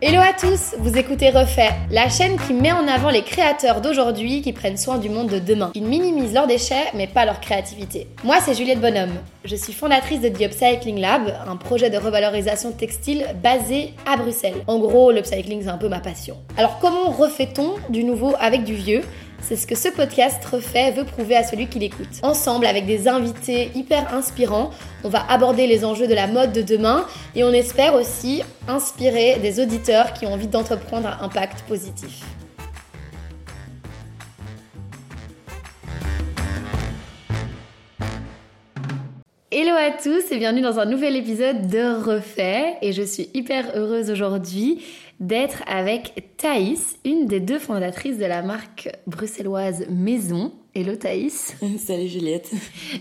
Hello 0.00 0.20
à 0.20 0.32
tous, 0.32 0.76
vous 0.78 0.96
écoutez 0.96 1.30
Refait, 1.30 1.72
la 1.90 2.08
chaîne 2.08 2.38
qui 2.38 2.52
met 2.52 2.70
en 2.70 2.86
avant 2.86 3.10
les 3.10 3.24
créateurs 3.24 3.80
d'aujourd'hui 3.80 4.42
qui 4.42 4.52
prennent 4.52 4.76
soin 4.76 4.96
du 4.96 5.08
monde 5.08 5.28
de 5.28 5.40
demain. 5.40 5.72
Ils 5.74 5.82
minimisent 5.82 6.34
leurs 6.34 6.46
déchets 6.46 6.84
mais 6.94 7.08
pas 7.08 7.24
leur 7.24 7.40
créativité. 7.40 8.06
Moi 8.22 8.36
c'est 8.40 8.54
Juliette 8.54 8.80
Bonhomme, 8.80 9.14
je 9.44 9.56
suis 9.56 9.72
fondatrice 9.72 10.20
de 10.20 10.28
The 10.28 10.42
Upcycling 10.42 11.00
Lab, 11.00 11.34
un 11.48 11.56
projet 11.56 11.90
de 11.90 11.98
revalorisation 11.98 12.70
textile 12.70 13.26
basé 13.42 13.92
à 14.06 14.16
Bruxelles. 14.16 14.62
En 14.68 14.78
gros, 14.78 15.10
l'upcycling 15.10 15.62
c'est 15.64 15.68
un 15.68 15.78
peu 15.78 15.88
ma 15.88 15.98
passion. 15.98 16.36
Alors 16.56 16.78
comment 16.78 17.10
refait-on 17.10 17.74
du 17.90 18.04
nouveau 18.04 18.34
avec 18.38 18.62
du 18.62 18.74
vieux? 18.74 19.02
C'est 19.40 19.56
ce 19.56 19.66
que 19.66 19.74
ce 19.74 19.88
podcast 19.88 20.44
refait 20.44 20.90
veut 20.90 21.04
prouver 21.04 21.36
à 21.36 21.42
celui 21.42 21.68
qui 21.68 21.78
l'écoute. 21.78 22.08
Ensemble, 22.22 22.66
avec 22.66 22.86
des 22.86 23.08
invités 23.08 23.70
hyper 23.74 24.14
inspirants, 24.14 24.70
on 25.04 25.08
va 25.08 25.24
aborder 25.30 25.66
les 25.66 25.84
enjeux 25.84 26.06
de 26.06 26.14
la 26.14 26.26
mode 26.26 26.52
de 26.52 26.62
demain 26.62 27.06
et 27.34 27.44
on 27.44 27.52
espère 27.52 27.94
aussi 27.94 28.42
inspirer 28.66 29.38
des 29.40 29.60
auditeurs 29.60 30.12
qui 30.12 30.26
ont 30.26 30.32
envie 30.32 30.48
d'entreprendre 30.48 31.08
un 31.08 31.24
impact 31.24 31.62
positif. 31.68 32.22
Hello 39.50 39.72
à 39.74 39.90
tous 39.90 40.30
et 40.30 40.38
bienvenue 40.38 40.60
dans 40.60 40.78
un 40.78 40.84
nouvel 40.84 41.16
épisode 41.16 41.68
de 41.68 42.02
Refait 42.02 42.76
et 42.82 42.92
je 42.92 43.02
suis 43.02 43.30
hyper 43.34 43.72
heureuse 43.74 44.10
aujourd'hui 44.10 44.84
d'être 45.20 45.62
avec 45.66 46.36
Thaïs, 46.36 46.96
une 47.04 47.26
des 47.26 47.40
deux 47.40 47.58
fondatrices 47.58 48.18
de 48.18 48.24
la 48.24 48.42
marque 48.42 48.88
bruxelloise 49.06 49.86
Maison. 49.90 50.52
Hello 50.74 50.94
Thaïs. 50.94 51.56
Salut 51.78 52.06
Juliette. 52.06 52.50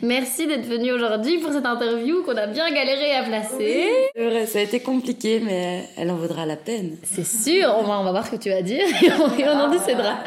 Merci 0.02 0.48
d'être 0.48 0.66
venue 0.66 0.92
aujourd'hui 0.92 1.38
pour 1.38 1.52
cette 1.52 1.66
interview 1.66 2.24
qu'on 2.24 2.36
a 2.36 2.48
bien 2.48 2.72
galéré 2.72 3.14
à 3.14 3.24
placer. 3.24 3.88
C'est 4.16 4.26
vrai, 4.26 4.46
ça 4.48 4.58
a 4.58 4.62
été 4.64 4.80
compliqué, 4.80 5.40
mais 5.46 5.84
elle 5.96 6.10
en 6.10 6.16
vaudra 6.16 6.48
la 6.48 6.56
peine. 6.56 6.98
C'est 7.04 7.28
sûr, 7.28 7.76
on 7.78 7.84
va, 7.84 8.00
on 8.00 8.04
va 8.04 8.12
voir 8.12 8.26
ce 8.26 8.32
que 8.32 8.38
tu 8.38 8.50
vas 8.50 8.64
dire 8.64 8.84
et 9.04 9.12
on, 9.44 9.52
en 9.52 9.70
décidera. 9.70 10.18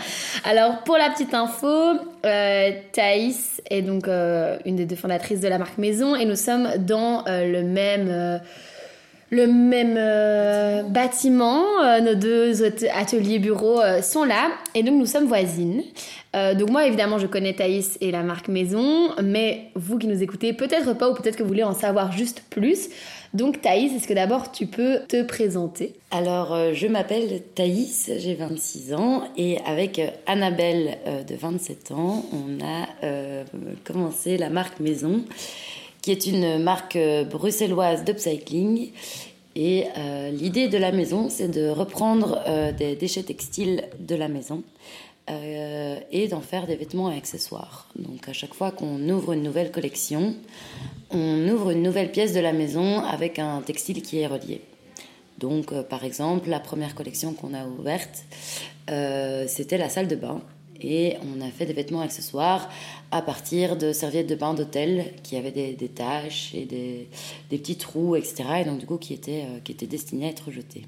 Alors, 0.45 0.84
pour 0.84 0.96
la 0.96 1.10
petite 1.10 1.34
info, 1.34 1.66
euh, 2.24 2.70
Thaïs 2.93 3.60
est 3.68 3.82
donc 3.82 4.06
euh, 4.06 4.59
une 4.65 4.76
des 4.76 4.87
deux 4.87 4.96
fondatrices 4.96 5.40
de 5.40 5.48
la 5.48 5.59
marque 5.59 5.78
Maison 5.78 6.15
et 6.15 6.26
nous 6.26 6.37
sommes 6.37 6.68
dans 6.78 7.24
euh, 7.26 7.50
le 7.50 7.65
même... 7.65 8.40
Le 9.30 9.46
même 9.46 9.95
euh, 9.96 10.82
bâtiment. 10.82 11.62
Euh, 11.84 12.00
nos 12.00 12.14
deux 12.16 12.64
ateliers 12.64 13.38
bureaux 13.38 13.80
euh, 13.80 14.02
sont 14.02 14.24
là 14.24 14.50
et 14.74 14.82
donc 14.82 14.98
nous 14.98 15.06
sommes 15.06 15.26
voisines. 15.26 15.82
donc 16.34 16.70
moi 16.70 16.87
évidemment 16.87 17.18
je 17.18 17.26
connais 17.26 17.54
Thaïs 17.54 17.96
et 18.00 18.10
la 18.10 18.22
marque 18.22 18.48
Maison, 18.48 19.10
mais 19.22 19.70
vous 19.74 19.98
qui 19.98 20.06
nous 20.06 20.22
écoutez 20.22 20.52
peut-être 20.52 20.95
pas 20.95 21.10
ou 21.10 21.14
peut-être 21.14 21.37
que 21.37 21.42
vous 21.42 21.48
voulez 21.48 21.64
en 21.64 21.74
savoir 21.74 22.12
juste 22.12 22.42
plus. 22.50 22.88
Donc 23.34 23.60
Thaïs, 23.60 23.92
est-ce 23.95 24.09
que 24.09 24.14
d'abord 24.14 24.50
tu 24.50 24.66
peux 24.66 25.00
te 25.09 25.22
présenter? 25.22 25.94
Alors 26.10 26.56
je 26.72 26.87
m'appelle 26.88 27.42
Thaïs, 27.54 28.10
j'ai 28.18 28.34
26 28.34 28.94
ans 28.94 29.24
et 29.37 29.59
avec 29.66 30.00
Annabelle 30.26 30.98
de 31.28 31.34
27 31.34 31.92
ans, 31.92 32.24
on 32.32 32.65
a 32.65 32.87
commencé 33.84 34.37
la 34.37 34.50
marque 34.50 34.80
Maison 34.80 35.24
qui 36.02 36.10
est 36.10 36.26
une 36.26 36.62
marque 36.62 36.96
euh, 36.96 37.24
bruxelloise 37.24 38.04
d'upcycling. 38.04 38.93
Et 39.56 39.87
euh, 39.98 40.30
l'idée 40.30 40.68
de 40.68 40.79
la 40.79 40.93
maison, 40.93 41.29
c'est 41.29 41.48
de 41.48 41.68
reprendre 41.68 42.40
euh, 42.46 42.73
des 42.73 42.95
déchets 42.95 43.23
textiles 43.23 43.84
de 43.98 44.15
la 44.15 44.28
maison 44.28 44.62
et 46.10 46.26
d'en 46.26 46.40
faire 46.40 46.66
des 46.66 46.74
vêtements 46.74 47.09
et 47.09 47.16
accessoires. 47.16 47.87
Donc 47.95 48.28
à 48.28 48.32
chaque 48.32 48.52
fois 48.52 48.73
qu'on 48.73 48.98
ouvre 49.10 49.32
une 49.32 49.45
nouvelle 49.45 49.71
collection, 49.71 50.34
on 51.10 51.48
ouvre 51.48 51.71
une 51.71 51.84
nouvelle 51.84 52.10
pièce 52.10 52.32
de 52.32 52.40
la 52.40 52.52
maison 52.52 52.98
avec 53.04 53.38
un 53.38 53.60
textile 53.60 54.02
qui 54.02 54.18
est 54.18 54.26
relié. 54.26 54.60
Donc 55.38 55.73
par 55.82 56.04
exemple, 56.04 56.48
la 56.48 56.59
première 56.59 56.96
collection 56.96 57.32
qu'on 57.32 57.54
a 57.54 57.65
ouverte, 57.65 58.24
c'était 59.46 59.78
la 59.78 59.88
salle 59.88 60.09
de 60.09 60.16
bain 60.16 60.40
et 60.84 61.16
on 61.23 61.40
a 61.40 61.50
fait 61.50 61.66
des 61.66 61.73
vêtements 61.73 62.00
accessoires 62.00 62.68
à 63.10 63.23
partir 63.23 63.76
de 63.76 63.92
serviettes 63.92 64.28
de 64.28 64.34
bain 64.34 64.55
d'hôtel 64.55 65.12
qui 65.22 65.37
avaient 65.37 65.50
des, 65.50 65.88
taches 65.88 66.55
et 66.55 66.65
des, 66.65 67.09
petits 67.49 67.77
trous, 67.77 68.16
etc. 68.16 68.44
Et 68.60 68.65
donc 68.65 68.78
du 68.78 68.87
coup 68.87 68.99
qui 68.99 69.15
étaient, 69.15 69.43
euh, 69.43 69.59
qui 69.65 69.72
étaient 69.72 69.87
destinés 69.87 70.27
à 70.27 70.31
être 70.31 70.50
jetés. 70.50 70.84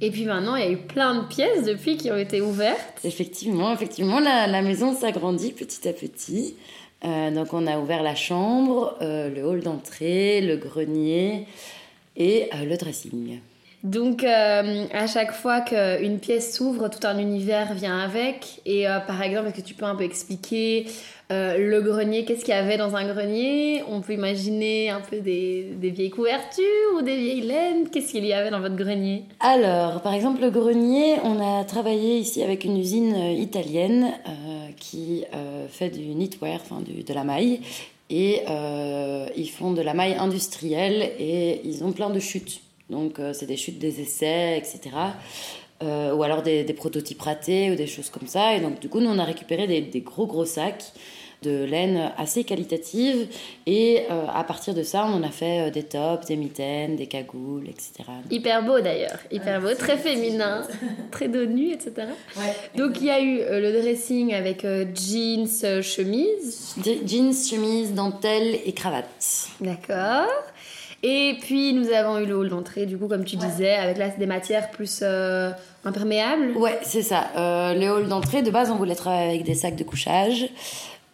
Et 0.00 0.10
puis 0.10 0.26
maintenant, 0.26 0.56
il 0.56 0.64
y 0.64 0.66
a 0.66 0.70
eu 0.70 0.76
plein 0.76 1.22
de 1.22 1.26
pièces 1.26 1.64
depuis 1.64 1.96
qui 1.96 2.10
ont 2.10 2.18
été 2.18 2.40
ouvertes. 2.42 3.00
Effectivement, 3.04 3.72
effectivement, 3.72 4.20
la, 4.20 4.60
maison 4.62 4.94
s'agrandit 4.94 5.52
petit 5.52 5.88
à 5.88 5.92
petit. 5.92 6.54
Euh, 7.04 7.30
donc 7.30 7.52
on 7.52 7.66
a 7.66 7.78
ouvert 7.78 8.02
la 8.02 8.14
chambre, 8.14 8.96
euh, 9.00 9.30
le 9.30 9.46
hall 9.46 9.62
d'entrée, 9.62 10.40
le 10.42 10.56
grenier 10.56 11.46
et 12.16 12.48
le 12.52 12.76
dressing. 12.76 13.38
Donc, 13.86 14.24
euh, 14.24 14.86
à 14.92 15.06
chaque 15.06 15.30
fois 15.30 15.60
qu'une 15.60 16.18
pièce 16.18 16.56
s'ouvre, 16.56 16.88
tout 16.88 17.06
un 17.06 17.18
univers 17.18 17.72
vient 17.72 18.00
avec. 18.00 18.60
Et 18.66 18.88
euh, 18.88 18.98
par 18.98 19.22
exemple, 19.22 19.46
est-ce 19.46 19.58
que 19.58 19.66
tu 19.66 19.74
peux 19.74 19.84
un 19.84 19.94
peu 19.94 20.02
expliquer 20.02 20.86
euh, 21.30 21.56
le 21.56 21.80
grenier? 21.82 22.24
Qu'est-ce 22.24 22.44
qu'il 22.44 22.52
y 22.52 22.56
avait 22.56 22.78
dans 22.78 22.96
un 22.96 23.06
grenier? 23.06 23.84
On 23.88 24.00
peut 24.00 24.14
imaginer 24.14 24.90
un 24.90 25.00
peu 25.00 25.20
des, 25.20 25.76
vieilles 25.80 26.10
couvertures 26.10 26.64
ou 26.98 27.02
des 27.02 27.16
vieilles 27.16 27.42
laines. 27.42 27.88
Qu'est-ce 27.88 28.10
qu'il 28.10 28.26
y 28.26 28.32
avait 28.32 28.50
dans 28.50 28.58
votre 28.58 28.74
grenier? 28.74 29.22
Alors, 29.38 30.02
par 30.02 30.14
exemple, 30.14 30.40
le 30.40 30.50
grenier, 30.50 31.18
on 31.22 31.38
a 31.38 31.62
travaillé 31.62 32.18
ici 32.18 32.42
avec 32.42 32.64
une 32.64 32.76
usine 32.76 33.14
italienne 33.14 34.14
qui 34.80 35.24
fait 35.68 35.90
du 35.90 36.12
knitwear, 36.12 36.60
enfin 36.60 36.80
de 36.80 37.14
la 37.14 37.22
maille. 37.22 37.60
Et 38.10 38.42
ils 39.36 39.50
font 39.50 39.72
de 39.72 39.82
la 39.82 39.94
maille 39.94 40.16
industrielle 40.18 41.12
et 41.20 41.60
ils 41.64 41.84
ont 41.84 41.92
plein 41.92 42.10
de 42.10 42.18
chutes. 42.18 42.62
Donc, 42.90 43.18
euh, 43.18 43.32
c'est 43.32 43.46
des 43.46 43.56
chutes 43.56 43.78
des 43.78 44.00
essais, 44.00 44.58
etc. 44.58 44.94
Euh, 45.82 46.14
ou 46.14 46.22
alors 46.22 46.42
des, 46.42 46.64
prototypes 46.72 47.20
ratés 47.20 47.70
ou 47.70 47.74
des 47.74 47.86
choses 47.86 48.10
comme 48.10 48.28
ça. 48.28 48.54
Et 48.54 48.60
donc, 48.60 48.80
du 48.80 48.88
coup, 48.88 49.00
nous, 49.00 49.10
on 49.10 49.18
a 49.18 49.24
récupéré 49.24 49.66
des, 49.66 50.00
gros, 50.00 50.26
gros 50.26 50.44
sacs 50.44 50.92
de 51.42 51.64
laine 51.64 52.12
assez 52.16 52.44
qualitative. 52.44 53.28
Et 53.66 54.04
euh, 54.10 54.24
à 54.32 54.42
partir 54.42 54.72
de 54.72 54.82
ça, 54.82 55.06
on 55.06 55.22
a 55.22 55.28
fait 55.28 55.70
des 55.70 55.82
tops, 55.82 56.26
des 56.26 56.36
mitaines, 56.36 56.96
des 56.96 57.06
cagoules, 57.06 57.68
etc. 57.68 58.04
Hyper 58.30 58.64
beau 58.64 58.80
d'ailleurs, 58.80 59.18
hyper 59.30 59.60
beau, 59.60 59.74
très 59.74 59.98
féminin, 59.98 60.62
très 61.10 61.28
dos 61.28 61.44
nu, 61.44 61.72
etc. 61.72 62.08
Donc 62.74 63.00
il 63.00 63.06
y 63.06 63.10
a 63.10 63.20
eu 63.20 63.38
le 63.38 63.82
dressing 63.82 64.32
avec 64.32 64.62
jeans, 64.94 65.82
chemise. 65.82 66.74
Jeans, 67.04 67.34
chemise, 67.34 67.92
dentelle 67.92 68.58
et 68.64 68.72
cravate. 68.72 69.50
D'accord. 69.60 70.26
Et 71.02 71.36
puis 71.40 71.72
nous 71.72 71.90
avons 71.90 72.18
eu 72.18 72.26
le 72.26 72.36
hall 72.36 72.48
d'entrée, 72.48 72.86
du 72.86 72.96
coup, 72.96 73.06
comme 73.06 73.24
tu 73.24 73.36
disais, 73.36 73.74
avec 73.74 73.98
là, 73.98 74.08
des 74.08 74.26
matières 74.26 74.70
plus 74.70 75.00
euh, 75.02 75.50
imperméables. 75.84 76.56
Ouais, 76.56 76.78
c'est 76.82 77.02
ça. 77.02 77.28
Euh, 77.36 77.74
le 77.74 77.88
hall 77.90 78.08
d'entrée, 78.08 78.42
de 78.42 78.50
base, 78.50 78.70
on 78.70 78.76
voulait 78.76 78.94
travailler 78.94 79.28
avec 79.28 79.44
des 79.44 79.54
sacs 79.54 79.76
de 79.76 79.84
couchage. 79.84 80.48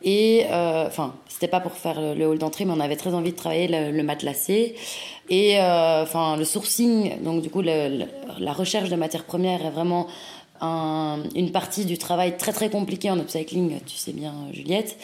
Et 0.05 0.47
euh, 0.51 0.87
enfin, 0.87 1.15
c'était 1.29 1.49
pas 1.49 1.61
pour 1.61 1.73
faire 1.73 2.01
le, 2.01 2.27
hall 2.27 2.39
d'entrée, 2.39 2.65
mais 2.65 2.73
on 2.77 2.81
avait 2.81 2.97
très 2.97 3.15
envie 3.15 3.33
de 3.33 3.37
travailler 3.37 3.69
le, 3.91 4.03
matelassé. 4.03 4.77
Et 5.29 5.59
enfin, 5.61 6.37
le 6.37 6.45
sourcing, 6.45 7.23
donc 7.23 7.43
du 7.43 7.51
coup, 7.51 7.63
la 7.63 8.53
recherche 8.53 8.89
de 8.89 8.97
matières 8.97 9.25
premières 9.25 9.65
est 9.65 9.71
vraiment 9.71 10.09
une 10.63 11.51
partie 11.51 11.85
du 11.85 11.99
travail 11.99 12.37
très 12.37 12.53
très 12.53 12.71
compliqué 12.71 13.11
en 13.11 13.19
upcycling, 13.19 13.81
tu 13.85 13.97
sais 13.97 14.13
bien 14.13 14.33
Juliette. 14.53 14.97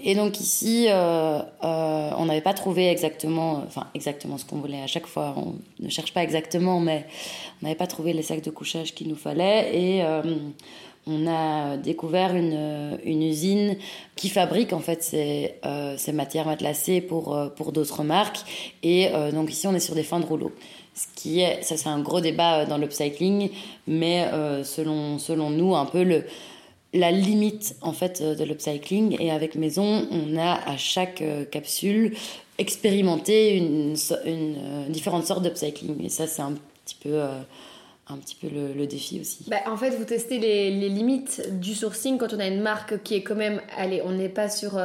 Et 0.00 0.14
donc 0.14 0.38
ici, 0.40 0.86
euh, 0.88 1.40
euh, 1.64 2.10
on 2.16 2.26
n'avait 2.26 2.42
pas 2.42 2.54
trouvé 2.54 2.88
exactement, 2.88 3.62
enfin 3.66 3.86
exactement 3.94 4.38
ce 4.38 4.44
qu'on 4.44 4.56
voulait 4.56 4.82
à 4.82 4.86
chaque 4.86 5.06
fois. 5.06 5.34
On 5.36 5.54
ne 5.82 5.88
cherche 5.88 6.12
pas 6.12 6.22
exactement, 6.22 6.78
mais 6.78 7.06
on 7.60 7.66
n'avait 7.66 7.78
pas 7.78 7.86
trouvé 7.86 8.12
les 8.12 8.22
sacs 8.22 8.42
de 8.42 8.50
couchage 8.50 8.94
qu'il 8.94 9.08
nous 9.08 9.16
fallait. 9.16 9.70
Et 9.74 10.04
euh, 10.04 10.22
on 11.06 11.26
a 11.26 11.78
découvert 11.78 12.36
une, 12.36 12.98
usine 13.06 13.76
qui 14.14 14.28
fabrique 14.28 14.74
en 14.74 14.80
fait 14.80 15.02
ces, 15.02 15.54
ces 15.96 16.12
matières 16.12 16.44
matelassées 16.44 17.00
pour, 17.00 17.34
pour 17.56 17.72
d'autres 17.72 18.04
marques. 18.04 18.40
Et 18.82 19.08
donc 19.32 19.50
ici, 19.50 19.66
on 19.66 19.74
est 19.74 19.80
sur 19.80 19.94
des 19.94 20.02
fins 20.02 20.20
de 20.20 20.26
rouleau. 20.26 20.52
Ce 20.98 21.06
qui 21.14 21.40
est, 21.40 21.62
ça 21.62 21.76
c'est 21.76 21.88
un 21.88 22.00
gros 22.00 22.20
débat 22.20 22.60
euh, 22.60 22.66
dans 22.66 22.76
l'upcycling, 22.76 23.50
mais 23.86 24.26
euh, 24.32 24.64
selon, 24.64 25.18
selon 25.18 25.48
nous, 25.48 25.76
un 25.76 25.84
peu 25.84 26.02
le, 26.02 26.24
la 26.92 27.12
limite 27.12 27.76
en 27.82 27.92
fait 27.92 28.20
euh, 28.20 28.34
de 28.34 28.42
l'upcycling. 28.42 29.16
Et 29.20 29.30
avec 29.30 29.54
Maison, 29.54 30.08
on 30.10 30.36
a 30.36 30.54
à 30.68 30.76
chaque 30.76 31.22
capsule 31.52 32.16
expérimenté 32.58 33.56
une, 33.56 33.94
une 34.26 34.88
différente 34.88 35.24
sorte 35.24 35.44
d'upcycling. 35.44 36.04
Et 36.04 36.08
ça, 36.08 36.26
c'est 36.26 36.42
un 36.42 36.54
petit 36.84 36.96
peu 37.00 37.22
un 38.10 38.16
petit 38.16 38.34
peu 38.34 38.48
le, 38.48 38.86
défi 38.86 39.20
aussi. 39.20 39.44
Bah, 39.48 39.58
en 39.66 39.76
fait, 39.76 39.90
vous 39.90 40.04
testez 40.04 40.38
les, 40.38 40.72
les, 40.72 40.88
limites 40.88 41.60
du 41.60 41.74
sourcing 41.74 42.18
quand 42.18 42.32
on 42.32 42.40
a 42.40 42.48
une 42.48 42.62
marque 42.62 43.02
qui 43.04 43.14
est 43.14 43.22
quand 43.22 43.36
même, 43.36 43.60
allez, 43.76 44.02
on 44.04 44.12
n'est 44.12 44.30
pas 44.30 44.48
sur 44.48 44.80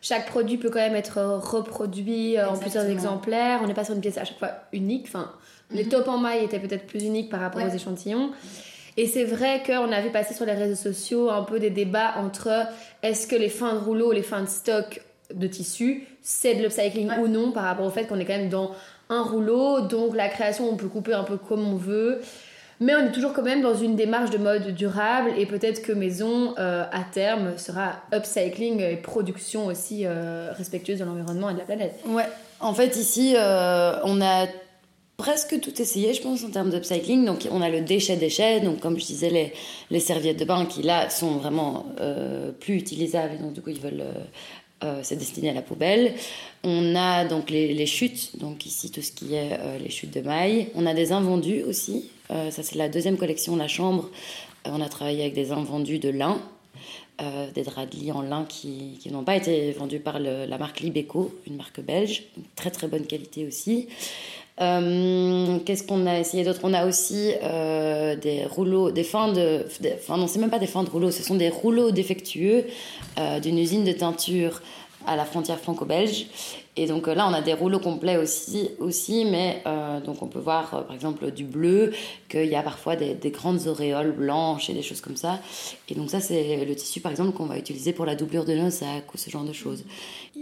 chaque 0.00 0.26
produit 0.26 0.56
peut 0.56 0.70
quand 0.70 0.80
même 0.80 0.96
être 0.96 1.20
reproduit 1.20 2.40
en 2.40 2.56
plusieurs 2.56 2.86
exemplaires. 2.86 3.60
On 3.62 3.68
n'est 3.68 3.74
pas 3.74 3.84
sur 3.84 3.94
une 3.94 4.00
pièce 4.00 4.18
à 4.18 4.24
chaque 4.24 4.38
fois 4.38 4.54
unique. 4.72 5.04
Enfin, 5.06 5.30
les 5.74 5.84
mhm. 5.84 5.90
tops 5.90 6.08
en 6.08 6.18
maille 6.18 6.44
étaient 6.44 6.58
peut-être 6.58 6.86
plus 6.86 7.04
uniques 7.04 7.30
par 7.30 7.40
rapport 7.40 7.62
aux 7.62 7.74
échantillons. 7.74 8.30
Et 8.96 9.06
c'est 9.06 9.24
vrai 9.24 9.62
qu'on 9.64 9.90
a 9.90 10.00
vu 10.00 10.10
passer 10.10 10.34
sur 10.34 10.44
les 10.44 10.52
réseaux 10.52 10.74
sociaux 10.74 11.30
un 11.30 11.42
peu 11.42 11.58
des 11.58 11.70
débats 11.70 12.14
entre 12.18 12.66
est-ce 13.02 13.26
que 13.26 13.36
les 13.36 13.48
fins 13.48 13.74
de 13.74 13.78
rouleau, 13.78 14.12
les 14.12 14.22
fins 14.22 14.42
de 14.42 14.48
stock 14.48 15.00
de 15.34 15.46
tissu, 15.46 16.06
c'est 16.20 16.54
de 16.54 16.62
l'upcycling 16.62 17.10
ou 17.20 17.26
non 17.26 17.52
par 17.52 17.64
rapport 17.64 17.86
au 17.86 17.90
fait 17.90 18.06
qu'on 18.06 18.18
est 18.18 18.26
quand 18.26 18.36
même 18.36 18.50
dans 18.50 18.72
un 19.08 19.22
rouleau, 19.22 19.80
donc 19.80 20.14
la 20.14 20.28
création 20.28 20.68
on 20.68 20.76
peut 20.76 20.88
couper 20.88 21.14
un 21.14 21.24
peu 21.24 21.36
comme 21.36 21.66
on 21.66 21.76
veut. 21.76 22.20
Mais 22.80 22.96
on 22.96 23.06
est 23.06 23.12
toujours 23.12 23.32
quand 23.32 23.42
même 23.42 23.62
dans 23.62 23.76
une 23.76 23.94
démarche 23.94 24.30
de 24.30 24.38
mode 24.38 24.74
durable 24.74 25.30
et 25.38 25.46
peut-être 25.46 25.82
que 25.82 25.92
Maison, 25.92 26.54
euh, 26.58 26.84
à 26.90 27.04
terme, 27.04 27.56
sera 27.56 27.92
upcycling 28.12 28.80
et 28.80 28.96
production 28.96 29.66
aussi 29.66 30.02
euh, 30.04 30.50
respectueuse 30.52 30.98
de 30.98 31.04
l'environnement 31.04 31.48
et 31.50 31.54
de 31.54 31.60
la 31.60 31.64
planète. 31.64 32.00
Ouais, 32.06 32.26
en 32.58 32.74
fait, 32.74 32.96
ici, 32.96 33.34
euh, 33.36 33.94
on 34.02 34.20
a 34.20 34.46
presque 35.22 35.60
tout 35.60 35.80
essayé, 35.80 36.14
je 36.14 36.22
pense, 36.22 36.44
en 36.44 36.50
termes 36.50 36.70
d'upcycling. 36.70 37.24
Donc, 37.24 37.46
on 37.50 37.62
a 37.62 37.70
le 37.70 37.80
déchet-déchet, 37.80 38.60
donc 38.60 38.80
comme 38.80 38.98
je 38.98 39.06
disais, 39.06 39.52
les, 39.90 40.00
serviettes 40.00 40.38
de 40.38 40.44
bain 40.44 40.66
qui, 40.66 40.82
là, 40.82 41.08
sont 41.10 41.36
vraiment 41.36 41.86
plus 42.60 42.74
utilisables. 42.74 43.38
Donc, 43.40 43.52
du 43.52 43.62
coup, 43.62 43.70
ils 43.70 43.80
veulent 43.80 44.04
euh, 44.84 45.00
c'est 45.02 45.16
destiné 45.16 45.50
à 45.50 45.52
la 45.52 45.62
poubelle. 45.62 46.14
On 46.64 46.96
a 46.96 47.24
donc 47.24 47.50
les, 47.50 47.86
chutes, 47.86 48.38
donc 48.38 48.66
ici 48.66 48.90
tout 48.90 49.02
ce 49.02 49.12
qui 49.12 49.34
est 49.34 49.52
euh, 49.52 49.78
les 49.78 49.90
chutes 49.90 50.12
de 50.12 50.20
mailles. 50.20 50.68
On 50.74 50.86
a 50.86 50.94
des 50.94 51.12
invendus 51.12 51.62
aussi. 51.62 52.10
Euh, 52.30 52.50
ça 52.50 52.62
c'est 52.62 52.76
la 52.76 52.88
deuxième 52.88 53.16
collection, 53.16 53.54
la 53.54 53.68
chambre. 53.68 54.10
on 54.64 54.80
a 54.80 54.88
travaillé 54.88 55.22
avec 55.22 55.34
des 55.34 55.52
invendus 55.52 55.98
de 55.98 56.08
lin, 56.08 56.40
des 57.54 57.62
draps 57.62 57.94
de 57.94 58.00
lit 58.00 58.10
en 58.10 58.22
lin 58.22 58.44
qui, 58.48 58.98
n'ont 59.12 59.22
pas 59.22 59.36
été 59.36 59.70
vendus 59.72 60.00
par 60.00 60.18
la 60.18 60.58
marque 60.58 60.80
Libeco, 60.80 61.32
une 61.46 61.56
marque 61.56 61.80
belge, 61.80 62.24
très 62.56 62.70
très 62.70 62.88
bonne 62.88 63.06
qualité 63.06 63.46
aussi. 63.46 63.86
Qu'est-ce 64.58 65.82
qu'on 65.82 66.06
a 66.06 66.18
essayé 66.18 66.44
d'autre? 66.44 66.60
On 66.62 66.74
a 66.74 66.86
aussi 66.86 67.32
des 67.42 68.44
rouleaux, 68.48 68.90
des 68.90 69.04
fins 69.04 69.32
de. 69.32 69.66
enfin, 69.94 70.16
non, 70.16 70.26
c'est 70.26 70.38
même 70.38 70.50
pas 70.50 70.58
des 70.58 70.66
fins 70.66 70.84
de 70.84 70.90
rouleaux, 70.90 71.10
ce 71.10 71.22
sont 71.22 71.34
des 71.34 71.48
rouleaux 71.48 71.90
défectueux 71.90 72.64
d'une 73.42 73.58
usine 73.58 73.84
de 73.84 73.92
teinture 73.92 74.62
à 75.06 75.16
la 75.16 75.24
frontière 75.24 75.58
franco-belge. 75.58 76.26
Et 76.74 76.86
donc 76.86 77.06
euh, 77.06 77.14
là, 77.14 77.28
on 77.28 77.34
a 77.34 77.42
des 77.42 77.52
rouleaux 77.52 77.80
complets 77.80 78.16
aussi, 78.16 78.70
aussi 78.78 79.26
mais 79.26 79.62
euh, 79.66 80.00
donc 80.00 80.22
on 80.22 80.26
peut 80.26 80.38
voir 80.38 80.74
euh, 80.74 80.80
par 80.82 80.94
exemple 80.94 81.30
du 81.30 81.44
bleu, 81.44 81.92
qu'il 82.30 82.46
y 82.46 82.54
a 82.54 82.62
parfois 82.62 82.96
des, 82.96 83.30
grandes 83.30 83.66
auréoles 83.66 84.12
blanches 84.12 84.70
et 84.70 84.72
des 84.72 84.82
choses 84.82 85.02
comme 85.02 85.16
ça. 85.16 85.40
Et 85.90 85.94
donc 85.94 86.08
ça, 86.08 86.20
c'est 86.20 86.64
le 86.64 86.74
tissu 86.74 87.00
par 87.00 87.10
exemple 87.10 87.32
qu'on 87.32 87.44
va 87.44 87.58
utiliser 87.58 87.92
pour 87.92 88.06
la 88.06 88.14
doublure 88.14 88.46
de 88.46 88.54
nos 88.54 88.70
sacs 88.70 89.12
ou 89.12 89.18
ce 89.18 89.28
genre 89.28 89.44
de 89.44 89.52
choses. 89.52 89.84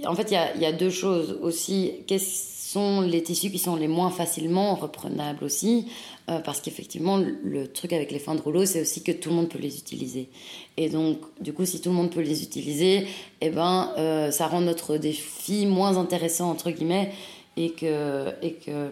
En 0.07 0.15
fait, 0.15 0.31
il 0.31 0.35
y 0.35 0.37
a, 0.37 0.57
y 0.57 0.67
a 0.67 0.73
deux 0.73 0.91
choses 0.91 1.37
aussi. 1.43 1.95
Qu'est-ce 2.07 2.60
sont 2.71 3.01
les 3.01 3.23
tissus 3.23 3.51
qui 3.51 3.59
sont 3.59 3.75
les 3.75 3.89
moins 3.89 4.11
facilement 4.11 4.77
reprenables 4.77 5.45
aussi, 5.45 5.87
euh, 6.29 6.39
parce 6.39 6.61
qu'effectivement, 6.61 7.19
le 7.19 7.67
truc 7.67 7.93
avec 7.93 8.13
les 8.13 8.21
fins 8.21 8.37
de 8.37 8.41
rouleau, 8.41 8.65
c'est 8.65 8.81
aussi 8.81 9.03
que 9.03 9.11
tout 9.13 9.31
le 9.31 9.35
monde 9.35 9.49
peut 9.49 9.59
les 9.59 9.79
utiliser. 9.79 10.29
Et 10.77 10.89
donc, 10.89 11.19
du 11.41 11.53
coup, 11.53 11.65
si 11.65 11.81
tout 11.81 11.89
le 11.89 11.97
monde 11.97 12.11
peut 12.11 12.21
les 12.21 12.43
utiliser, 12.45 13.07
eh 13.41 13.51
ben, 13.51 13.91
euh, 13.99 14.31
ça 14.31 14.47
rend 14.47 14.61
notre 14.61 14.99
défi 14.99 15.67
moins 15.67 15.97
intéressant, 15.97 16.49
entre 16.49 16.71
guillemets, 16.71 17.13
et 17.57 17.73
que, 17.73 18.27
et 18.41 18.53
que, 18.53 18.91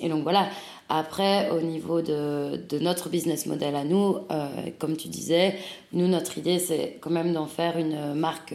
et 0.00 0.08
donc 0.08 0.22
voilà. 0.22 0.48
Après, 0.88 1.50
au 1.50 1.60
niveau 1.60 2.00
de, 2.00 2.56
de 2.66 2.78
notre 2.78 3.10
business 3.10 3.44
model 3.44 3.76
à 3.76 3.84
nous, 3.84 4.16
euh, 4.30 4.48
comme 4.78 4.96
tu 4.96 5.08
disais, 5.08 5.56
nous, 5.92 6.08
notre 6.08 6.38
idée, 6.38 6.58
c'est 6.58 6.96
quand 7.02 7.10
même 7.10 7.34
d'en 7.34 7.46
faire 7.46 7.76
une 7.76 8.14
marque 8.14 8.54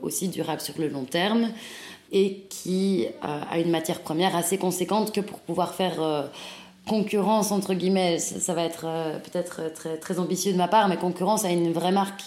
aussi 0.00 0.28
durable 0.28 0.62
sur 0.62 0.78
le 0.78 0.88
long 0.88 1.04
terme 1.04 1.50
et 2.14 2.46
qui 2.48 3.06
euh, 3.06 3.40
a 3.50 3.58
une 3.58 3.70
matière 3.70 4.00
première 4.00 4.36
assez 4.36 4.56
conséquente 4.56 5.12
que 5.12 5.20
pour 5.20 5.40
pouvoir 5.40 5.74
faire 5.74 6.00
euh, 6.00 6.22
concurrence, 6.86 7.50
entre 7.50 7.74
guillemets, 7.74 8.20
ça, 8.20 8.54
va 8.54 8.62
être 8.62 8.84
euh, 8.86 9.18
peut-être 9.18 9.72
très, 9.74 9.96
très 9.96 10.20
ambitieux 10.20 10.52
de 10.52 10.56
ma 10.56 10.68
part, 10.68 10.88
mais 10.88 10.96
concurrence 10.96 11.44
à 11.44 11.50
une 11.50 11.72
vraie 11.72 11.90
marque 11.90 12.22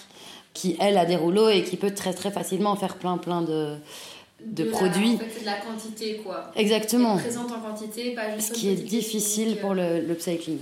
qui, 0.54 0.75
elle, 0.81 0.98
a 0.98 1.06
des 1.06 1.16
rouleaux 1.16 1.48
et 1.48 1.63
qui 1.63 1.78
peut 1.78 1.94
très 1.94 2.13
très 2.13 2.31
facilement 2.31 2.75
faire 2.75 2.98
plein 2.98 3.18
plein 3.18 3.42
de, 3.42 3.78
de, 4.45 4.66
produits. 4.66 5.16
en 5.16 5.19
fait, 5.19 5.39
de 5.39 5.45
la 5.45 5.57
quantité, 5.57 6.18
quoi. 6.18 6.51
Exactement. 6.57 7.16
Présente 7.18 7.51
en 7.51 7.62
quantité, 7.62 8.12
pas 8.13 8.36
juste 8.36 8.50
Ce 8.50 8.54
qui 8.54 8.69
est 8.69 8.75
difficile 8.75 9.57
pour 9.57 9.74
le, 9.74 10.01
le 10.01 10.19
cycling. 10.19 10.60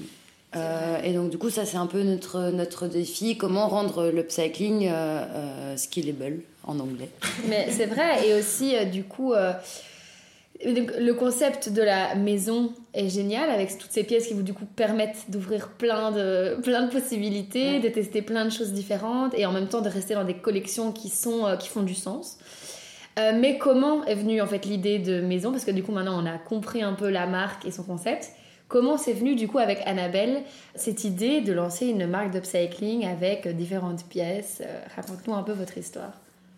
Et 1.04 1.14
donc 1.14 1.30
du 1.30 1.38
coup 1.38 1.50
ça 1.50 1.66
c'est 1.66 1.78
un 1.78 1.88
peu 1.88 2.04
notre, 2.04 2.52
notre 2.52 2.88
défi, 2.88 3.38
comment 3.38 3.68
rendre 3.68 4.10
l'upcycling 4.10 4.90
euh, 4.92 5.76
skillable 5.78 6.42
en 6.68 6.80
anglais. 6.80 7.10
Mais 7.48 7.68
c'est 7.70 7.86
vrai, 7.86 8.28
et 8.28 8.34
aussi, 8.34 8.76
euh, 8.76 8.86
du 8.86 9.04
coup, 9.04 9.34
euh, 9.34 9.54
le 10.64 11.12
concept 11.14 11.70
de 11.70 11.82
la 11.82 12.16
maison 12.16 12.74
est 12.94 13.10
génial 13.10 13.50
avec 13.50 13.78
toutes 13.78 13.92
ces 13.92 14.04
pièces 14.04 14.28
qui 14.28 14.34
vous, 14.34 14.44
du 14.44 14.54
coup, 14.54 14.66
permettent 14.66 15.26
d'ouvrir 15.30 15.70
plein 15.70 16.12
de, 16.12 16.58
plein 16.62 16.84
de 16.84 16.92
possibilités, 16.92 17.80
de 17.80 17.90
tester 17.90 18.22
plein 18.22 18.46
de 18.46 18.50
choses 18.50 18.72
différentes 18.72 19.34
et 19.38 19.46
en 19.46 19.52
même 19.52 19.68
temps 19.68 19.82
de 19.82 19.90
rester 19.90 20.14
dans 20.14 20.24
des 20.24 20.36
collections 20.36 20.92
qui, 20.92 21.10
sont, 21.10 21.46
euh, 21.46 21.56
qui 21.58 21.70
font 21.70 21.84
du 21.84 21.96
sens. 21.96 22.38
mais 23.18 23.58
comment 23.58 24.04
est 24.06 24.16
venue 24.16 24.42
en 24.42 24.48
fait 24.48 24.66
l'idée 24.66 25.00
de 25.00 25.22
maison? 25.22 25.52
Parce 25.52 25.66
que 25.66 25.72
du 25.72 25.84
coup 25.84 25.94
maintenant 25.94 26.22
on 26.22 26.26
a 26.26 26.38
compris 26.38 26.82
un 26.84 26.94
peu 26.94 27.10
la 27.10 27.28
marque 27.28 27.66
et 27.66 27.72
son 27.72 27.84
concept. 27.84 28.32
Comment 28.68 28.98
c'est 28.98 29.14
venu 29.14 29.36
du 29.36 29.48
coup 29.48 29.60
avec 29.60 29.80
Annabelle 29.86 30.42
cette 30.74 31.04
idée 31.04 31.42
de 31.42 31.54
lancer 31.54 31.88
une 31.88 32.08
marque 32.08 32.32
d'upcycling 32.32 33.06
avec 33.06 33.48
différentes 33.48 34.06
pièces? 34.06 34.62
Raconte-nous 34.96 35.36
un 35.36 35.44
peu 35.44 35.54
votre 35.54 35.78
histoire. 35.78 36.14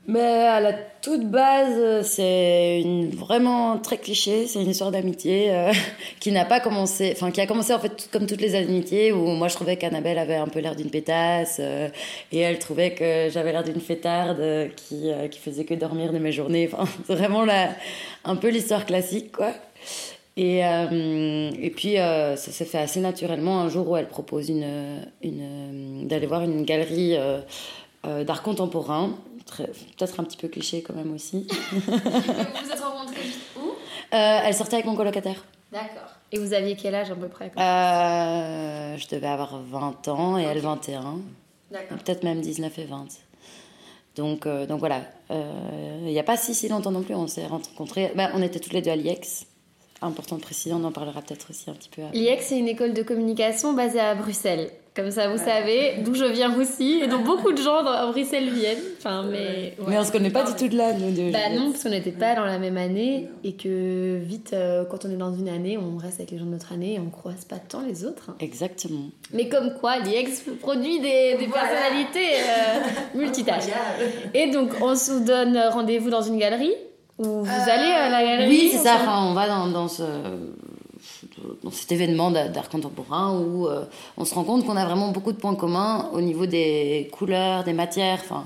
Mais 0.10 0.22
à 0.22 0.62
la 0.62 0.72
toute 1.02 1.26
base, 1.26 2.08
c'est 2.08 2.80
une, 2.80 3.10
vraiment 3.10 3.78
très 3.78 3.98
cliché. 3.98 4.48
C'est 4.48 4.62
une 4.62 4.70
histoire 4.70 4.90
d'amitié 4.90 5.54
euh, 5.54 5.74
qui 6.22 6.32
n'a 6.32 6.46
pas 6.46 6.62
commencé, 6.62 7.12
enfin 7.14 7.30
qui 7.30 7.42
a 7.42 7.46
commencé 7.46 7.74
en 7.74 7.80
fait 7.80 8.08
comme 8.10 8.26
toutes 8.26 8.40
les 8.40 8.56
amitiés 8.56 9.12
où 9.12 9.26
moi 9.28 9.50
je 9.50 9.56
trouvais 9.56 9.76
qu'Annabelle 9.76 10.18
avait 10.18 10.38
un 10.38 10.48
peu 10.48 10.60
l'air 10.60 10.78
d'une 10.78 10.90
pétasse 10.90 11.58
euh, 11.60 11.90
et 12.32 12.40
elle 12.40 12.58
trouvait 12.58 12.92
que 12.92 13.28
j'avais 13.30 13.52
l'air 13.52 13.66
d'une 13.66 13.82
fêtarde 13.82 14.40
qui 14.78 15.12
euh, 15.12 15.28
qui 15.28 15.40
faisait 15.40 15.66
que 15.66 15.74
dormir 15.74 16.14
de 16.14 16.20
mes 16.20 16.32
journées. 16.32 16.70
Enfin, 16.72 16.90
c'est 17.06 17.16
vraiment 17.16 17.44
la, 17.44 17.72
un 18.24 18.38
peu 18.38 18.48
l'histoire 18.48 18.86
classique 18.86 19.34
quoi. 19.34 19.52
Et, 20.38 20.60
et 20.60 21.70
puis, 21.76 21.96
ça 21.96 22.38
s'est 22.38 22.66
fait 22.66 22.78
assez 22.78 23.00
naturellement 23.00 23.60
un 23.60 23.70
jour 23.70 23.90
où 23.90 23.98
elle 23.98 24.08
propose 24.08 24.50
une, 24.50 25.02
une, 25.24 26.08
d'aller 26.08 26.28
voir 26.28 26.44
une 26.44 26.64
galerie 26.64 27.18
d'art 28.04 28.44
contemporain 28.44 29.18
peut-être 29.56 30.20
un 30.20 30.24
petit 30.24 30.38
peu 30.38 30.48
cliché 30.48 30.82
quand 30.82 30.94
même 30.94 31.14
aussi. 31.14 31.48
vous 31.72 31.80
vous 31.82 32.72
êtes 32.72 32.80
rencontrés 32.80 33.22
où? 33.58 33.70
Euh, 34.14 34.40
Elle 34.46 34.54
sortait 34.54 34.76
avec 34.76 34.86
mon 34.86 34.96
colocataire. 34.96 35.44
D'accord. 35.72 36.10
Et 36.32 36.40
vous 36.40 36.54
aviez 36.54 36.76
quel 36.76 36.96
âge 36.96 37.12
à 37.12 37.16
peu 37.16 37.28
près 37.28 37.52
euh, 37.58 38.98
Je 38.98 39.08
devais 39.08 39.28
avoir 39.28 39.62
20 39.62 40.08
ans 40.10 40.38
et 40.38 40.44
elle 40.44 40.60
21. 40.60 41.20
D'accord. 41.72 41.98
Peut-être 41.98 42.24
même 42.24 42.42
19 42.42 42.78
et 42.80 42.86
20. 42.86 43.06
Donc, 44.16 44.46
euh, 44.46 44.66
donc 44.66 44.80
voilà. 44.80 45.02
Il 45.30 46.06
n'y 46.06 46.20
a 46.20 46.24
pas 46.24 46.38
si, 46.38 46.54
si 46.54 46.70
longtemps 46.70 46.92
non 46.92 47.04
plus, 47.04 47.16
on 47.16 47.28
s'est 47.28 47.48
rencontrés. 47.48 48.12
Ben, 48.16 48.32
on 48.34 48.42
était 48.42 48.60
tous 48.60 48.72
les 48.72 48.82
deux 48.82 48.92
à 48.92 48.96
l'IEX. 48.96 49.46
Important 50.02 50.36
de 50.36 50.42
préciser, 50.42 50.74
on 50.76 50.84
en 50.84 50.92
parlera 50.92 51.22
peut-être 51.22 51.48
aussi 51.50 51.70
un 51.70 51.74
petit 51.74 51.90
peu. 51.90 52.04
L'IEX, 52.14 52.46
c'est 52.48 52.60
une 52.60 52.68
école 52.68 52.94
de 52.94 53.02
communication 53.02 53.74
basée 53.74 54.00
à 54.00 54.14
Bruxelles. 54.14 54.70
Comme 54.96 55.12
ça, 55.12 55.30
vous 55.30 55.38
savez 55.38 55.98
d'où 56.04 56.16
je 56.16 56.26
viens 56.26 56.56
aussi 56.60 57.02
et 57.04 57.08
dont 57.08 57.20
beaucoup 57.20 57.52
de 57.52 57.62
gens 57.62 57.86
à 57.86 58.08
Bruxelles 58.08 58.50
viennent. 58.50 58.82
Enfin, 58.98 59.24
mais, 59.30 59.76
mais 59.88 59.96
on 59.96 60.04
se 60.04 60.12
connaît 60.12 60.32
pas 60.32 60.44
du 60.44 60.54
tout 60.56 60.68
de 60.68 60.76
là, 60.76 60.92
nous 60.94 61.12
deux. 61.12 61.32
Bah 61.32 61.52
non, 61.56 61.70
parce 61.70 61.84
qu'on 61.84 61.92
n'était 61.92 62.12
pas 62.12 62.34
dans 62.34 62.46
la 62.46 62.58
même 62.58 62.78
année 62.78 63.30
et 63.44 63.54
que 63.54 64.18
vite, 64.18 64.54
euh, 64.54 64.86
quand 64.86 65.06
on 65.06 65.12
est 65.12 65.18
dans 65.18 65.32
une 65.36 65.50
année, 65.50 65.78
on 65.78 65.98
reste 65.98 66.20
avec 66.20 66.32
les 66.32 66.40
gens 66.40 66.46
de 66.46 66.50
notre 66.50 66.74
année 66.74 66.96
et 66.96 67.00
on 67.00 67.12
croise 67.12 67.46
pas 67.46 67.58
tant 67.58 67.82
les 67.82 68.06
autres. 68.06 68.32
Exactement. 68.40 69.10
Mais 69.34 69.50
comme 69.50 69.76
quoi, 69.80 70.00
l'IEX 70.00 70.42
produit 70.62 71.00
des, 71.00 71.36
des 71.38 71.48
personnalités 71.48 72.34
euh, 72.34 73.18
multitâches. 73.20 73.66
Et 74.34 74.50
donc, 74.50 74.72
on 74.82 74.96
se 74.96 75.24
donne 75.24 75.60
rendez-vous 75.72 76.10
dans 76.10 76.24
une 76.24 76.40
galerie 76.40 76.74
où 77.20 77.44
vous 77.44 77.46
euh, 77.46 77.72
allez 77.72 77.92
à 77.92 78.10
la 78.10 78.24
galerie 78.24 78.50
Oui, 78.50 78.70
c'est 78.72 78.84
ça. 78.84 78.96
Enfin, 78.96 79.26
on 79.26 79.34
va 79.34 79.48
dans, 79.48 79.68
dans 79.68 79.88
ce 79.88 80.04
dans 81.64 81.72
cet 81.72 81.92
événement 81.92 82.32
d'art 82.32 82.70
contemporain 82.70 83.38
où 83.38 83.68
euh, 83.68 83.86
on 84.18 84.26
se 84.26 84.34
rend 84.34 84.44
compte 84.44 84.66
qu'on 84.66 84.78
a 84.78 84.86
vraiment 84.86 85.10
beaucoup 85.10 85.32
de 85.32 85.38
points 85.38 85.56
communs 85.56 86.10
au 86.14 86.22
niveau 86.22 86.46
des 86.46 87.10
couleurs, 87.12 87.64
des 87.64 87.74
matières. 87.74 88.20
Enfin, 88.24 88.46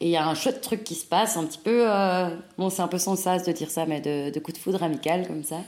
et 0.00 0.06
il 0.06 0.10
y 0.10 0.16
a 0.16 0.26
un 0.26 0.34
chouette 0.34 0.60
truc 0.60 0.84
qui 0.84 0.94
se 0.94 1.06
passe, 1.06 1.36
un 1.36 1.44
petit 1.44 1.58
peu. 1.58 1.84
Euh, 1.88 2.28
bon, 2.58 2.70
c'est 2.70 2.82
un 2.82 2.88
peu 2.88 2.98
sans 2.98 3.16
sas 3.16 3.44
de 3.44 3.52
dire 3.52 3.70
ça, 3.70 3.86
mais 3.86 4.00
de, 4.00 4.30
de 4.30 4.40
coup 4.40 4.52
de 4.52 4.58
foudre 4.58 4.82
amical 4.82 5.26
comme 5.26 5.44
ça. 5.44 5.58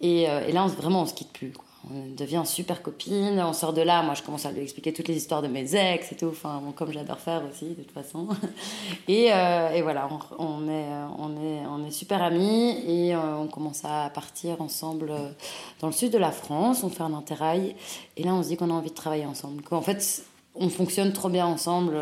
Et, 0.00 0.28
euh, 0.28 0.46
et 0.46 0.52
là, 0.52 0.64
on, 0.64 0.68
vraiment, 0.68 1.02
on 1.02 1.06
se 1.06 1.14
quitte 1.14 1.32
plus. 1.32 1.52
Quoi 1.52 1.64
on 1.90 2.14
devient 2.14 2.42
super 2.44 2.82
copine, 2.82 3.40
on 3.40 3.52
sort 3.52 3.72
de 3.72 3.82
là, 3.82 4.02
moi 4.02 4.14
je 4.14 4.22
commence 4.22 4.44
à 4.46 4.52
lui 4.52 4.62
expliquer 4.62 4.92
toutes 4.92 5.08
les 5.08 5.16
histoires 5.16 5.42
de 5.42 5.48
mes 5.48 5.74
ex 5.74 6.12
et 6.12 6.16
tout, 6.16 6.28
enfin 6.28 6.62
comme 6.76 6.92
j'adore 6.92 7.18
faire 7.18 7.42
aussi 7.50 7.66
de 7.66 7.82
toute 7.82 7.92
façon. 7.92 8.28
Et, 9.08 9.32
euh, 9.32 9.70
et 9.70 9.82
voilà, 9.82 10.08
on, 10.38 10.68
est, 10.68 10.86
on, 11.18 11.30
est, 11.42 11.66
on 11.66 11.84
est 11.86 11.90
super 11.90 12.22
amis 12.22 12.76
et 12.86 13.14
euh, 13.14 13.36
on 13.36 13.46
commence 13.46 13.84
à 13.84 14.10
partir 14.10 14.60
ensemble 14.60 15.10
euh, 15.10 15.30
dans 15.80 15.86
le 15.86 15.92
sud 15.92 16.12
de 16.12 16.18
la 16.18 16.30
France, 16.30 16.84
on 16.84 16.90
fait 16.90 17.02
un 17.02 17.14
interrail 17.14 17.74
et 18.16 18.22
là 18.22 18.34
on 18.34 18.42
se 18.42 18.48
dit 18.48 18.56
qu'on 18.56 18.70
a 18.70 18.74
envie 18.74 18.90
de 18.90 18.94
travailler 18.94 19.26
ensemble. 19.26 19.62
En 19.70 19.82
fait, 19.82 20.24
on 20.54 20.68
fonctionne 20.68 21.12
trop 21.12 21.28
bien 21.28 21.46
ensemble 21.46 21.98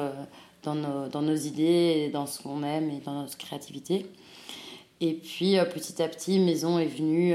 dans 0.62 0.74
nos, 0.74 1.08
dans 1.08 1.22
nos 1.22 1.36
idées, 1.36 2.10
dans 2.12 2.26
ce 2.26 2.42
qu'on 2.42 2.62
aime 2.62 2.90
et 2.90 3.00
dans 3.04 3.14
notre 3.14 3.36
créativité. 3.36 4.06
Et 5.00 5.12
puis 5.12 5.56
petit 5.72 6.02
à 6.02 6.08
petit, 6.08 6.38
Maison 6.40 6.78
est 6.78 6.86
venue 6.86 7.34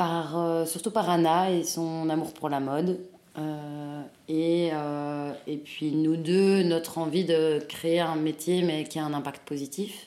euh, 0.00 0.66
surtout 0.66 0.90
par 0.90 1.08
Anna 1.08 1.50
et 1.50 1.64
son 1.64 2.08
amour 2.10 2.32
pour 2.32 2.48
la 2.48 2.60
mode. 2.60 3.00
Euh, 3.36 4.02
et, 4.28 4.70
euh, 4.72 5.32
et 5.46 5.56
puis 5.56 5.92
nous 5.92 6.16
deux, 6.16 6.62
notre 6.62 6.98
envie 6.98 7.24
de 7.24 7.60
créer 7.68 8.00
un 8.00 8.14
métier 8.14 8.62
mais 8.62 8.84
qui 8.84 8.98
a 8.98 9.04
un 9.04 9.12
impact 9.12 9.42
positif. 9.46 10.06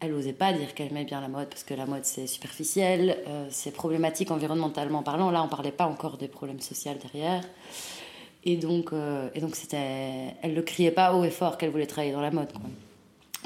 elle 0.00 0.12
osait 0.12 0.32
pas 0.32 0.52
dire 0.52 0.74
qu'elle 0.74 0.88
aimait 0.88 1.04
bien 1.04 1.20
la 1.20 1.28
mode 1.28 1.48
parce 1.48 1.62
que 1.62 1.74
la 1.74 1.86
mode 1.86 2.04
c'est 2.04 2.26
superficiel, 2.26 3.16
c'est 3.50 3.70
problématique 3.70 4.30
environnementalement 4.30 5.02
parlant. 5.02 5.30
Là, 5.30 5.42
on 5.42 5.48
parlait 5.48 5.72
pas 5.72 5.86
encore 5.86 6.18
des 6.18 6.28
problèmes 6.28 6.60
sociaux 6.60 6.92
derrière. 7.00 7.42
Et 8.44 8.56
donc, 8.56 8.90
et 9.34 9.40
donc 9.40 9.56
c'était, 9.56 10.34
elle 10.42 10.54
le 10.54 10.62
criait 10.62 10.90
pas 10.90 11.14
haut 11.14 11.24
et 11.24 11.30
fort 11.30 11.56
qu'elle 11.56 11.70
voulait 11.70 11.86
travailler 11.86 12.12
dans 12.12 12.20
la 12.20 12.30
mode. 12.30 12.52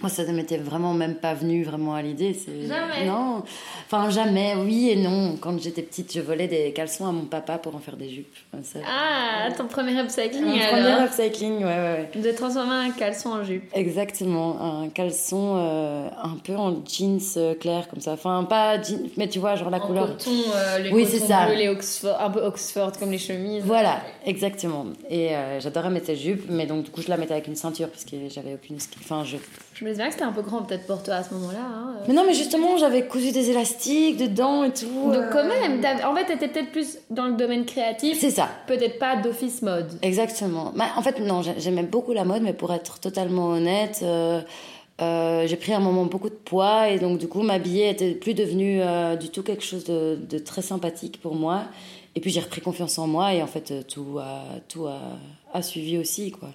Moi, 0.00 0.08
ça 0.08 0.24
ne 0.24 0.32
m'était 0.32 0.56
vraiment 0.56 0.94
même 0.94 1.16
pas 1.16 1.34
venu 1.34 1.62
vraiment 1.62 1.94
à 1.94 2.02
l'idée. 2.02 2.36
Jamais. 2.66 3.06
Non. 3.06 3.42
Enfin, 3.86 4.08
jamais, 4.10 4.54
oui 4.56 4.90
et 4.90 4.96
non. 4.96 5.36
Quand 5.40 5.60
j'étais 5.60 5.82
petite, 5.82 6.14
je 6.14 6.20
volais 6.20 6.48
des 6.48 6.72
caleçons 6.72 7.06
à 7.06 7.12
mon 7.12 7.24
papa 7.24 7.58
pour 7.58 7.74
en 7.74 7.80
faire 7.80 7.96
des 7.96 8.08
jupes. 8.08 8.34
Ah, 8.86 9.48
ton 9.56 9.66
premier 9.66 9.98
upcycling 10.00 10.44
Mon 10.44 10.58
premier 10.58 11.04
upcycling, 11.04 11.58
ouais, 11.58 11.64
ouais, 11.64 12.08
ouais. 12.14 12.22
De 12.22 12.30
transformer 12.32 12.74
un 12.74 12.90
caleçon 12.90 13.30
en 13.30 13.44
jupe. 13.44 13.64
Exactement. 13.74 14.82
Un 14.82 14.88
caleçon 14.88 15.54
euh, 15.56 16.08
un 16.22 16.36
peu 16.42 16.56
en 16.56 16.82
jeans 16.86 17.20
euh, 17.36 17.54
clair, 17.54 17.88
comme 17.88 18.00
ça. 18.00 18.12
Enfin, 18.12 18.44
pas 18.44 18.80
jeans, 18.80 19.08
mais 19.16 19.28
tu 19.28 19.38
vois, 19.38 19.56
genre 19.56 19.70
la 19.70 19.78
en 19.78 19.86
couleur. 19.86 20.06
Coton, 20.06 20.30
euh, 20.54 20.78
les 20.78 20.90
oui, 20.92 21.06
c'est 21.08 21.18
ça. 21.18 21.46
Bleus, 21.46 21.56
les 21.56 21.68
Oxford, 21.68 22.16
un 22.20 22.30
peu 22.30 22.40
Oxford, 22.40 22.92
comme 22.98 23.10
les 23.10 23.18
chemises. 23.18 23.64
Voilà, 23.64 24.00
exactement. 24.24 24.86
Et 25.10 25.30
j'adorais 25.58 25.90
mettre 25.90 26.06
cette 26.06 26.18
jupe, 26.18 26.46
mais 26.48 26.66
donc, 26.66 26.84
du 26.84 26.90
coup, 26.90 27.02
je 27.02 27.08
la 27.08 27.16
mettais 27.16 27.32
avec 27.32 27.48
une 27.48 27.56
ceinture 27.56 27.88
parce 27.88 28.04
que 28.04 28.16
j'avais 28.28 28.54
aucune. 28.54 28.78
Enfin, 29.02 29.24
je 29.24 29.36
je 29.80 29.86
me 29.86 29.90
disais 29.92 30.04
que 30.04 30.12
c'était 30.12 30.24
un 30.24 30.32
peu 30.32 30.42
grand 30.42 30.62
peut-être 30.62 30.86
pour 30.86 31.02
toi 31.02 31.14
à 31.14 31.22
ce 31.22 31.32
moment-là. 31.32 31.58
Hein. 31.58 31.94
Mais 32.06 32.12
non, 32.12 32.24
mais 32.26 32.34
justement, 32.34 32.76
j'avais 32.76 33.06
cousu 33.06 33.32
des 33.32 33.48
élastiques 33.48 34.18
dedans 34.18 34.64
et 34.64 34.72
tout. 34.72 35.10
Donc 35.10 35.30
quand 35.32 35.44
même, 35.44 35.80
en 36.04 36.14
fait, 36.14 36.26
t'étais 36.26 36.48
peut-être 36.48 36.70
plus 36.70 36.98
dans 37.08 37.26
le 37.26 37.34
domaine 37.34 37.64
créatif. 37.64 38.18
C'est 38.20 38.30
ça. 38.30 38.50
Peut-être 38.66 38.98
pas 38.98 39.16
d'office 39.16 39.62
mode. 39.62 39.90
Exactement. 40.02 40.72
Bah, 40.76 40.84
en 40.96 41.02
fait, 41.02 41.18
non, 41.20 41.40
j'aimais 41.56 41.82
beaucoup 41.82 42.12
la 42.12 42.24
mode, 42.26 42.42
mais 42.42 42.52
pour 42.52 42.74
être 42.74 43.00
totalement 43.00 43.46
honnête, 43.48 44.00
euh, 44.02 44.42
euh, 45.00 45.46
j'ai 45.46 45.56
pris 45.56 45.72
un 45.72 45.80
moment 45.80 46.04
beaucoup 46.04 46.28
de 46.28 46.34
poids 46.34 46.90
et 46.90 46.98
donc 46.98 47.16
du 47.16 47.26
coup, 47.26 47.40
m'habiller 47.40 47.88
était 47.88 48.12
plus 48.12 48.34
devenu 48.34 48.82
euh, 48.82 49.16
du 49.16 49.30
tout 49.30 49.42
quelque 49.42 49.64
chose 49.64 49.84
de, 49.84 50.18
de, 50.28 50.38
très 50.38 50.60
sympathique 50.60 51.22
pour 51.22 51.34
moi. 51.34 51.62
Et 52.14 52.20
puis 52.20 52.30
j'ai 52.30 52.40
repris 52.40 52.60
confiance 52.60 52.98
en 52.98 53.06
moi 53.06 53.32
et 53.32 53.42
en 53.42 53.46
fait 53.46 53.86
tout 53.86 54.18
a, 54.18 54.42
tout 54.68 54.86
a, 54.86 54.98
a 55.54 55.62
suivi 55.62 55.96
aussi 55.96 56.32
quoi. 56.32 56.48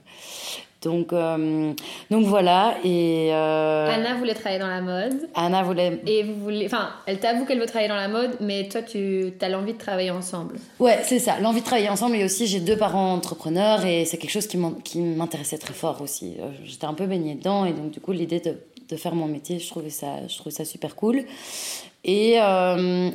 Donc, 0.85 1.13
euh, 1.13 1.73
donc 2.11 2.25
voilà. 2.25 2.77
Et 2.83 3.29
euh, 3.31 3.89
Anna 3.91 4.13
voulait 4.15 4.35
travailler 4.35 4.59
dans 4.59 4.67
la 4.67 4.81
mode. 4.81 5.27
Anna 5.33 5.63
voulait. 5.63 5.99
Et 6.05 6.23
vous 6.23 6.35
voulez, 6.35 6.67
enfin, 6.67 6.89
elle 7.07 7.19
t'avoue 7.19 7.45
qu'elle 7.45 7.59
veut 7.59 7.65
travailler 7.65 7.89
dans 7.89 7.95
la 7.95 8.07
mode, 8.07 8.37
mais 8.39 8.69
toi, 8.69 8.83
tu 8.83 9.33
as 9.41 9.49
l'envie 9.49 9.73
de 9.73 9.79
travailler 9.79 10.11
ensemble. 10.11 10.57
Ouais, 10.79 10.99
c'est 11.03 11.17
ça, 11.17 11.39
l'envie 11.39 11.61
de 11.61 11.65
travailler 11.65 11.89
ensemble. 11.89 12.15
Et 12.17 12.23
aussi, 12.23 12.45
j'ai 12.45 12.59
deux 12.59 12.77
parents 12.77 13.13
entrepreneurs 13.13 13.83
et 13.83 14.05
c'est 14.05 14.17
quelque 14.17 14.31
chose 14.31 14.47
qui 14.47 14.99
m'intéressait 14.99 15.57
très 15.57 15.73
fort 15.73 16.01
aussi. 16.01 16.35
Euh, 16.39 16.51
j'étais 16.63 16.85
un 16.85 16.93
peu 16.93 17.07
baignée 17.07 17.33
dedans 17.33 17.65
et 17.65 17.73
donc 17.73 17.89
du 17.89 17.99
coup, 17.99 18.11
l'idée 18.11 18.39
de, 18.39 18.55
de, 18.87 18.95
faire 18.95 19.15
mon 19.15 19.25
métier, 19.25 19.57
je 19.57 19.67
trouvais 19.67 19.89
ça, 19.89 20.27
je 20.27 20.37
trouvais 20.37 20.55
ça 20.55 20.65
super 20.65 20.95
cool. 20.95 21.23
Et, 22.07 22.35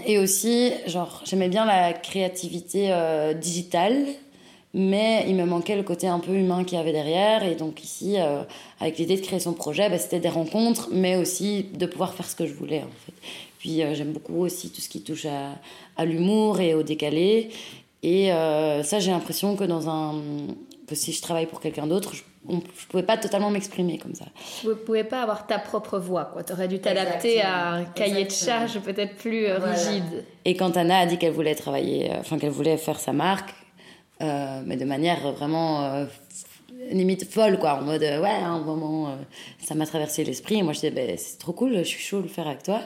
et 0.07 0.19
aussi, 0.19 0.73
genre, 0.89 1.23
j'aimais 1.25 1.49
bien 1.49 1.65
la 1.65 1.93
créativité 1.93 2.93
digitale 3.41 3.95
mais 4.73 5.25
il 5.27 5.35
me 5.35 5.45
manquait 5.45 5.77
le 5.77 5.83
côté 5.83 6.07
un 6.07 6.21
peu 6.21 6.33
humain 6.33 6.65
qu'il 6.65 6.79
y 6.79 6.81
avait 6.81 6.93
derrière. 6.93 7.43
Et 7.43 7.55
donc 7.55 7.83
ici, 7.83 8.17
euh, 8.19 8.43
avec 8.79 8.99
l'idée 8.99 9.17
de 9.17 9.21
créer 9.21 9.41
son 9.41 9.53
projet, 9.53 9.89
bah, 9.89 9.99
c'était 9.99 10.21
des 10.21 10.29
rencontres, 10.29 10.89
mais 10.93 11.17
aussi 11.17 11.65
de 11.75 11.87
pouvoir 11.87 12.15
faire 12.15 12.27
ce 12.27 12.37
que 12.37 12.47
je 12.47 12.55
voulais 12.55 12.83
en 12.83 13.05
fait. 13.05 13.15
Puis 13.59 13.83
euh, 13.83 13.95
j'aime 13.95 14.13
beaucoup 14.13 14.41
aussi 14.41 14.71
tout 14.71 14.81
ce 14.81 14.89
qui 14.89 15.03
touche 15.03 15.27
à, 15.27 15.57
à 15.97 16.05
l'humour 16.05 16.61
et 16.61 16.75
au 16.75 16.83
décalé. 16.83 17.51
Et 18.03 18.33
euh, 18.33 18.83
ça, 18.83 18.99
j'ai 19.01 19.11
l'impression 19.11 19.57
que 19.57 19.65
dans 19.65 19.89
un 19.89 20.15
que 20.87 20.97
si 20.97 21.13
je 21.13 21.23
travaille 21.23 21.47
pour 21.47 21.61
quelqu'un 21.61 21.87
d'autre, 21.87 22.15
je, 22.15 22.23
ne 22.53 22.59
pouvais 22.89 23.05
pas 23.05 23.17
totalement 23.17 23.51
m'exprimer 23.51 23.99
comme 23.99 24.15
ça. 24.15 24.25
Vous 24.65 24.75
pouvais 24.75 25.05
pas 25.05 25.23
avoir 25.23 25.47
ta 25.47 25.61
propre 25.61 26.01
voix, 26.01 26.25
quoi. 26.25 26.43
aurais 26.51 26.67
dû 26.67 26.81
t'adapter 26.81 27.43
à 27.43 27.75
un 27.75 27.85
cahier 27.85 28.25
de 28.25 28.31
charge 28.31 28.81
peut-être 28.81 29.15
plus 29.15 29.47
rigide. 29.53 30.25
Et 30.45 30.57
quand 30.57 30.77
Anna 30.77 31.01
a 31.01 31.07
dit 31.07 31.17
qu'elle 31.17 31.33
voulait 31.33 31.55
travailler, 31.55 32.11
enfin 32.19 32.39
qu'elle 32.39 32.51
voulait 32.51 32.77
faire 32.77 32.99
sa 32.99 33.13
marque, 33.13 33.55
mais 34.21 34.77
de 34.77 34.85
manière 34.85 35.33
vraiment 35.33 35.83
euh, 35.83 36.05
limite 36.91 37.31
folle, 37.31 37.59
quoi, 37.59 37.75
en 37.75 37.83
mode, 37.83 38.03
ouais, 38.03 38.29
à 38.29 38.49
un 38.49 38.61
moment, 38.61 39.09
euh, 39.09 39.17
ça 39.63 39.75
m'a 39.75 39.87
traversé 39.87 40.25
l'esprit, 40.25 40.57
et 40.57 40.63
moi 40.63 40.73
je 40.73 40.81
disais, 40.81 40.91
ben, 40.91 41.17
c'est 41.17 41.39
trop 41.39 41.53
cool, 41.53 41.79
je 41.79 41.83
suis 41.83 42.03
chaud 42.03 42.19
de 42.19 42.25
le 42.25 42.29
faire 42.29 42.47
avec 42.47 42.63
toi, 42.63 42.81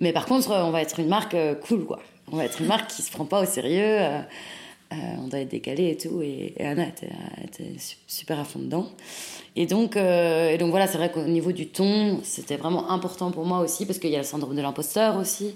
mais 0.00 0.12
par 0.12 0.26
contre, 0.26 0.50
on 0.50 0.70
va 0.70 0.82
être 0.82 1.00
une 1.00 1.08
marque 1.08 1.36
cool, 1.66 1.84
quoi, 1.84 2.00
on 2.30 2.36
va 2.36 2.44
être 2.44 2.60
une 2.60 2.66
marque 2.66 2.90
qui 2.90 3.02
se 3.02 3.10
prend 3.10 3.24
pas 3.24 3.42
au 3.42 3.46
sérieux, 3.46 3.98
on 4.90 5.28
doit 5.28 5.40
être 5.40 5.50
décalé 5.50 5.90
et 5.90 5.96
tout, 5.96 6.22
et, 6.22 6.54
Anna 6.60 6.88
était, 6.88 7.10
était, 7.44 7.74
super 8.06 8.38
à 8.40 8.44
fond 8.44 8.58
dedans. 8.58 8.88
Et 9.56 9.66
donc, 9.66 9.96
et 9.96 10.56
donc 10.58 10.70
voilà, 10.70 10.86
c'est 10.86 10.98
vrai 10.98 11.10
qu'au 11.10 11.24
niveau 11.24 11.52
du 11.52 11.68
ton, 11.68 12.20
c'était 12.22 12.56
vraiment 12.56 12.90
important 12.90 13.30
pour 13.30 13.44
moi 13.44 13.60
aussi, 13.60 13.86
parce 13.86 13.98
qu'il 13.98 14.10
y 14.10 14.16
a 14.16 14.18
le 14.18 14.24
syndrome 14.24 14.56
de 14.56 14.62
l'imposteur 14.62 15.16
aussi, 15.16 15.54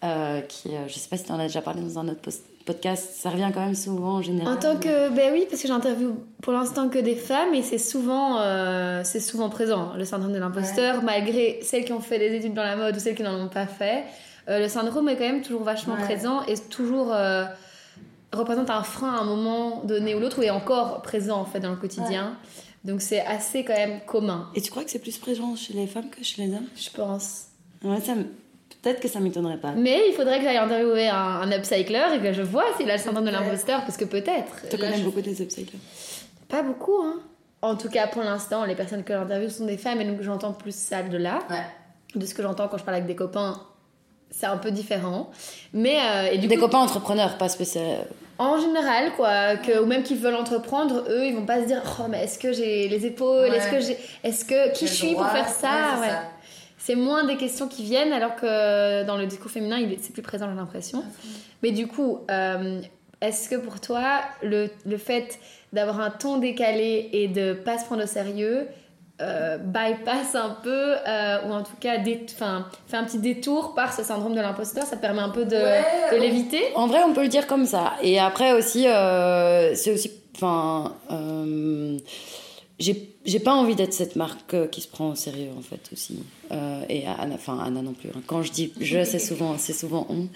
qui, 0.00 0.70
je 0.86 0.92
sais 0.92 1.08
pas 1.08 1.16
si 1.16 1.24
tu 1.24 1.32
en 1.32 1.38
as 1.38 1.46
déjà 1.46 1.62
parlé 1.62 1.80
dans 1.80 1.98
un 1.98 2.08
autre 2.08 2.20
post 2.20 2.44
podcast, 2.68 3.14
ça 3.14 3.30
revient 3.30 3.50
quand 3.52 3.64
même 3.64 3.74
souvent 3.74 4.16
en 4.16 4.22
général. 4.22 4.52
En 4.52 4.56
tant 4.58 4.76
que, 4.76 5.08
ben 5.08 5.32
oui, 5.32 5.46
parce 5.48 5.62
que 5.62 5.68
j'interviewe 5.68 6.12
pour 6.42 6.52
l'instant 6.52 6.90
que 6.90 6.98
des 6.98 7.14
femmes 7.14 7.54
et 7.54 7.62
c'est 7.62 7.78
souvent, 7.78 8.40
euh, 8.40 9.00
c'est 9.04 9.20
souvent 9.20 9.48
présent 9.48 9.94
le 9.96 10.04
syndrome 10.04 10.34
de 10.34 10.38
l'imposteur, 10.38 11.02
malgré 11.02 11.60
celles 11.62 11.86
qui 11.86 11.94
ont 11.94 12.00
fait 12.00 12.18
des 12.18 12.36
études 12.36 12.52
dans 12.52 12.62
la 12.62 12.76
mode 12.76 12.94
ou 12.94 12.98
celles 12.98 13.14
qui 13.14 13.22
n'en 13.22 13.40
ont 13.40 13.48
pas 13.48 13.66
fait. 13.66 14.04
Euh, 14.48 14.60
le 14.60 14.68
syndrome 14.68 15.08
est 15.08 15.16
quand 15.16 15.24
même 15.24 15.40
toujours 15.40 15.62
vachement 15.62 15.96
présent 15.96 16.42
et 16.42 16.54
toujours 16.58 17.14
euh, 17.14 17.44
représente 18.34 18.68
un 18.68 18.82
frein 18.82 19.14
à 19.14 19.20
un 19.20 19.24
moment 19.24 19.82
donné 19.84 20.14
ou 20.14 20.20
l'autre 20.20 20.38
ou 20.40 20.42
est 20.42 20.50
encore 20.50 21.00
présent 21.00 21.40
en 21.40 21.46
fait 21.46 21.60
dans 21.60 21.70
le 21.70 21.76
quotidien. 21.76 22.36
Donc 22.84 23.00
c'est 23.00 23.20
assez 23.20 23.64
quand 23.64 23.74
même 23.74 24.00
commun. 24.06 24.50
Et 24.54 24.60
tu 24.60 24.70
crois 24.70 24.84
que 24.84 24.90
c'est 24.90 24.98
plus 24.98 25.16
présent 25.16 25.56
chez 25.56 25.72
les 25.72 25.86
femmes 25.86 26.10
que 26.10 26.22
chez 26.22 26.42
les 26.42 26.54
hommes? 26.54 26.68
Je 26.76 26.90
pense. 26.90 27.46
Ouais, 27.82 28.00
ça 28.00 28.14
Peut-être 28.82 29.00
que 29.00 29.08
ça 29.08 29.18
m'étonnerait 29.18 29.58
pas. 29.58 29.72
Mais 29.72 30.00
il 30.08 30.14
faudrait 30.14 30.38
que 30.38 30.44
j'aille 30.44 30.56
interviewer 30.56 31.08
un, 31.08 31.16
un, 31.16 31.52
upcycler 31.52 32.14
et 32.14 32.20
que 32.20 32.32
je 32.32 32.42
vois 32.42 32.64
s'il 32.76 32.88
a 32.90 32.96
le 32.96 33.02
syndrome 33.02 33.24
de 33.24 33.30
l'imposteur, 33.30 33.80
parce 33.80 33.96
que 33.96 34.04
peut-être. 34.04 34.68
Tu 34.70 34.76
connais 34.78 35.00
beaucoup 35.00 35.20
des 35.20 35.42
upcyclers 35.42 35.78
Pas 36.48 36.62
beaucoup, 36.62 37.02
hein. 37.02 37.20
En 37.60 37.74
tout 37.74 37.88
cas, 37.88 38.06
pour 38.06 38.22
l'instant, 38.22 38.64
les 38.64 38.76
personnes 38.76 39.02
que 39.02 39.12
j'interviewe 39.12 39.50
sont 39.50 39.66
des 39.66 39.76
femmes, 39.76 40.00
et 40.00 40.04
donc 40.04 40.22
j'entends 40.22 40.52
plus 40.52 40.74
ça 40.74 41.02
de 41.02 41.16
là. 41.16 41.40
Ouais. 41.50 41.56
De 42.14 42.24
ce 42.24 42.34
que 42.34 42.42
j'entends 42.42 42.68
quand 42.68 42.78
je 42.78 42.84
parle 42.84 42.96
avec 42.96 43.06
des 43.06 43.16
copains, 43.16 43.60
c'est 44.30 44.46
un 44.46 44.58
peu 44.58 44.70
différent. 44.70 45.30
Mais 45.72 45.98
euh, 46.00 46.32
et 46.32 46.38
du 46.38 46.46
des 46.46 46.54
coup, 46.54 46.62
copains 46.62 46.78
entrepreneurs, 46.78 47.36
pas 47.36 47.48
spécial. 47.48 48.06
En 48.38 48.60
général, 48.60 49.12
quoi, 49.16 49.56
que, 49.56 49.80
ou 49.80 49.86
même 49.86 50.04
qui 50.04 50.14
veulent 50.14 50.36
entreprendre, 50.36 51.04
eux, 51.10 51.26
ils 51.26 51.34
vont 51.34 51.44
pas 51.44 51.60
se 51.60 51.66
dire, 51.66 51.82
oh 51.98 52.04
mais 52.08 52.22
est-ce 52.22 52.38
que 52.38 52.52
j'ai 52.52 52.88
les 52.88 53.04
épaules, 53.04 53.52
est-ce 53.52 53.70
que 53.70 53.80
j'ai, 53.80 53.98
est-ce 54.22 54.44
que 54.44 54.72
qui 54.72 54.86
je 54.86 54.92
suis 54.92 55.14
pour 55.14 55.26
faire 55.26 55.48
ça, 55.48 55.98
ouais 56.00 56.37
c'est 56.78 56.94
moins 56.94 57.24
des 57.24 57.36
questions 57.36 57.68
qui 57.68 57.82
viennent, 57.82 58.12
alors 58.12 58.36
que 58.36 59.04
dans 59.04 59.16
le 59.16 59.26
discours 59.26 59.50
féminin, 59.50 59.78
c'est 60.00 60.12
plus 60.12 60.22
présent, 60.22 60.46
j'ai 60.48 60.56
l'impression. 60.56 61.04
Mais 61.62 61.72
du 61.72 61.86
coup, 61.86 62.20
euh, 62.30 62.80
est-ce 63.20 63.48
que 63.48 63.56
pour 63.56 63.80
toi, 63.80 64.20
le, 64.42 64.70
le 64.86 64.96
fait 64.96 65.38
d'avoir 65.72 66.00
un 66.00 66.10
ton 66.10 66.38
décalé 66.38 67.10
et 67.12 67.28
de 67.28 67.52
pas 67.52 67.78
se 67.78 67.84
prendre 67.84 68.04
au 68.04 68.06
sérieux, 68.06 68.68
euh, 69.20 69.58
bypass 69.58 70.34
un 70.34 70.56
peu, 70.62 70.94
euh, 71.06 71.48
ou 71.48 71.52
en 71.52 71.64
tout 71.64 71.76
cas 71.80 72.02
fait 72.02 72.96
un 72.96 73.04
petit 73.04 73.18
détour 73.18 73.74
par 73.74 73.92
ce 73.92 74.02
syndrome 74.04 74.34
de 74.34 74.40
l'imposteur, 74.40 74.84
ça 74.84 74.96
permet 74.96 75.20
un 75.20 75.30
peu 75.30 75.44
de, 75.44 75.56
de 76.14 76.16
l'éviter? 76.20 76.62
En 76.76 76.86
vrai, 76.86 77.00
on 77.04 77.12
peut 77.12 77.22
le 77.22 77.28
dire 77.28 77.46
comme 77.48 77.66
ça. 77.66 77.94
Et 78.02 78.18
après 78.18 78.52
aussi, 78.52 78.86
c'est 79.74 79.92
aussi... 79.92 80.12
Enfin 80.40 80.94
j'ai 82.78 83.40
pas 83.40 83.52
envie 83.52 83.74
d'être 83.74 83.92
cette 83.92 84.16
marque 84.16 84.54
euh, 84.54 84.66
qui 84.68 84.80
se 84.80 84.88
prend 84.88 85.10
au 85.10 85.14
sérieux 85.14 85.50
en 85.56 85.62
fait 85.62 85.90
aussi. 85.92 86.22
Euh, 86.52 86.82
et 86.88 87.06
Anna 87.06 87.34
enfin 87.34 87.58
Anna 87.58 87.82
non 87.82 87.92
plus 87.92 88.08
hein. 88.10 88.22
quand 88.26 88.42
je 88.42 88.52
dis 88.52 88.72
je 88.80 89.04
c'est 89.04 89.18
souvent 89.18 89.56
c'est 89.58 89.72
souvent 89.72 90.06
on. 90.08 90.28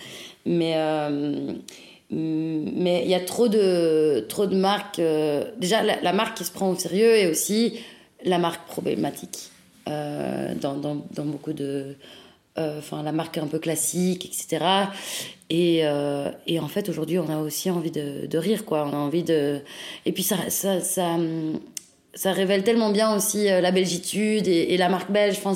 Mais 0.44 0.74
euh, 0.76 1.54
mais 2.10 3.02
il 3.04 3.10
y 3.10 3.14
a 3.14 3.20
trop 3.20 3.48
de 3.48 4.26
trop 4.28 4.46
de 4.46 4.56
marques 4.56 5.00
déjà 5.58 5.82
la, 5.82 6.12
marque 6.12 6.36
qui 6.36 6.44
se 6.44 6.52
prend 6.52 6.70
au 6.70 6.76
sérieux 6.76 7.16
et 7.16 7.26
aussi 7.26 7.78
la 8.24 8.38
marque 8.38 8.66
problématique 8.66 9.50
dans, 9.86 10.76
dans, 10.76 11.02
dans, 11.14 11.24
beaucoup 11.24 11.54
de 11.54 11.96
enfin 12.58 13.02
la 13.02 13.12
marque 13.12 13.38
un 13.38 13.46
peu 13.46 13.58
classique 13.58 14.26
etc 14.26 14.90
et, 15.48 15.84
et 16.46 16.60
en 16.60 16.68
fait 16.68 16.90
aujourd'hui 16.90 17.18
on 17.18 17.30
a 17.30 17.38
aussi 17.38 17.70
envie 17.70 17.90
de, 17.90 18.26
de, 18.26 18.38
rire 18.38 18.66
quoi. 18.66 18.86
On 18.86 18.92
a 18.92 18.98
envie 18.98 19.22
de 19.22 19.62
et 20.04 20.12
puis 20.12 20.22
ça 20.22 20.50
ça, 20.50 20.80
ça 20.80 21.16
ça 22.14 22.32
révèle 22.32 22.62
tellement 22.62 22.90
bien 22.90 23.14
aussi 23.14 23.50
euh, 23.50 23.60
la 23.60 23.70
belgitude 23.70 24.48
et, 24.48 24.76
la 24.76 24.88
marque 24.88 25.10
belge. 25.10 25.36
Enfin, 25.38 25.54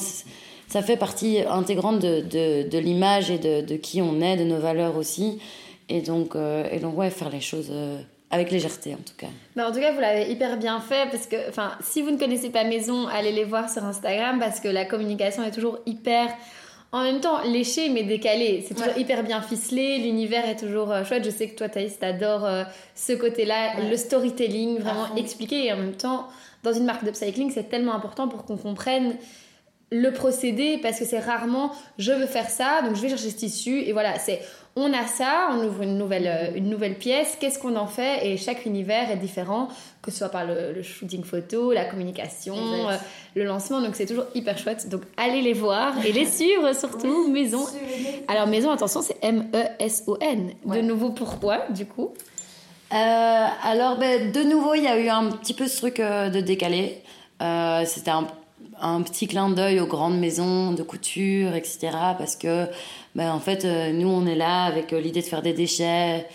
ça 0.69 0.83
fait 0.83 0.97
partie 0.97 1.41
intégrante 1.49 2.01
de, 2.01 2.79
l'image 2.79 3.31
et 3.31 3.39
de, 3.39 3.77
qui 3.77 4.01
on 4.03 4.21
est, 4.21 4.37
de 4.37 4.45
nos 4.45 4.59
valeurs 4.59 4.97
aussi. 4.97 5.41
Et 5.89 6.01
donc, 6.01 6.35
euh, 6.35 6.69
et 6.73 6.81
donc 6.81 6.99
ouais, 6.99 7.11
faire 7.11 7.31
les 7.31 7.41
choses 7.41 7.69
euh, 7.71 8.01
avec 8.31 8.51
légèreté 8.51 8.95
en 8.95 8.99
tout 8.99 9.15
cas. 9.17 9.29
Mais 9.55 9.63
en 9.63 9.71
tout 9.71 9.79
cas, 9.79 9.93
vous 9.93 10.01
l'avez 10.01 10.31
hyper 10.31 10.57
bien 10.57 10.81
fait 10.81 11.09
parce 11.11 11.27
que, 11.27 11.37
si 11.85 12.03
vous 12.03 12.11
ne 12.11 12.19
connaissez 12.19 12.51
pas 12.51 12.65
Maison, 12.65 13.07
allez 13.07 13.33
les 13.33 13.45
voir 13.45 13.71
sur 13.71 13.85
Instagram 13.85 14.39
parce 14.41 14.59
que 14.59 14.69
la 14.69 14.85
communication 14.85 15.45
est 15.45 15.53
toujours 15.53 15.79
hyper 15.87 16.29
en 16.93 17.03
même 17.03 17.21
temps, 17.21 17.43
léché 17.43 17.89
mais 17.89 18.03
décalé. 18.03 18.65
C'est 18.67 18.75
toujours 18.75 18.97
hyper 18.97 19.23
bien 19.23 19.43
ficelé, 19.43 19.99
l'univers 19.99 20.49
est 20.49 20.57
toujours 20.57 20.93
chouette. 21.05 21.25
Je 21.25 21.31
sais 21.31 21.49
que 21.49 21.57
toi, 21.57 21.69
Thaïs, 21.69 21.99
t'adores 21.99 22.49
ce 22.95 23.13
côté-là, 23.13 23.81
le 23.91 23.97
storytelling, 23.97 24.79
vraiment 24.79 25.15
expliqué 25.17 25.67
et 25.67 25.73
en 25.73 25.77
même 25.77 25.97
temps, 25.97 26.29
dans 26.63 26.73
une 26.73 26.85
marque 26.85 27.05
d'upcycling, 27.05 27.51
c'est 27.51 27.69
tellement 27.69 27.95
important 27.95 28.29
pour 28.29 28.45
qu'on 28.45 28.57
comprenne 28.57 29.17
le 29.91 30.11
procédé 30.11 30.79
parce 30.83 30.99
que 30.99 31.05
c'est 31.05 31.21
rarement 31.21 31.73
je 31.99 32.13
veux 32.13 32.27
faire 32.27 32.51
ça, 32.51 32.83
donc 32.83 32.97
je 32.97 33.03
vais 33.03 33.09
chercher 33.09 33.31
ce 33.31 33.37
tissu 33.37 33.81
et 33.81 33.93
voilà, 33.93 34.19
c'est 34.19 34.41
on 34.79 34.93
a 34.93 35.07
ça, 35.07 35.49
on 35.53 35.65
ouvre 35.65 35.83
une 35.83 35.97
nouvelle, 35.97 36.27
euh, 36.27 36.55
une 36.55 36.69
nouvelle 36.69 36.97
pièce, 36.97 37.39
qu'est-ce 37.41 37.59
qu'on 37.59 37.77
en 37.77 37.87
fait 37.87 38.27
Et 38.27 38.37
chaque 38.37 38.67
univers 38.67 39.11
est 39.11 39.17
différent, 39.17 39.69
que 40.03 40.11
ce 40.11 40.19
soit 40.19 40.29
par 40.29 40.45
le, 40.45 40.83
shooting 40.83 41.25
photo, 41.25 41.73
la 41.73 41.87
communication, 41.87 42.55
euh, 42.55 42.97
le 43.35 43.45
lancement, 43.45 43.81
donc 43.81 43.95
c'est 43.95 44.05
toujours 44.05 44.27
hyper 44.35 44.59
chouette. 44.59 44.91
Donc 44.91 45.01
allez 45.17 45.41
les 45.41 45.55
voir 45.55 45.95
et 46.05 46.13
les 46.13 46.27
suivre 46.31 46.75
surtout, 46.75 47.29
Maison. 47.29 47.65
Alors 48.29 48.47
Maison, 48.47 48.71
attention, 48.71 49.01
c'est 49.01 49.17
M-E-S-O-N. 49.23 50.53
De 50.67 50.81
nouveau, 50.83 51.09
pourquoi 51.09 51.65
du 51.71 51.87
coup? 51.87 52.13
Euh, 52.93 53.47
Alors, 53.65 53.97
ben, 53.97 54.31
de 54.31 54.43
nouveau, 54.43 54.75
il 54.75 54.83
y 54.83 54.89
a 54.89 54.99
eu 54.99 55.09
un 55.09 55.31
petit 55.31 55.55
peu 55.55 55.67
ce 55.69 55.79
truc 55.79 55.97
de 55.97 56.41
décalé. 56.41 57.03
C'était 57.41 58.11
un 58.11 58.27
un 58.81 59.03
petit 59.03 59.27
clin 59.27 59.51
d'œil 59.51 59.81
aux 59.81 59.87
grandes 59.87 60.19
maisons 60.19 60.73
de 60.73 60.83
couture, 60.83 61.55
etc. 61.55 61.91
Parce 62.19 62.37
que, 62.37 62.67
ben, 63.15 63.33
en 63.33 63.41
fait, 63.41 63.65
euh, 63.65 63.93
nous, 63.93 64.09
on 64.09 64.27
est 64.27 64.35
là 64.35 64.65
avec 64.65 64.93
euh, 64.93 65.01
l'idée 65.01 65.21
de 65.21 65.27
faire 65.27 65.43
des 65.43 65.53
déchets 65.53 66.27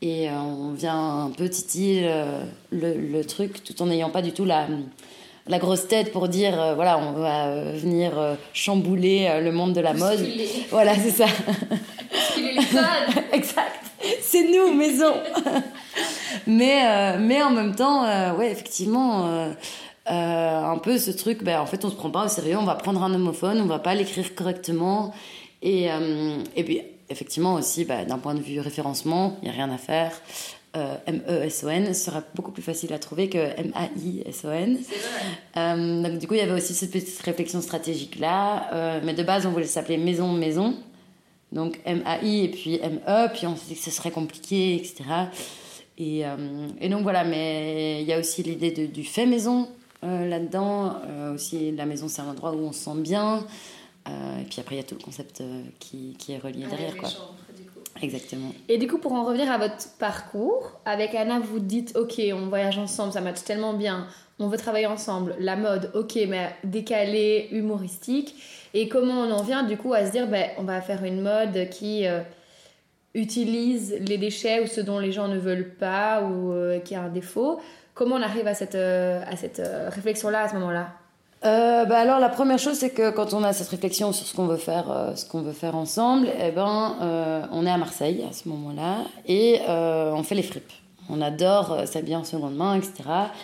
et 0.00 0.28
euh, 0.28 0.32
on 0.34 0.72
vient 0.72 1.24
un 1.24 1.30
peu 1.30 1.48
titiller 1.48 2.08
le, 2.70 2.94
le, 2.94 3.24
truc 3.24 3.64
tout 3.64 3.80
en 3.82 3.86
n'ayant 3.86 4.10
pas 4.10 4.22
du 4.22 4.32
tout 4.32 4.44
la, 4.44 4.68
la 5.48 5.58
grosse 5.58 5.88
tête 5.88 6.12
pour 6.12 6.28
dire, 6.28 6.74
voilà, 6.76 6.98
on 6.98 7.12
va 7.12 7.72
venir 7.72 8.12
chambouler 8.52 9.40
le 9.42 9.50
monde 9.50 9.72
de 9.72 9.80
la 9.80 9.94
mode. 9.94 10.24
Voilà, 10.70 10.94
c'est 10.94 11.10
ça. 11.10 11.26
exact. 13.32 13.86
C'est 14.20 14.44
nous, 14.44 14.72
maison. 14.72 15.14
mais, 16.46 17.18
mais 17.18 17.42
en 17.42 17.50
même 17.50 17.74
temps, 17.74 18.04
ouais, 18.36 18.52
effectivement 18.52 19.48
euh, 20.10 20.64
un 20.64 20.78
peu 20.78 20.98
ce 20.98 21.10
truc, 21.10 21.42
ben, 21.42 21.60
en 21.60 21.66
fait, 21.66 21.84
on 21.84 21.90
se 21.90 21.94
prend 21.94 22.10
pas 22.10 22.24
au 22.24 22.28
sérieux, 22.28 22.56
on 22.58 22.64
va 22.64 22.74
prendre 22.74 23.02
un 23.02 23.12
homophone, 23.12 23.60
on 23.60 23.66
va 23.66 23.78
pas 23.78 23.94
l'écrire 23.94 24.34
correctement. 24.34 25.12
Et, 25.62 25.90
euh, 25.90 26.38
et 26.56 26.64
puis, 26.64 26.80
effectivement, 27.10 27.54
aussi, 27.54 27.84
ben, 27.84 28.06
d'un 28.06 28.18
point 28.18 28.34
de 28.34 28.40
vue 28.40 28.60
référencement, 28.60 29.36
il 29.42 29.44
n'y 29.46 29.50
a 29.50 29.52
rien 29.54 29.70
à 29.70 29.78
faire. 29.78 30.12
Euh, 30.76 30.96
M-E-S-O-N 31.06 31.94
sera 31.94 32.22
beaucoup 32.34 32.52
plus 32.52 32.62
facile 32.62 32.92
à 32.92 32.98
trouver 32.98 33.28
que 33.28 33.38
M-A-I-S-O-N. 33.38 34.78
Donc, 36.02 36.18
du 36.18 36.26
coup, 36.26 36.34
il 36.34 36.40
y 36.40 36.42
avait 36.42 36.52
aussi 36.52 36.74
cette 36.74 36.90
petite 36.90 37.20
réflexion 37.20 37.60
stratégique-là. 37.60 39.00
mais 39.02 39.14
de 39.14 39.22
base, 39.22 39.46
on 39.46 39.50
voulait 39.50 39.66
s'appeler 39.66 39.98
Maison 39.98 40.32
Maison. 40.32 40.74
Donc, 41.52 41.80
M-A-I 41.84 42.44
et 42.44 42.48
puis 42.48 42.78
M-E. 42.82 43.28
Puis 43.34 43.46
on 43.46 43.56
s'est 43.56 43.68
dit 43.68 43.74
que 43.74 43.82
ce 43.82 43.90
serait 43.90 44.10
compliqué, 44.10 44.76
etc. 44.76 45.04
Et, 45.96 46.22
et 46.80 46.88
donc, 46.88 47.02
voilà. 47.02 47.24
Mais 47.24 48.02
il 48.02 48.06
y 48.06 48.12
a 48.12 48.18
aussi 48.18 48.42
l'idée 48.42 48.70
du 48.70 49.04
fait 49.04 49.26
maison. 49.26 49.68
Euh, 50.04 50.28
là-dedans. 50.28 50.96
Euh, 51.08 51.34
aussi, 51.34 51.72
la 51.72 51.86
maison, 51.86 52.08
c'est 52.08 52.22
un 52.22 52.28
endroit 52.28 52.52
où 52.52 52.60
on 52.60 52.72
se 52.72 52.84
sent 52.84 52.98
bien. 52.98 53.44
Euh, 54.08 54.40
et 54.40 54.44
puis 54.44 54.60
après, 54.60 54.76
il 54.76 54.78
y 54.78 54.80
a 54.80 54.84
tout 54.84 54.94
le 54.94 55.02
concept 55.02 55.42
qui, 55.80 56.14
qui, 56.18 56.32
est 56.32 56.38
relié 56.38 56.66
derrière. 56.66 56.96
Quoi. 56.96 57.08
Exactement. 58.00 58.52
Et 58.68 58.78
du 58.78 58.86
coup, 58.86 58.98
pour 58.98 59.12
en 59.12 59.24
revenir 59.24 59.50
à 59.50 59.58
votre 59.58 59.96
parcours, 59.98 60.80
avec 60.84 61.14
Anna, 61.14 61.40
vous 61.40 61.58
dites 61.58 61.96
Ok, 61.96 62.20
on 62.32 62.46
voyage 62.46 62.78
ensemble, 62.78 63.12
ça 63.12 63.20
match 63.20 63.42
tellement 63.42 63.74
bien, 63.74 64.06
on 64.38 64.46
veut 64.46 64.56
travailler 64.56 64.86
ensemble. 64.86 65.34
La 65.40 65.56
mode, 65.56 65.90
ok, 65.94 66.16
mais 66.28 66.54
décalée, 66.62 67.48
humoristique. 67.50 68.36
Et 68.74 68.88
comment 68.88 69.22
on 69.22 69.30
en 69.32 69.42
vient 69.42 69.64
du 69.64 69.76
coup 69.76 69.94
à 69.94 70.06
se 70.06 70.12
dire 70.12 70.28
ben, 70.28 70.48
On 70.58 70.62
va 70.62 70.80
faire 70.80 71.02
une 71.02 71.22
mode 71.22 71.68
qui 71.70 72.04
utilise 73.14 73.96
les 74.06 74.16
déchets 74.16 74.62
ou 74.62 74.68
ce 74.68 74.80
dont 74.80 75.00
les 75.00 75.10
gens 75.10 75.26
ne 75.26 75.38
veulent 75.38 75.74
pas 75.74 76.22
ou 76.22 76.54
qui 76.84 76.94
a 76.94 77.02
un 77.02 77.08
défaut 77.08 77.58
Comment 77.98 78.14
on 78.14 78.22
arrive 78.22 78.46
à 78.46 78.54
cette, 78.54 78.76
euh, 78.76 79.20
à 79.28 79.36
cette 79.36 79.58
euh, 79.58 79.90
réflexion-là 79.92 80.42
à 80.44 80.48
ce 80.48 80.54
moment-là 80.54 80.90
euh, 81.44 81.84
bah 81.84 81.98
alors 81.98 82.18
la 82.18 82.28
première 82.28 82.58
chose 82.58 82.74
c'est 82.74 82.90
que 82.90 83.10
quand 83.10 83.32
on 83.32 83.44
a 83.44 83.52
cette 83.52 83.68
réflexion 83.68 84.12
sur 84.12 84.26
ce 84.26 84.34
qu'on 84.34 84.46
veut 84.46 84.56
faire 84.56 85.12
ce 85.14 85.24
qu'on 85.24 85.40
veut 85.40 85.52
faire 85.52 85.76
ensemble 85.76 86.26
eh 86.42 86.50
ben 86.50 87.46
on 87.52 87.64
est 87.64 87.70
à 87.70 87.76
Marseille 87.76 88.24
à 88.28 88.32
ce 88.32 88.48
moment-là 88.48 89.04
et 89.28 89.60
on 89.68 90.20
fait 90.24 90.34
les 90.34 90.42
fripes. 90.42 90.72
On 91.08 91.22
adore 91.22 91.86
s'habiller 91.86 92.16
en 92.16 92.24
seconde 92.24 92.56
main 92.56 92.74
etc 92.74 92.92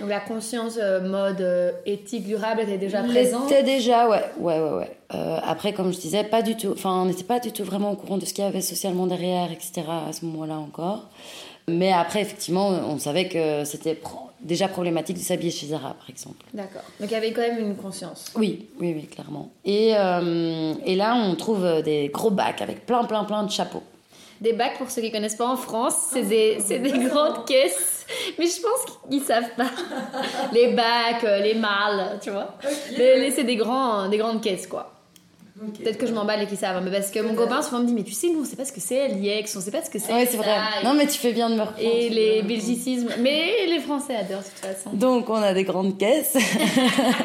donc 0.00 0.08
la 0.08 0.18
conscience 0.18 0.76
mode 1.04 1.46
éthique 1.86 2.26
durable 2.26 2.62
était 2.62 2.78
déjà 2.78 3.04
présente 3.04 3.48
était 3.52 3.62
déjà 3.62 4.08
ouais 4.08 4.24
ouais 4.40 4.58
ouais 4.58 4.70
ouais. 4.72 4.96
Après 5.46 5.72
comme 5.72 5.92
je 5.92 6.00
disais 6.00 6.24
pas 6.24 6.42
du 6.42 6.56
tout 6.56 6.72
enfin 6.72 6.90
on 6.90 7.04
n'était 7.04 7.22
pas 7.22 7.38
du 7.38 7.52
tout 7.52 7.62
vraiment 7.62 7.92
au 7.92 7.96
courant 7.96 8.18
de 8.18 8.26
ce 8.26 8.34
qu'il 8.34 8.42
y 8.42 8.48
avait 8.48 8.60
socialement 8.60 9.06
derrière 9.06 9.52
etc 9.52 9.84
à 10.08 10.12
ce 10.12 10.24
moment-là 10.24 10.56
encore. 10.56 11.10
Mais 11.68 11.92
après 11.92 12.22
effectivement 12.22 12.70
on 12.70 12.98
savait 12.98 13.28
que 13.28 13.64
c'était 13.64 13.94
déjà 14.44 14.68
problématique 14.68 15.16
de 15.16 15.22
s'habiller 15.22 15.50
chez 15.50 15.66
Zara, 15.66 15.94
par 15.94 16.08
exemple. 16.08 16.44
D'accord. 16.52 16.82
Donc 17.00 17.10
il 17.10 17.12
y 17.12 17.16
avait 17.16 17.32
quand 17.32 17.40
même 17.40 17.58
une 17.58 17.76
conscience. 17.76 18.26
Oui, 18.36 18.68
oui, 18.78 18.92
oui, 18.94 19.06
clairement. 19.06 19.50
Et, 19.64 19.92
euh, 19.96 20.74
et 20.84 20.94
là, 20.94 21.16
on 21.16 21.34
trouve 21.34 21.82
des 21.82 22.10
gros 22.12 22.30
bacs 22.30 22.62
avec 22.62 22.86
plein, 22.86 23.04
plein, 23.04 23.24
plein 23.24 23.42
de 23.42 23.50
chapeaux. 23.50 23.82
Des 24.40 24.52
bacs, 24.52 24.76
pour 24.78 24.90
ceux 24.90 25.00
qui 25.00 25.08
ne 25.08 25.12
connaissent 25.12 25.36
pas 25.36 25.48
en 25.48 25.56
France, 25.56 25.94
c'est 26.12 26.24
des, 26.24 26.58
des 26.68 26.90
grandes 27.08 27.46
caisses. 27.46 28.04
Mais 28.38 28.46
je 28.46 28.60
pense 28.60 28.98
qu'ils 29.08 29.20
ne 29.20 29.24
savent 29.24 29.54
pas. 29.56 29.70
les 30.52 30.72
bacs, 30.72 31.24
euh, 31.24 31.38
les 31.40 31.54
mâles, 31.54 32.18
tu 32.20 32.30
vois. 32.30 32.54
c'est 32.94 33.44
des, 33.44 33.56
grands, 33.56 34.08
des 34.08 34.18
grandes 34.18 34.42
caisses, 34.42 34.66
quoi. 34.66 34.93
Peut-être 35.56 35.98
que 35.98 36.06
je 36.06 36.12
m'emballe 36.12 36.42
et 36.42 36.46
qu'ils 36.46 36.58
savent. 36.58 36.82
Mais 36.84 36.90
parce 36.90 37.10
que 37.12 37.20
mon 37.20 37.34
copain 37.34 37.62
souvent 37.62 37.80
me 37.80 37.86
dit 37.86 37.94
Mais 37.94 38.02
tu 38.02 38.12
sais, 38.12 38.28
nous, 38.28 38.40
on 38.40 38.44
sait 38.44 38.56
pas 38.56 38.64
ce 38.64 38.72
que 38.72 38.80
c'est 38.80 39.08
l'IEX, 39.08 39.54
on 39.56 39.60
sait 39.60 39.70
pas 39.70 39.82
ce 39.84 39.90
que 39.90 40.00
c'est. 40.00 40.12
Ouais, 40.12 40.26
c'est 40.26 40.36
vrai. 40.36 40.56
Non, 40.82 40.94
mais 40.94 41.06
tu 41.06 41.18
fais 41.18 41.32
bien 41.32 41.48
de 41.48 41.54
me 41.54 41.60
reprendre. 41.60 41.80
Et 41.80 42.08
les 42.08 42.42
belgicismes. 42.42 43.10
Mais 43.20 43.66
les 43.68 43.78
Français 43.78 44.16
adorent, 44.16 44.40
de 44.40 44.44
toute 44.44 44.58
façon. 44.58 44.90
Donc, 44.92 45.30
on 45.30 45.36
a 45.36 45.54
des 45.54 45.64
grandes 45.64 45.96
caisses 45.96 46.36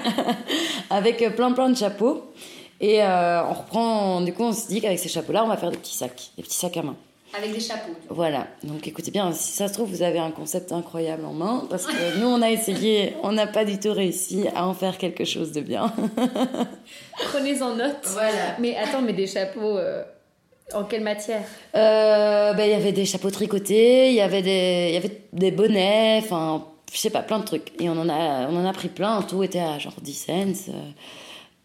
avec 0.92 1.36
plein, 1.36 1.52
plein 1.54 1.70
de 1.70 1.78
chapeaux. 1.78 2.32
Et 2.80 3.04
euh, 3.04 3.44
on 3.46 3.54
reprend. 3.54 4.22
Du 4.22 4.34
coup, 4.34 4.44
on 4.44 4.54
se 4.54 4.68
dit 4.68 4.80
qu'avec 4.80 5.00
ces 5.00 5.10
chapeaux-là, 5.10 5.44
on 5.44 5.48
va 5.48 5.58
faire 5.58 5.72
des 5.72 5.78
petits 5.78 5.96
sacs, 5.96 6.32
des 6.38 6.44
petits 6.44 6.58
sacs 6.58 6.78
à 6.78 6.84
main. 6.84 6.96
Avec 7.38 7.54
des 7.54 7.60
chapeaux. 7.60 7.94
Voilà. 8.10 8.48
Donc 8.64 8.88
écoutez 8.88 9.12
bien, 9.12 9.32
si 9.34 9.52
ça 9.52 9.68
se 9.68 9.74
trouve, 9.74 9.90
vous 9.90 10.02
avez 10.02 10.20
un 10.20 10.32
concept 10.32 10.72
incroyable 10.72 11.26
en 11.26 11.34
main, 11.34 11.68
parce 11.70 11.86
que 11.86 12.18
nous, 12.20 12.28
on 12.28 12.42
a 12.42 12.50
essayé, 12.50 13.16
on 13.24 13.32
n'a 13.32 13.48
pas 13.48 13.66
du 13.66 13.80
tout 13.80 13.94
réussi 13.94 14.46
à 14.56 14.68
en 14.68 14.74
faire 14.74 14.98
quelque 14.98 15.26
chose 15.26 15.52
de 15.52 15.62
bien. 15.62 15.94
Prenez 17.14 17.62
en 17.62 17.76
note. 17.76 18.00
Voilà. 18.04 18.56
Mais 18.60 18.76
attends, 18.76 19.02
mais 19.02 19.14
des 19.14 19.28
chapeaux. 19.28 19.78
Euh, 19.78 20.04
en 20.74 20.84
quelle 20.84 21.04
matière? 21.04 21.44
Euh, 21.76 22.54
ben, 22.54 22.64
Il 22.66 22.72
y 22.72 22.76
avait 22.76 22.92
des 22.92 23.06
chapeaux 23.06 23.32
tricotés, 23.32 24.10
il 24.10 24.16
y 24.16 24.22
avait 24.22 24.42
des, 24.42 24.88
il 24.90 24.94
y 24.94 24.98
avait 24.98 25.22
des 25.34 25.52
bonnets, 25.52 26.20
enfin, 26.24 26.66
je 26.92 26.98
sais 26.98 27.10
pas, 27.10 27.22
plein 27.22 27.40
de 27.40 27.46
trucs. 27.46 27.72
Et 27.80 27.90
on 27.90 27.94
en 27.94 28.10
a, 28.10 28.48
on 28.50 28.56
en 28.56 28.66
a 28.66 28.74
pris 28.74 28.90
plein, 28.90 29.22
tout 29.24 29.44
était 29.44 29.60
à 29.60 29.80
genre 29.80 29.96
10 30.00 30.14
cents. 30.14 30.34
Euh, 30.70 30.92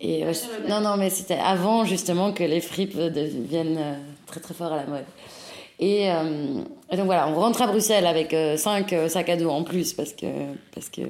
et, 0.01 0.25
non, 0.69 0.81
non, 0.81 0.97
mais 0.97 1.11
c'était 1.11 1.39
avant 1.39 1.85
justement 1.85 2.33
que 2.33 2.45
les 2.45 2.61
fripes 2.61 2.97
deviennent 2.97 3.99
très 4.27 4.41
très 4.41 4.55
fort 4.55 4.73
à 4.73 4.77
la 4.77 4.87
mode. 4.87 5.05
Euh, 5.83 6.63
et, 6.91 6.97
donc 6.97 7.07
voilà, 7.07 7.29
on 7.29 7.35
rentre 7.35 7.63
à 7.63 7.67
Bruxelles 7.67 8.07
avec 8.07 8.31
5 8.31 8.93
euh, 8.93 8.97
euh, 8.97 9.09
sacs 9.09 9.29
à 9.29 9.37
dos 9.37 9.51
en 9.51 9.65
plus 9.65 9.93
parce 9.93 10.13
que, 10.13 10.27
parce 10.73 10.89
que 10.89 11.03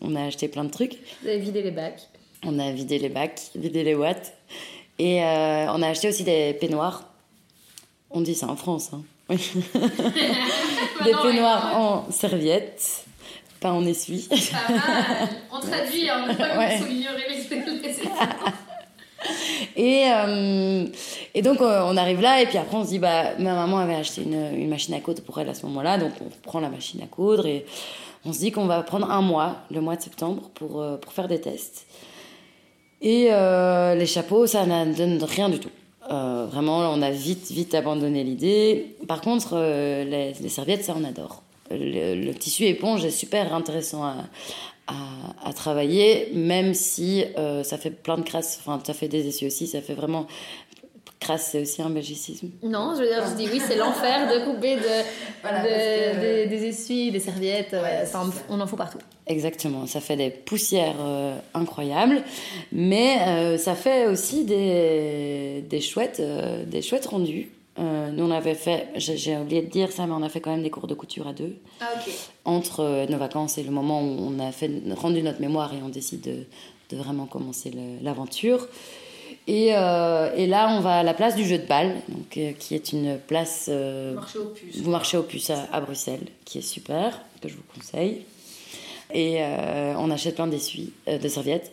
on 0.00 0.14
a 0.14 0.24
acheté 0.24 0.48
plein 0.48 0.64
de 0.64 0.70
trucs. 0.70 0.98
Vous 1.22 1.28
avez 1.28 1.38
vidé 1.38 1.62
les 1.62 1.72
bacs 1.72 2.02
On 2.44 2.58
a 2.58 2.70
vidé 2.70 2.98
les 2.98 3.08
bacs, 3.08 3.40
vidé 3.54 3.82
les 3.82 3.94
watts. 3.94 4.32
Et 4.98 5.20
on 5.20 5.82
a 5.82 5.88
acheté 5.88 6.08
aussi 6.08 6.24
des 6.24 6.54
peignoirs. 6.54 7.04
On 8.10 8.20
dit 8.22 8.34
ça 8.34 8.48
en 8.48 8.56
France. 8.56 8.90
Hein. 8.94 9.02
des 9.28 11.12
peignoirs 11.22 11.76
en 11.76 12.10
serviette, 12.10 13.04
pas 13.60 13.72
en 13.72 13.84
essuie. 13.84 14.26
Pas 14.28 14.72
mal. 14.72 15.28
On 15.52 15.60
traduit, 15.60 16.08
on 16.10 16.26
ne 16.26 16.32
peut 16.32 16.38
pas 16.38 16.58
ouais. 16.58 16.78
les 16.78 17.06
Et, 19.76 20.04
euh, 20.10 20.86
et 21.34 21.42
donc 21.42 21.60
euh, 21.60 21.82
on 21.84 21.96
arrive 21.96 22.20
là 22.20 22.40
et 22.40 22.46
puis 22.46 22.56
après 22.56 22.76
on 22.76 22.84
se 22.84 22.88
dit 22.88 22.98
bah 22.98 23.36
ma 23.38 23.54
maman 23.54 23.78
avait 23.78 23.94
acheté 23.94 24.22
une, 24.22 24.68
machine 24.68 24.94
à 24.94 25.00
coudre 25.00 25.22
pour 25.22 25.38
elle 25.38 25.48
à 25.50 25.54
ce 25.54 25.66
moment-là 25.66 25.98
donc 25.98 26.12
on 26.22 26.30
prend 26.42 26.60
la 26.60 26.70
machine 26.70 27.02
à 27.02 27.06
coudre 27.06 27.46
et 27.46 27.66
on 28.24 28.32
se 28.32 28.38
dit 28.38 28.52
qu'on 28.52 28.66
va 28.66 28.82
prendre 28.82 29.10
un 29.10 29.20
mois, 29.20 29.56
le 29.70 29.80
mois 29.80 29.96
de 29.96 30.02
septembre 30.02 30.50
pour, 30.54 30.80
euh, 30.80 30.96
pour 30.96 31.12
faire 31.12 31.28
des 31.28 31.40
tests. 31.40 31.86
Et 33.02 33.24
les 33.28 34.06
chapeaux 34.06 34.46
ça 34.46 34.64
ne 34.64 34.94
donne 34.94 35.22
rien 35.22 35.50
du 35.50 35.58
tout. 35.58 35.70
vraiment 36.08 36.78
on 36.90 37.02
a 37.02 37.10
vite 37.10 37.50
vite 37.50 37.74
abandonné 37.74 38.24
l'idée. 38.24 38.96
Par 39.06 39.20
contre 39.20 39.58
les, 39.58 40.32
serviettes 40.48 40.84
ça 40.84 40.94
on 40.96 41.04
adore. 41.04 41.42
Le, 41.70 42.14
le, 42.14 42.34
tissu 42.34 42.64
éponge 42.64 43.04
est 43.04 43.10
super 43.10 43.52
intéressant 43.52 44.04
à, 44.04 44.14
à, 44.86 45.52
travailler, 45.52 46.30
même 46.34 46.74
si 46.74 47.24
euh, 47.38 47.62
ça 47.62 47.78
fait 47.78 47.90
plein 47.90 48.18
de 48.18 48.22
crasses, 48.22 48.58
enfin 48.60 48.80
ça 48.84 48.94
fait 48.94 49.08
des 49.08 49.26
essuies 49.26 49.46
aussi, 49.46 49.66
ça 49.66 49.80
fait 49.80 49.94
vraiment 49.94 50.26
crasse, 51.18 51.48
c'est 51.52 51.62
aussi 51.62 51.82
un 51.82 51.90
belgicisme. 51.90 52.50
Non, 52.62 52.94
je 52.94 53.02
veux 53.02 53.08
dire, 53.08 53.24
je 53.26 53.34
dis 53.34 53.48
oui, 53.50 53.60
c'est 53.66 53.76
l'enfer 53.76 54.28
de 54.28 54.44
couper 54.44 54.76
de, 54.76 56.48
des 56.48 56.66
essuies, 56.66 57.10
des 57.10 57.20
serviettes, 57.20 57.74
on 58.48 58.60
en 58.60 58.66
faut 58.66 58.76
partout. 58.76 58.98
Exactement, 59.26 59.86
ça 59.86 60.00
fait 60.00 60.16
des 60.16 60.30
poussières 60.30 61.00
euh, 61.00 61.36
incroyables, 61.54 62.22
mais 62.70 63.18
euh, 63.26 63.58
ça 63.58 63.74
fait 63.74 64.06
aussi 64.06 64.44
des, 64.44 65.64
des 65.68 65.80
chouettes, 65.80 66.22
des 66.66 66.82
chouettes 66.82 67.06
rendus. 67.06 67.48
Euh, 67.78 68.10
nous, 68.10 68.24
on 68.24 68.30
avait 68.30 68.54
fait, 68.54 68.88
j'ai 68.96 69.36
oublié 69.36 69.62
de 69.62 69.70
dire 69.70 69.92
ça, 69.92 70.06
mais 70.06 70.12
on 70.12 70.22
a 70.22 70.28
fait 70.28 70.40
quand 70.40 70.50
même 70.50 70.62
des 70.62 70.70
cours 70.70 70.86
de 70.86 70.94
couture 70.94 71.26
à 71.26 71.32
deux. 71.32 71.56
Ah, 71.80 71.92
Entre 72.44 72.80
euh, 72.80 73.06
nos 73.06 73.18
vacances 73.18 73.58
et 73.58 73.62
le 73.62 73.70
moment 73.70 74.00
où 74.00 74.16
on 74.18 74.38
a 74.38 74.50
fait, 74.52 74.70
rendu 74.96 75.22
notre 75.22 75.40
mémoire 75.40 75.74
et 75.74 75.82
on 75.82 75.88
décide 75.88 76.22
de, 76.22 76.44
de 76.90 76.96
vraiment 76.96 77.26
commencer 77.26 77.72
l'aventure. 78.02 78.66
Et, 79.46 79.76
euh, 79.76 80.34
et, 80.34 80.46
là, 80.46 80.68
on 80.70 80.80
va 80.80 81.00
à 81.00 81.02
la 81.02 81.14
place 81.14 81.36
du 81.36 81.44
jeu 81.44 81.58
de 81.58 81.66
balle, 81.66 81.94
donc, 82.08 82.56
qui 82.58 82.74
est 82.74 82.92
une 82.92 83.18
place. 83.18 83.68
Marché 83.68 84.38
aux 84.38 84.46
puces. 84.46 84.78
Vous 84.78 84.90
marchez 84.90 85.16
aux 85.18 85.22
puces 85.22 85.50
à, 85.50 85.80
Bruxelles, 85.80 86.26
qui 86.44 86.58
est 86.58 86.62
super, 86.62 87.20
que 87.40 87.48
je 87.48 87.54
vous 87.54 87.62
conseille. 87.74 88.22
Et 89.14 89.40
on 89.96 90.10
achète 90.10 90.34
plein 90.34 90.48
d'essuies, 90.48 90.92
de 91.06 91.28
serviettes. 91.28 91.72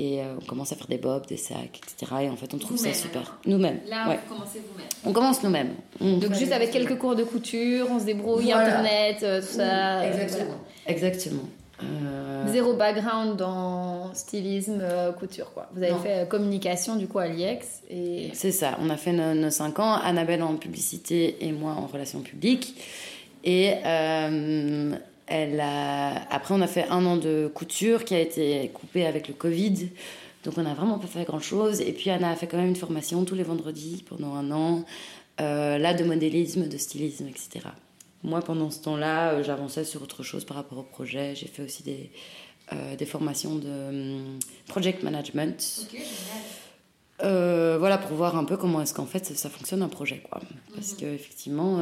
Et 0.00 0.20
on 0.40 0.44
commence 0.44 0.70
à 0.72 0.76
faire 0.76 0.86
des 0.86 0.96
bobs, 0.96 1.26
des 1.26 1.36
sacs, 1.36 1.80
etc. 1.82 2.12
Et 2.22 2.30
en 2.30 2.36
fait, 2.36 2.54
on 2.54 2.58
trouve 2.58 2.76
ça 2.76 2.94
super. 2.94 3.36
Nous-mêmes. 3.46 3.80
Là, 3.88 4.04
vous 4.06 4.34
commencez 4.34 4.60
vous-même. 4.60 4.86
On 5.04 5.12
commence 5.12 5.42
nous-mêmes. 5.42 5.74
Donc, 6.00 6.34
juste 6.34 6.52
avec 6.52 6.70
quelques 6.70 6.96
cours 6.98 7.16
de 7.16 7.24
couture, 7.24 7.88
on 7.90 7.98
se 7.98 8.04
débrouille, 8.04 8.52
Internet, 8.52 9.18
tout 9.18 9.56
ça. 9.56 10.06
Exactement. 10.06 10.58
Exactement. 10.86 11.48
Euh, 11.82 12.44
Zéro 12.48 12.74
background 12.74 13.36
dans 13.36 14.12
stylisme, 14.14 14.80
euh, 14.82 15.12
couture, 15.12 15.52
quoi. 15.52 15.68
Vous 15.74 15.82
avez 15.82 15.94
fait 16.02 16.22
euh, 16.22 16.24
communication, 16.24 16.96
du 16.96 17.06
coup, 17.06 17.18
à 17.18 17.28
l'IEX. 17.28 17.82
Et... 17.88 18.30
C'est 18.32 18.50
ça, 18.52 18.76
on 18.80 18.90
a 18.90 18.96
fait 18.96 19.12
nos, 19.12 19.50
5 19.50 19.78
ans, 19.78 19.94
Annabelle 19.94 20.42
en 20.42 20.56
publicité 20.56 21.36
et 21.40 21.52
moi 21.52 21.72
en 21.72 21.86
relations 21.86 22.20
publiques. 22.20 22.74
Et 23.44 23.74
elle 25.28 25.60
a... 25.60 26.32
après, 26.32 26.54
on 26.54 26.60
a 26.60 26.66
fait 26.66 26.86
un 26.88 27.04
an 27.06 27.16
de 27.16 27.50
couture 27.54 28.04
qui 28.04 28.14
a 28.14 28.20
été 28.20 28.70
coupé 28.74 29.06
avec 29.06 29.28
le 29.28 29.34
Covid. 29.34 29.88
Donc, 30.44 30.54
on 30.56 30.62
n'a 30.62 30.74
vraiment 30.74 30.98
pas 30.98 31.06
fait 31.06 31.24
grand-chose. 31.24 31.80
Et 31.80 31.92
puis, 31.92 32.10
Anna 32.10 32.30
a 32.30 32.36
fait 32.36 32.46
quand 32.46 32.58
même 32.58 32.68
une 32.68 32.76
formation 32.76 33.24
tous 33.24 33.34
les 33.34 33.42
vendredis 33.42 34.04
pendant 34.08 34.34
un 34.34 34.50
an. 34.50 34.84
là, 35.38 35.94
de 35.94 36.04
modélisme, 36.04 36.68
de 36.68 36.76
stylisme, 36.76 37.28
etc. 37.28 37.68
Moi, 38.24 38.42
pendant 38.42 38.70
ce 38.70 38.80
temps-là, 38.80 39.32
euh, 39.32 39.44
j'avançais 39.44 39.84
sur 39.84 40.02
autre 40.02 40.22
chose 40.22 40.44
par 40.44 40.56
rapport 40.56 40.78
au 40.78 40.82
projet. 40.82 41.34
J'ai 41.36 41.46
fait 41.46 41.62
aussi 41.62 41.82
des, 41.82 42.10
euh, 42.72 42.96
des 42.96 43.06
formations 43.06 43.56
de 43.56 43.68
hum, 43.68 44.38
project 44.66 45.02
management. 45.02 45.88
Euh, 47.22 47.76
voilà, 47.78 47.98
pour 47.98 48.16
voir 48.16 48.36
un 48.36 48.44
peu 48.44 48.56
comment 48.56 48.80
est-ce 48.80 48.94
qu'en 48.94 49.06
fait 49.06 49.24
ça 49.24 49.50
fonctionne 49.50 49.82
un 49.82 49.88
projet. 49.88 50.22
Quoi. 50.28 50.40
Parce 50.74 50.92
mhm. 50.92 50.98
qu'effectivement, 50.98 51.80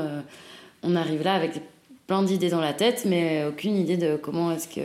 on 0.83 0.97
arrive 0.97 1.23
là 1.23 1.35
avec 1.35 1.61
plein 2.07 2.23
d'idées 2.23 2.51
dans 2.51 2.61
la 2.61 2.73
tête, 2.73 3.05
mais 3.05 3.45
aucune 3.45 3.77
idée 3.77 3.97
de 3.97 4.17
comment 4.17 4.53
est-ce 4.53 4.69
que. 4.69 4.81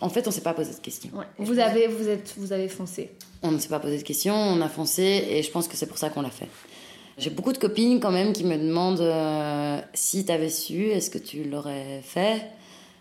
En 0.00 0.08
fait, 0.08 0.26
on 0.26 0.30
ne 0.30 0.34
s'est 0.34 0.42
pas 0.42 0.54
posé 0.54 0.72
de 0.72 0.78
questions. 0.78 1.10
Vous, 1.38 1.58
avez, 1.58 1.86
vous, 1.86 2.08
êtes, 2.08 2.34
vous 2.36 2.52
avez 2.52 2.68
foncé 2.68 3.10
On 3.42 3.50
ne 3.50 3.58
s'est 3.58 3.68
pas 3.68 3.80
posé 3.80 3.98
de 3.98 4.02
questions, 4.02 4.34
on 4.34 4.60
a 4.60 4.68
foncé, 4.68 5.26
et 5.30 5.42
je 5.42 5.50
pense 5.50 5.68
que 5.68 5.76
c'est 5.76 5.86
pour 5.86 5.98
ça 5.98 6.10
qu'on 6.10 6.22
l'a 6.22 6.30
fait. 6.30 6.48
J'ai 7.18 7.30
beaucoup 7.30 7.52
de 7.52 7.58
copines 7.58 7.98
quand 7.98 8.10
même 8.10 8.34
qui 8.34 8.44
me 8.44 8.58
demandent 8.58 9.00
euh, 9.00 9.80
si 9.94 10.26
tu 10.26 10.32
avais 10.32 10.50
su, 10.50 10.88
est-ce 10.90 11.08
que 11.08 11.18
tu 11.18 11.44
l'aurais 11.44 12.02
fait? 12.02 12.42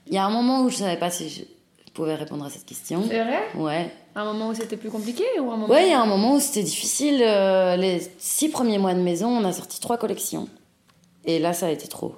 Il 0.08 0.14
y 0.14 0.18
a 0.18 0.26
un 0.26 0.30
moment 0.30 0.64
où 0.64 0.70
je 0.70 0.78
savais 0.78 0.98
pas 0.98 1.10
si 1.10 1.28
je 1.30 1.44
pouvais 1.92 2.16
répondre 2.16 2.46
à 2.46 2.50
cette 2.50 2.66
question. 2.66 3.04
C'est 3.10 3.22
vrai? 3.22 3.42
Ouais. 3.56 3.92
Un 4.16 4.24
moment 4.24 4.50
où 4.50 4.54
c'était 4.54 4.78
plus 4.78 4.90
compliqué 4.90 5.26
ou 5.40 5.52
un 5.52 5.58
moment 5.58 5.68
Ouais, 5.68 5.88
il 5.88 5.90
y 5.90 5.94
a 5.94 6.02
un 6.02 6.06
moment 6.06 6.36
où 6.36 6.40
c'était 6.40 6.64
difficile. 6.64 7.22
Euh, 7.22 7.76
les 7.76 8.10
six 8.18 8.48
premiers 8.48 8.78
mois 8.78 8.94
de 8.94 9.02
maison, 9.02 9.28
on 9.28 9.44
a 9.44 9.52
sorti 9.52 9.82
trois 9.82 9.98
collections. 9.98 10.48
Et 11.26 11.40
là, 11.40 11.52
ça 11.52 11.66
a 11.66 11.72
été 11.72 11.90
trop. 11.90 12.16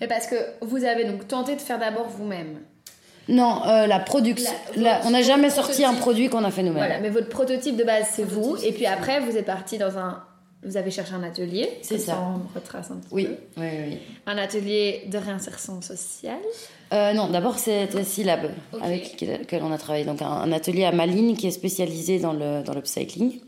Mais 0.00 0.06
parce 0.06 0.26
que 0.26 0.36
vous 0.62 0.84
avez 0.84 1.04
donc 1.04 1.26
tenté 1.26 1.56
de 1.56 1.60
faire 1.60 1.78
d'abord 1.78 2.08
vous-même. 2.08 2.60
Non, 3.28 3.62
euh, 3.66 3.86
la 3.86 4.00
production. 4.00 4.50
on 5.04 5.10
n'a 5.10 5.22
jamais 5.22 5.50
sorti 5.50 5.84
un 5.84 5.94
produit 5.94 6.28
qu'on 6.28 6.44
a 6.44 6.50
fait 6.50 6.62
nous-mêmes. 6.62 6.78
Voilà, 6.78 7.00
mais 7.00 7.10
votre 7.10 7.28
prototype 7.28 7.76
de 7.76 7.84
base, 7.84 8.06
c'est 8.12 8.24
vous. 8.24 8.56
Et 8.64 8.72
puis 8.72 8.86
après, 8.86 9.20
vous 9.20 9.36
êtes 9.36 9.46
parti 9.46 9.76
dans 9.76 9.98
un 9.98 10.24
vous 10.64 10.76
avez 10.76 10.90
cherché 10.90 11.14
un 11.14 11.22
atelier. 11.22 11.78
C'est 11.82 11.98
ça. 11.98 12.18
On 12.20 12.58
retrace 12.58 12.90
un 12.90 12.96
petit 12.96 13.08
oui. 13.12 13.24
peu. 13.26 13.36
Oui, 13.58 13.68
oui, 13.86 13.98
Un 14.26 14.38
atelier 14.38 15.04
de 15.06 15.16
réinsertion 15.16 15.80
sociale. 15.80 16.40
Euh, 16.92 17.12
non, 17.12 17.28
d'abord 17.28 17.58
c'était 17.58 18.02
Silab 18.02 18.50
avec 18.80 19.20
lequel 19.20 19.62
on 19.62 19.70
a 19.70 19.78
travaillé. 19.78 20.04
Donc 20.04 20.20
un, 20.20 20.50
atelier 20.50 20.84
à 20.84 20.92
Malines 20.92 21.36
qui 21.36 21.46
est 21.46 21.52
spécialisé 21.52 22.18
dans 22.18 22.32
le 22.32 22.62
dans 22.64 22.74
l'upcycling. 22.74 23.40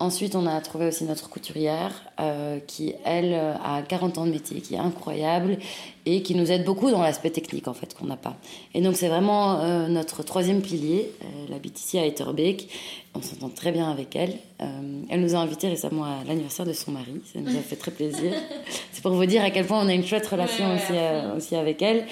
Ensuite, 0.00 0.36
on 0.36 0.46
a 0.46 0.60
trouvé 0.60 0.86
aussi 0.86 1.02
notre 1.04 1.28
couturière 1.28 1.92
euh, 2.20 2.60
qui, 2.64 2.94
elle, 3.04 3.34
a 3.34 3.82
40 3.82 4.18
ans 4.18 4.26
de 4.26 4.30
métier, 4.30 4.60
qui 4.60 4.76
est 4.76 4.78
incroyable 4.78 5.58
et 6.06 6.22
qui 6.22 6.36
nous 6.36 6.52
aide 6.52 6.64
beaucoup 6.64 6.92
dans 6.92 7.02
l'aspect 7.02 7.30
technique, 7.30 7.66
en 7.66 7.74
fait, 7.74 7.94
qu'on 7.94 8.06
n'a 8.06 8.16
pas. 8.16 8.36
Et 8.74 8.80
donc, 8.80 8.94
c'est 8.94 9.08
vraiment 9.08 9.58
euh, 9.58 9.88
notre 9.88 10.22
troisième 10.22 10.62
pilier. 10.62 11.10
Elle 11.48 11.52
habite 11.52 11.80
ici 11.80 11.98
à 11.98 12.06
Etterbeek. 12.06 12.68
On 13.14 13.22
s'entend 13.22 13.48
très 13.48 13.72
bien 13.72 13.90
avec 13.90 14.14
elle. 14.14 14.34
Euh, 14.60 15.02
elle 15.10 15.20
nous 15.20 15.34
a 15.34 15.38
invités 15.38 15.68
récemment 15.68 16.04
à 16.04 16.24
l'anniversaire 16.26 16.66
de 16.66 16.72
son 16.72 16.92
mari. 16.92 17.20
Ça 17.32 17.40
nous 17.40 17.56
a 17.56 17.60
fait 17.60 17.76
très 17.76 17.90
plaisir. 17.90 18.32
c'est 18.92 19.02
pour 19.02 19.12
vous 19.12 19.26
dire 19.26 19.42
à 19.42 19.50
quel 19.50 19.66
point 19.66 19.82
on 19.84 19.88
a 19.88 19.94
une 19.94 20.04
chouette 20.04 20.26
relation 20.26 20.66
aussi, 20.74 20.92
aussi 21.36 21.56
avec 21.56 21.82
elle. 21.82 22.06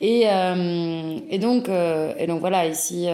Et, 0.00 0.22
et, 1.30 1.38
donc, 1.38 1.68
et 1.68 2.26
donc, 2.26 2.40
voilà, 2.40 2.66
ici, 2.66 3.06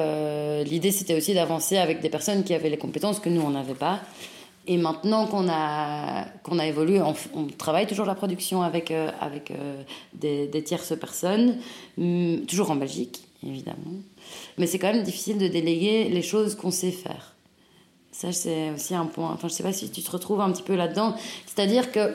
l'idée, 0.64 0.90
c'était 0.90 1.16
aussi 1.16 1.32
d'avancer 1.34 1.78
avec 1.78 2.00
des 2.00 2.10
personnes 2.10 2.44
qui 2.44 2.54
avaient 2.54 2.70
les 2.70 2.78
compétences 2.78 3.18
que 3.18 3.28
nous, 3.28 3.40
on 3.40 3.50
n'avait 3.50 3.74
pas. 3.74 4.00
Et 4.66 4.76
maintenant 4.76 5.26
qu'on 5.26 5.48
a, 5.48 6.26
qu'on 6.44 6.58
a 6.58 6.66
évolué, 6.66 7.00
on, 7.00 7.46
travaille 7.58 7.86
toujours 7.86 8.06
la 8.06 8.14
production 8.14 8.62
avec, 8.62 8.92
euh, 8.92 9.10
avec 9.20 9.50
euh, 9.50 9.82
des, 10.14 10.46
des, 10.46 10.62
tierces 10.62 10.96
personnes, 10.96 11.58
hum, 11.98 12.42
toujours 12.46 12.70
en 12.70 12.76
Belgique, 12.76 13.24
évidemment. 13.44 13.96
Mais 14.58 14.66
c'est 14.66 14.78
quand 14.78 14.92
même 14.92 15.02
difficile 15.02 15.38
de 15.38 15.48
déléguer 15.48 16.08
les 16.08 16.22
choses 16.22 16.54
qu'on 16.54 16.70
sait 16.70 16.90
faire. 16.90 17.34
Ça, 18.10 18.32
c'est 18.32 18.70
aussi 18.70 18.94
un 18.94 19.06
point. 19.06 19.30
Enfin, 19.32 19.48
je 19.48 19.54
sais 19.54 19.62
pas 19.62 19.72
si 19.72 19.90
tu 19.90 20.02
te 20.02 20.10
retrouves 20.10 20.40
un 20.40 20.52
petit 20.52 20.62
peu 20.62 20.76
là-dedans. 20.76 21.14
C'est-à-dire 21.46 21.90
que 21.92 22.14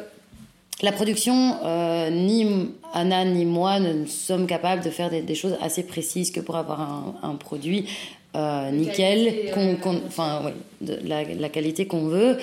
la 0.83 0.91
production, 0.91 1.57
euh, 1.63 2.11
ni 2.11 2.69
Anna 2.93 3.25
ni 3.25 3.45
moi 3.45 3.79
ne 3.79 4.05
sommes 4.05 4.45
capables 4.45 4.83
de 4.83 4.91
faire 4.91 5.09
des, 5.09 5.21
des, 5.21 5.33
choses 5.33 5.57
assez 5.59 5.81
précises 5.81 6.29
que 6.29 6.39
pour 6.39 6.55
avoir 6.55 6.81
un, 6.81 7.15
un 7.23 7.35
produit 7.35 7.87
euh, 8.35 8.69
nickel, 8.69 9.51
euh, 9.57 9.75
enfin, 10.05 10.53
la, 10.81 11.49
qualité 11.49 11.87
qu'on 11.87 12.07
veut. 12.07 12.37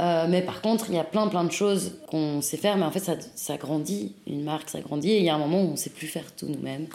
Euh, 0.00 0.26
mais 0.28 0.40
par 0.40 0.62
contre, 0.62 0.86
il 0.88 0.94
y 0.94 0.98
a 0.98 1.04
plein 1.04 1.28
plein 1.28 1.44
de 1.44 1.52
choses 1.52 1.98
qu'on 2.08 2.40
sait 2.40 2.56
faire, 2.56 2.76
mais 2.76 2.84
en 2.84 2.90
fait, 2.90 3.00
ça, 3.00 3.16
ça 3.34 3.56
grandit. 3.56 4.14
Une 4.26 4.42
marque, 4.42 4.70
ça 4.70 4.80
grandit. 4.80 5.10
Et 5.10 5.18
il 5.18 5.24
y 5.24 5.28
a 5.28 5.34
un 5.34 5.38
moment 5.38 5.62
où 5.62 5.68
on 5.68 5.72
ne 5.72 5.76
sait 5.76 5.90
plus 5.90 6.06
faire 6.06 6.34
tout 6.34 6.46
nous-mêmes, 6.46 6.86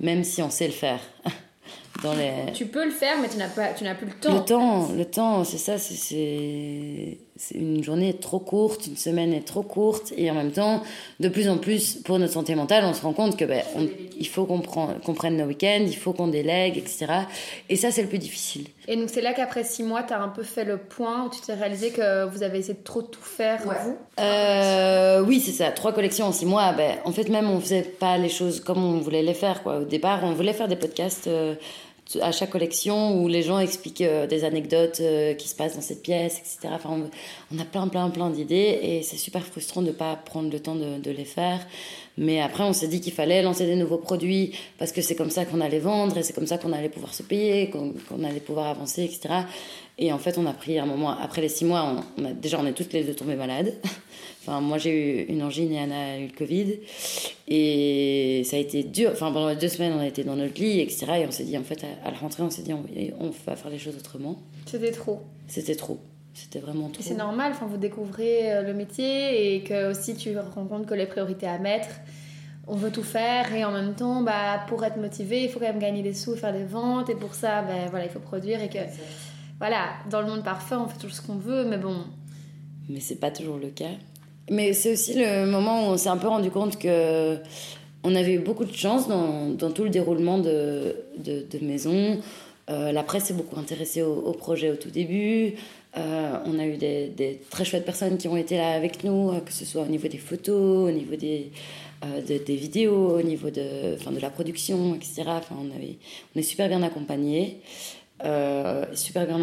même 0.00 0.24
si 0.24 0.42
on 0.42 0.50
sait 0.50 0.66
le 0.66 0.72
faire. 0.72 1.00
Dans 2.02 2.14
les... 2.14 2.52
Tu 2.52 2.66
peux 2.66 2.84
le 2.84 2.90
faire, 2.90 3.16
mais 3.20 3.28
tu 3.28 3.36
n'as 3.36 3.48
pas, 3.48 3.72
tu 3.72 3.84
n'as 3.84 3.94
plus 3.94 4.06
le 4.06 4.12
temps. 4.12 4.34
Le 4.34 4.44
temps, 4.44 4.88
le 4.92 5.04
temps, 5.04 5.44
c'est 5.44 5.58
ça. 5.58 5.78
C'est 5.78 7.18
une 7.54 7.82
journée 7.82 8.10
est 8.10 8.20
trop 8.20 8.38
courte, 8.38 8.86
une 8.86 8.96
semaine 8.96 9.32
est 9.32 9.46
trop 9.46 9.62
courte, 9.62 10.12
et 10.16 10.30
en 10.30 10.34
même 10.34 10.52
temps, 10.52 10.82
de 11.20 11.28
plus 11.28 11.48
en 11.48 11.58
plus, 11.58 11.94
pour 12.04 12.18
notre 12.18 12.32
santé 12.32 12.54
mentale, 12.54 12.84
on 12.84 12.94
se 12.94 13.02
rend 13.02 13.12
compte 13.12 13.36
que 13.36 13.44
ben, 13.44 13.62
il 14.18 14.26
faut 14.26 14.44
qu'on 14.44 14.60
prenne 15.14 15.36
nos 15.36 15.44
week-ends, 15.44 15.84
il 15.86 15.96
faut 15.96 16.12
qu'on 16.12 16.28
délègue, 16.28 16.76
etc. 16.78 17.06
Et 17.68 17.76
ça, 17.76 17.90
c'est 17.90 18.02
le 18.02 18.08
plus 18.08 18.18
difficile. 18.18 18.66
Et 18.86 18.96
donc, 18.96 19.10
c'est 19.10 19.20
là 19.20 19.34
qu'après 19.34 19.64
six 19.64 19.82
mois, 19.82 20.02
tu 20.02 20.12
as 20.14 20.20
un 20.20 20.28
peu 20.28 20.42
fait 20.42 20.64
le 20.64 20.78
point 20.78 21.26
où 21.26 21.30
tu 21.30 21.40
t'es 21.40 21.54
réalisé 21.54 21.90
que 21.90 22.24
vous 22.26 22.42
avez 22.42 22.58
essayé 22.58 22.74
de 22.74 22.82
trop 22.82 23.02
tout 23.02 23.22
faire, 23.22 23.62
vous? 23.62 23.96
Euh, 24.20 25.22
Oui, 25.26 25.40
c'est 25.40 25.52
ça. 25.52 25.70
Trois 25.70 25.92
collections 25.92 26.26
en 26.26 26.32
six 26.32 26.46
mois. 26.46 26.72
Ben, 26.72 26.96
en 27.04 27.12
fait, 27.12 27.28
même, 27.28 27.50
on 27.50 27.60
faisait 27.60 27.82
pas 27.82 28.18
les 28.18 28.28
choses 28.28 28.60
comme 28.60 28.82
on 28.82 28.98
voulait 28.98 29.22
les 29.22 29.34
faire. 29.34 29.62
Quoi. 29.62 29.80
Au 29.80 29.84
départ, 29.84 30.20
on 30.24 30.32
voulait 30.32 30.52
faire 30.52 30.68
des 30.68 30.76
podcasts. 30.76 31.26
Euh, 31.26 31.54
à 32.22 32.32
chaque 32.32 32.50
collection 32.50 33.20
où 33.20 33.28
les 33.28 33.42
gens 33.42 33.58
expliquent 33.58 34.00
euh, 34.00 34.26
des 34.26 34.44
anecdotes 34.44 35.00
euh, 35.00 35.34
qui 35.34 35.48
se 35.48 35.54
passent 35.54 35.76
dans 35.76 35.82
cette 35.82 36.02
pièce, 36.02 36.38
etc. 36.38 36.74
Enfin, 36.74 37.10
on, 37.52 37.58
a 37.58 37.64
plein, 37.64 37.86
plein, 37.88 38.08
plein 38.10 38.30
d'idées 38.30 38.78
et 38.82 39.02
c'est 39.02 39.16
super 39.16 39.44
frustrant 39.44 39.82
de 39.82 39.88
ne 39.88 39.92
pas 39.92 40.16
prendre 40.16 40.50
le 40.50 40.60
temps 40.60 40.74
de, 40.74 41.10
les 41.10 41.24
faire. 41.24 41.60
Mais 42.16 42.40
après, 42.40 42.64
on 42.64 42.72
s'est 42.72 42.88
dit 42.88 43.00
qu'il 43.00 43.12
fallait 43.12 43.42
lancer 43.42 43.66
des 43.66 43.76
nouveaux 43.76 43.98
produits 43.98 44.52
parce 44.78 44.92
que 44.92 45.02
c'est 45.02 45.14
comme 45.14 45.30
ça 45.30 45.44
qu'on 45.44 45.60
allait 45.60 45.78
vendre 45.78 46.16
et 46.16 46.22
c'est 46.22 46.32
comme 46.32 46.46
ça 46.46 46.58
qu'on 46.58 46.72
allait 46.72 46.88
pouvoir 46.88 47.14
se 47.14 47.22
payer, 47.22 47.70
qu'on 47.70 48.24
allait 48.24 48.40
pouvoir 48.40 48.66
avancer, 48.66 49.04
etc. 49.04 49.42
Et 49.98 50.12
en 50.12 50.18
fait, 50.18 50.38
on 50.38 50.46
a 50.46 50.52
pris 50.52 50.78
un 50.78 50.86
moment, 50.86 51.10
après 51.10 51.42
les 51.42 51.48
six 51.48 51.64
mois, 51.64 51.96
on, 52.16 52.24
a, 52.24 52.32
déjà, 52.32 52.58
on 52.60 52.66
est 52.66 52.72
toutes 52.72 52.92
les 52.92 53.04
deux 53.04 53.14
tombées 53.14 53.36
malades. 53.36 53.74
enfin, 54.48 54.60
moi, 54.60 54.78
j'ai 54.78 55.22
eu 55.22 55.32
une 55.32 55.42
angine 55.42 55.72
et 55.72 55.80
Anna 55.80 56.14
a 56.14 56.18
eu 56.18 56.26
le 56.26 56.32
Covid. 56.32 56.80
Et 57.46 58.42
ça 58.44 58.56
a 58.56 58.58
été 58.58 58.82
dur. 58.82 59.10
Enfin, 59.12 59.30
pendant 59.30 59.54
deux 59.54 59.68
semaines, 59.68 59.92
on 59.92 60.00
a 60.00 60.06
été 60.06 60.24
dans 60.24 60.36
notre 60.36 60.60
lit, 60.60 60.80
etc. 60.80 61.06
Et 61.20 61.26
on 61.26 61.30
s'est 61.30 61.44
dit, 61.44 61.56
en 61.56 61.62
fait, 61.62 61.84
à, 62.04 62.10
la 62.10 62.16
rentrée, 62.16 62.42
on 62.42 62.50
s'est 62.50 62.62
dit, 62.62 62.72
on, 62.72 62.84
on, 63.20 63.30
va 63.46 63.56
faire 63.56 63.70
les 63.70 63.78
choses 63.78 63.96
autrement. 63.96 64.36
C'était 64.66 64.92
trop. 64.92 65.22
C'était 65.46 65.74
trop. 65.76 65.98
C'était 66.34 66.60
vraiment 66.60 66.88
trop. 66.88 67.02
C'est 67.02 67.16
normal, 67.16 67.52
enfin, 67.52 67.66
vous 67.66 67.78
découvrez 67.78 68.52
euh, 68.52 68.62
le 68.62 68.72
métier 68.72 69.56
et 69.56 69.64
que 69.64 69.90
aussi 69.90 70.14
tu 70.14 70.38
rends 70.38 70.66
compte 70.66 70.86
que 70.86 70.94
les 70.94 71.06
priorités 71.06 71.48
à 71.48 71.58
mettre, 71.58 71.88
on 72.68 72.76
veut 72.76 72.92
tout 72.92 73.02
faire 73.02 73.52
et 73.52 73.64
en 73.64 73.72
même 73.72 73.94
temps, 73.94 74.22
bah, 74.22 74.64
pour 74.68 74.84
être 74.84 74.98
motivé, 74.98 75.42
il 75.42 75.48
faut 75.48 75.58
quand 75.58 75.66
même 75.66 75.80
gagner 75.80 76.02
des 76.02 76.14
sous, 76.14 76.36
faire 76.36 76.52
des 76.52 76.64
ventes 76.64 77.10
et 77.10 77.16
pour 77.16 77.34
ça, 77.34 77.62
bah, 77.62 77.86
voilà, 77.90 78.04
il 78.04 78.10
faut 78.10 78.20
produire 78.20 78.62
et 78.62 78.68
que 78.68 78.78
voilà, 79.58 79.88
dans 80.10 80.20
le 80.20 80.28
monde 80.28 80.44
parfait, 80.44 80.76
on 80.76 80.86
fait 80.86 80.98
tout 80.98 81.08
ce 81.08 81.20
qu'on 81.20 81.36
veut, 81.36 81.64
mais 81.64 81.78
bon. 81.78 82.04
Mais 82.88 83.00
c'est 83.00 83.16
pas 83.16 83.30
toujours 83.30 83.58
le 83.58 83.68
cas. 83.68 83.90
Mais 84.50 84.72
c'est 84.72 84.92
aussi 84.92 85.14
le 85.14 85.46
moment 85.46 85.88
où 85.88 85.92
on 85.92 85.96
s'est 85.96 86.08
un 86.08 86.16
peu 86.16 86.28
rendu 86.28 86.50
compte 86.50 86.78
que 86.78 87.36
on 88.04 88.14
avait 88.14 88.34
eu 88.34 88.38
beaucoup 88.38 88.64
de 88.64 88.72
chance 88.72 89.08
dans, 89.08 89.70
tout 89.70 89.84
le 89.84 89.90
déroulement 89.90 90.38
de, 90.38 90.96
de, 91.18 91.58
maison. 91.60 92.20
Euh, 92.70 92.92
la 92.92 93.02
presse 93.02 93.24
s'est 93.24 93.34
beaucoup 93.34 93.58
intéressée 93.58 94.02
au, 94.02 94.32
projet 94.32 94.70
au 94.70 94.76
tout 94.76 94.90
début. 94.90 95.54
Euh, 95.96 96.38
on 96.44 96.58
a 96.58 96.66
eu 96.66 96.76
des, 96.76 97.40
très 97.50 97.64
chouettes 97.64 97.84
personnes 97.84 98.18
qui 98.18 98.28
ont 98.28 98.36
été 98.36 98.56
là 98.56 98.70
avec 98.70 99.04
nous, 99.04 99.30
euh, 99.30 99.40
que 99.40 99.52
ce 99.52 99.64
soit 99.64 99.82
au 99.82 99.86
niveau 99.86 100.06
des 100.06 100.18
photos, 100.18 100.88
au 100.88 100.92
niveau 100.92 101.16
des, 101.16 101.50
des 102.26 102.56
vidéos, 102.56 103.18
au 103.18 103.22
niveau 103.22 103.50
de, 103.50 103.94
enfin, 103.94 104.12
de 104.12 104.20
la 104.20 104.30
production, 104.30 104.94
etc. 104.94 105.24
Enfin, 105.26 105.56
on, 105.58 105.66
on 105.66 106.38
est 106.38 106.42
super 106.42 106.68
bien 106.68 106.82
accompagnés. 106.82 107.60
super 108.94 109.26
bien 109.26 109.42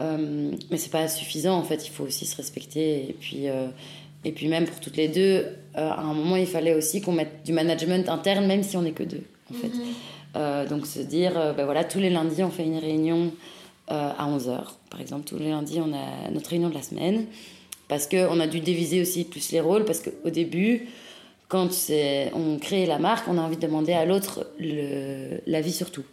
entouré. 0.00 0.56
mais 0.70 0.76
c'est 0.76 0.90
pas 0.90 1.08
suffisant 1.08 1.56
en 1.56 1.62
fait, 1.62 1.86
il 1.86 1.90
faut 1.90 2.04
aussi 2.04 2.26
se 2.26 2.36
respecter. 2.36 3.08
Et 3.08 3.16
puis, 3.18 3.46
et 4.24 4.32
puis 4.32 4.48
même 4.48 4.66
pour 4.66 4.80
toutes 4.80 4.96
les 4.96 5.08
deux, 5.08 5.46
à 5.74 6.00
un 6.00 6.14
moment 6.14 6.36
il 6.36 6.46
fallait 6.46 6.74
aussi 6.74 7.00
qu'on 7.00 7.12
mette 7.12 7.44
du 7.44 7.52
management 7.52 8.08
interne, 8.08 8.46
même 8.46 8.62
si 8.62 8.76
on 8.76 8.82
n'est 8.82 8.92
que 8.92 9.02
deux 9.02 9.24
en 9.50 9.54
fait. 9.54 9.72
Mhm. 9.72 10.68
donc 10.68 10.86
se 10.86 11.00
dire, 11.00 11.54
ben 11.56 11.64
voilà, 11.64 11.84
tous 11.84 11.98
les 11.98 12.10
lundis 12.10 12.42
on 12.42 12.50
fait 12.50 12.64
une 12.64 12.78
réunion 12.78 13.32
à 13.88 14.26
11h. 14.28 14.60
Par 14.90 15.00
exemple, 15.00 15.24
tous 15.24 15.38
les 15.38 15.50
lundis 15.50 15.80
on 15.80 15.92
a 15.92 16.30
notre 16.30 16.50
réunion 16.50 16.68
de 16.68 16.74
la 16.74 16.82
semaine 16.82 17.26
parce 17.90 18.06
qu'on 18.06 18.38
a 18.38 18.46
dû 18.46 18.60
diviser 18.60 19.02
aussi 19.02 19.24
plus 19.24 19.50
les 19.50 19.60
rôles, 19.60 19.84
parce 19.84 19.98
qu'au 19.98 20.30
début, 20.30 20.86
quand 21.48 21.68
on 22.34 22.58
crée 22.58 22.86
la 22.86 23.00
marque, 23.00 23.26
on 23.26 23.36
a 23.36 23.40
envie 23.40 23.56
de 23.56 23.62
demander 23.62 23.92
à 23.92 24.04
l'autre 24.04 24.46
l'avis 25.46 25.72
sur 25.72 25.90
tout. 25.90 26.04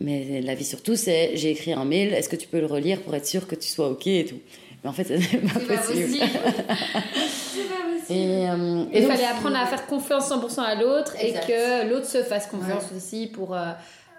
Mais 0.00 0.40
l'avis 0.40 0.64
sur 0.64 0.82
tout, 0.82 0.96
c'est 0.96 1.32
j'ai 1.36 1.50
écrit 1.50 1.72
un 1.72 1.84
mail, 1.84 2.14
est-ce 2.14 2.28
que 2.28 2.36
tu 2.36 2.48
peux 2.48 2.60
le 2.60 2.66
relire 2.66 3.00
pour 3.02 3.14
être 3.14 3.26
sûr 3.26 3.46
que 3.46 3.54
tu 3.54 3.68
sois 3.68 3.88
OK 3.88 4.06
et 4.06 4.24
tout? 4.24 4.40
Mais 4.82 4.90
en 4.90 4.92
fait, 4.92 5.04
ce 5.04 5.12
n'est 5.12 5.42
pas, 5.52 5.60
possible. 5.60 6.16
Et, 8.08 8.48
euh, 8.48 8.84
Il 8.92 9.06
fallait 9.06 9.26
apprendre 9.26 9.56
à 9.56 9.66
faire 9.66 9.86
confiance 9.86 10.30
100% 10.30 10.60
à 10.60 10.74
l'autre 10.74 11.14
et 11.22 11.32
que 11.32 11.88
l'autre 11.88 12.06
se 12.06 12.22
fasse 12.22 12.46
confiance 12.46 12.84
aussi 12.96 13.26
pour. 13.26 13.54
Euh, 13.54 13.72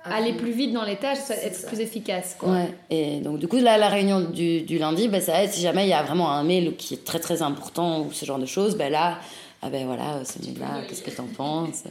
aller 0.03 0.33
plus 0.33 0.51
vite 0.51 0.73
dans 0.73 0.83
les 0.83 0.95
tâches, 0.95 1.19
être 1.29 1.67
plus 1.67 1.79
efficace. 1.79 2.35
Quoi. 2.39 2.49
Ouais. 2.49 2.73
Et 2.89 3.19
donc, 3.19 3.37
du 3.37 3.47
coup, 3.47 3.57
là, 3.57 3.77
la 3.77 3.87
réunion 3.87 4.21
du, 4.21 4.61
du 4.61 4.79
lundi, 4.79 5.07
ben, 5.07 5.21
ça 5.21 5.43
aide 5.43 5.51
si 5.51 5.61
jamais 5.61 5.85
il 5.85 5.89
y 5.89 5.93
a 5.93 6.01
vraiment 6.01 6.31
un 6.31 6.43
mail 6.43 6.75
qui 6.75 6.95
est 6.95 7.05
très 7.05 7.19
très 7.19 7.41
important 7.41 8.01
ou 8.01 8.11
ce 8.11 8.25
genre 8.25 8.39
de 8.39 8.45
choses. 8.45 8.75
Ben 8.75 8.91
là, 8.91 9.19
ah 9.61 9.69
ben 9.69 9.85
voilà, 9.85 10.23
ce 10.25 10.43
mail-là, 10.43 10.81
qu'est-ce 10.87 11.03
que 11.03 11.11
t'en 11.11 11.27
penses? 11.27 11.83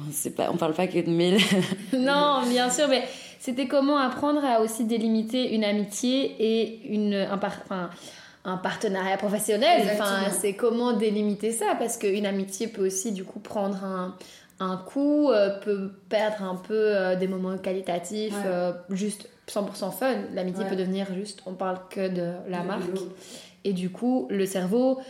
On, 0.00 0.30
pas, 0.30 0.50
on 0.52 0.56
parle 0.56 0.74
pas 0.74 0.86
que 0.86 0.98
de 0.98 1.10
mail. 1.10 1.38
non, 1.92 2.42
bien 2.48 2.70
sûr, 2.70 2.88
mais 2.88 3.04
c'était 3.38 3.66
comment 3.66 3.98
apprendre 3.98 4.44
à 4.44 4.60
aussi 4.60 4.84
délimiter 4.84 5.54
une 5.54 5.64
amitié 5.64 6.34
et 6.38 6.92
une, 6.92 7.14
un, 7.14 7.38
enfin, 7.40 7.90
un 8.44 8.56
partenariat 8.56 9.16
professionnel. 9.16 9.82
Enfin, 9.92 10.30
c'est 10.30 10.54
comment 10.54 10.92
délimiter 10.92 11.52
ça 11.52 11.74
parce 11.78 11.96
qu'une 11.96 12.26
amitié 12.26 12.68
peut 12.68 12.86
aussi 12.86 13.12
du 13.12 13.24
coup 13.24 13.40
prendre 13.40 13.84
un, 13.84 14.14
un 14.60 14.76
coup, 14.76 15.30
euh, 15.30 15.58
peut 15.60 15.92
perdre 16.08 16.42
un 16.42 16.56
peu 16.56 16.74
euh, 16.74 17.16
des 17.16 17.28
moments 17.28 17.56
qualitatifs, 17.58 18.34
euh, 18.44 18.72
juste 18.90 19.28
100% 19.48 19.92
fun. 19.92 20.14
L'amitié 20.34 20.64
peut 20.64 20.76
devenir 20.76 21.06
juste, 21.14 21.42
on 21.46 21.54
parle 21.54 21.78
que 21.90 22.08
de 22.08 22.32
la 22.48 22.62
marque. 22.62 22.82
Et 23.64 23.72
du 23.72 23.90
coup, 23.90 24.26
le 24.30 24.46
cerveau, 24.46 25.00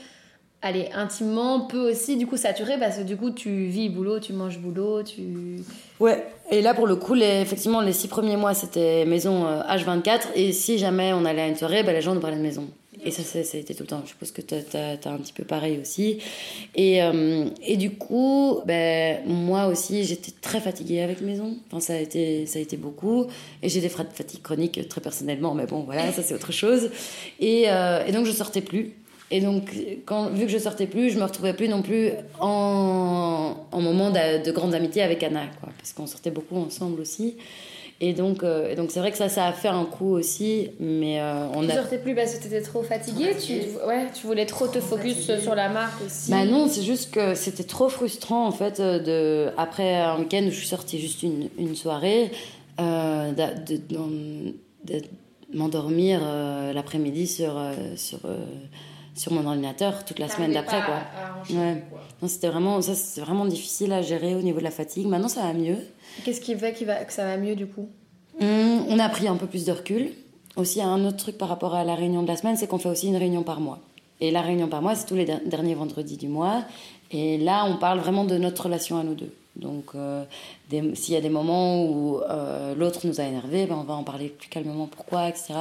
allez, 0.62 0.88
intimement, 0.94 1.60
peut 1.60 1.90
aussi 1.90 2.16
du 2.16 2.26
coup 2.26 2.36
saturer 2.36 2.78
parce 2.78 2.98
que 2.98 3.02
du 3.02 3.16
coup, 3.16 3.30
tu 3.30 3.66
vis 3.66 3.88
boulot, 3.88 4.20
tu 4.20 4.32
manges 4.32 4.58
boulot, 4.58 5.02
tu. 5.02 5.62
Ouais, 6.00 6.24
et 6.50 6.62
là 6.62 6.74
pour 6.74 6.86
le 6.86 6.96
coup, 6.96 7.14
les, 7.14 7.40
effectivement, 7.40 7.80
les 7.80 7.92
six 7.92 8.08
premiers 8.08 8.36
mois 8.36 8.54
c'était 8.54 9.04
maison 9.04 9.44
H24 9.46 10.20
et 10.34 10.52
si 10.52 10.78
jamais 10.78 11.12
on 11.12 11.24
allait 11.24 11.42
à 11.42 11.48
une 11.48 11.56
soirée, 11.56 11.82
bah, 11.82 11.92
les 11.92 12.00
gens 12.00 12.14
nous 12.14 12.20
parlaient 12.20 12.36
de 12.36 12.42
maison. 12.42 12.68
Et 13.04 13.10
ça, 13.10 13.22
ça, 13.22 13.38
a 13.38 13.60
été 13.60 13.74
tout 13.74 13.84
le 13.84 13.88
temps. 13.88 14.02
Je 14.04 14.10
suppose 14.10 14.32
que 14.32 14.42
tu 14.42 14.54
as, 14.54 15.10
un 15.10 15.18
petit 15.18 15.32
peu 15.32 15.44
pareil 15.44 15.78
aussi. 15.80 16.18
Et, 16.74 17.02
euh, 17.02 17.48
et 17.62 17.76
du 17.76 17.92
coup, 17.92 18.60
ben, 18.66 19.20
moi 19.26 19.66
aussi, 19.66 20.04
j'étais 20.04 20.32
très 20.40 20.60
fatiguée 20.60 21.00
avec 21.02 21.20
maison. 21.20 21.56
Enfin, 21.68 21.80
ça 21.80 21.92
a 21.94 21.98
été, 21.98 22.46
ça 22.46 22.58
a 22.58 22.62
été 22.62 22.76
beaucoup. 22.76 23.26
Et 23.62 23.68
j'ai 23.68 23.80
des 23.80 23.88
fatigues 23.88 24.42
chroniques 24.42 24.88
très 24.88 25.00
personnellement, 25.00 25.54
mais 25.54 25.66
bon, 25.66 25.80
voilà, 25.80 26.12
ça 26.12 26.22
c'est 26.22 26.34
autre 26.34 26.52
chose. 26.52 26.90
Et, 27.40 27.64
euh, 27.68 28.04
et, 28.04 28.12
donc, 28.12 28.26
je 28.26 28.32
sortais 28.32 28.62
plus. 28.62 28.94
Et 29.30 29.40
donc, 29.40 29.74
quand, 30.06 30.30
vu 30.30 30.46
que 30.46 30.52
je 30.52 30.58
sortais 30.58 30.86
plus, 30.86 31.10
je 31.10 31.18
me 31.18 31.24
retrouvais 31.24 31.52
plus 31.52 31.68
non 31.68 31.82
plus 31.82 32.12
en, 32.40 33.56
en 33.70 33.80
moment 33.80 34.10
de, 34.10 34.42
de 34.42 34.50
grande 34.50 34.74
amitié 34.74 35.02
avec 35.02 35.22
Anna, 35.22 35.42
quoi, 35.60 35.70
parce 35.76 35.92
qu'on 35.92 36.06
sortait 36.06 36.30
beaucoup 36.30 36.56
ensemble 36.56 37.00
aussi. 37.00 37.36
Et 38.00 38.12
donc, 38.12 38.44
euh, 38.44 38.76
donc 38.76 38.92
c'est 38.92 39.00
vrai 39.00 39.10
que 39.10 39.18
ça, 39.18 39.28
ça 39.28 39.46
a 39.46 39.52
fait 39.52 39.68
un 39.68 39.84
coup 39.84 40.12
aussi, 40.12 40.70
mais 40.78 41.20
euh, 41.20 41.48
on 41.52 41.64
tu 41.64 41.72
a. 41.72 41.74
sortais 41.74 41.98
plus 41.98 42.14
parce 42.14 42.32
que 42.36 42.42
t'étais 42.44 42.62
trop 42.62 42.82
fatiguée. 42.84 43.34
Tu, 43.44 43.54
ouais, 43.86 44.06
tu 44.14 44.26
voulais 44.26 44.46
trop 44.46 44.68
te 44.68 44.78
focus 44.78 45.36
sur 45.40 45.56
la 45.56 45.68
marque 45.68 46.00
aussi. 46.06 46.30
Bah 46.30 46.44
non, 46.44 46.68
c'est 46.68 46.82
juste 46.82 47.10
que 47.10 47.34
c'était 47.34 47.64
trop 47.64 47.88
frustrant 47.88 48.46
en 48.46 48.52
fait 48.52 48.80
de 48.80 49.48
après 49.56 49.96
un 49.96 50.20
week-end 50.20 50.44
où 50.46 50.50
je 50.50 50.56
suis 50.56 50.68
sortie 50.68 51.00
juste 51.00 51.24
une, 51.24 51.48
une 51.58 51.74
soirée, 51.74 52.30
euh, 52.78 53.32
de, 53.32 53.76
de, 53.76 54.94
m'endormir 55.52 56.20
l'après-midi 56.74 57.26
sur 57.26 57.58
sur 57.96 58.20
sur 59.18 59.32
mon 59.32 59.46
ordinateur 59.46 60.04
toute 60.04 60.18
la 60.18 60.28
semaine 60.28 60.52
d'après 60.52 60.80
quoi. 60.84 61.00
ouais. 61.50 61.82
Non, 62.22 62.28
c'était 62.28 62.48
vraiment 62.48 62.80
ça, 62.80 62.94
c'était 62.94 63.20
vraiment 63.20 63.44
difficile 63.44 63.92
à 63.92 64.00
gérer 64.02 64.34
au 64.34 64.40
niveau 64.40 64.58
de 64.58 64.64
la 64.64 64.70
fatigue. 64.70 65.06
Maintenant, 65.06 65.28
ça 65.28 65.42
va 65.42 65.52
mieux. 65.52 65.76
Qu'est-ce 66.24 66.40
qui 66.40 66.56
fait 66.56 66.84
va, 66.84 67.04
que 67.04 67.12
ça 67.12 67.24
va 67.24 67.36
mieux 67.36 67.54
du 67.54 67.66
coup? 67.66 67.88
Hum, 68.40 68.84
On 68.88 68.98
a 68.98 69.08
pris 69.08 69.28
un 69.28 69.36
peu 69.36 69.46
plus 69.46 69.64
de 69.64 69.72
recul. 69.72 70.12
Aussi, 70.56 70.80
un 70.82 71.04
autre 71.04 71.18
truc 71.18 71.38
par 71.38 71.48
rapport 71.48 71.74
à 71.74 71.84
la 71.84 71.94
réunion 71.94 72.22
de 72.22 72.28
la 72.28 72.36
semaine, 72.36 72.56
c'est 72.56 72.66
qu'on 72.66 72.78
fait 72.78 72.88
aussi 72.88 73.06
une 73.08 73.16
réunion 73.16 73.42
par 73.44 73.60
mois. 73.60 73.78
Et 74.20 74.32
la 74.32 74.40
réunion 74.40 74.66
par 74.66 74.82
mois, 74.82 74.96
c'est 74.96 75.06
tous 75.06 75.14
les 75.14 75.24
derniers 75.46 75.74
vendredis 75.76 76.16
du 76.16 76.26
mois. 76.26 76.64
Et 77.12 77.38
là, 77.38 77.64
on 77.66 77.76
parle 77.76 78.00
vraiment 78.00 78.24
de 78.24 78.36
notre 78.36 78.64
relation 78.64 78.98
à 78.98 79.04
nous 79.04 79.14
deux. 79.14 79.32
Donc, 79.58 79.86
euh, 79.94 80.24
s'il 80.70 81.14
y 81.14 81.16
a 81.16 81.20
des 81.20 81.28
moments 81.28 81.84
où 81.84 82.20
euh, 82.20 82.74
l'autre 82.76 83.00
nous 83.04 83.20
a 83.20 83.24
énervé, 83.24 83.66
ben 83.66 83.76
on 83.80 83.82
va 83.82 83.94
en 83.94 84.04
parler 84.04 84.28
plus 84.28 84.48
calmement 84.48 84.86
pourquoi, 84.86 85.28
etc. 85.28 85.54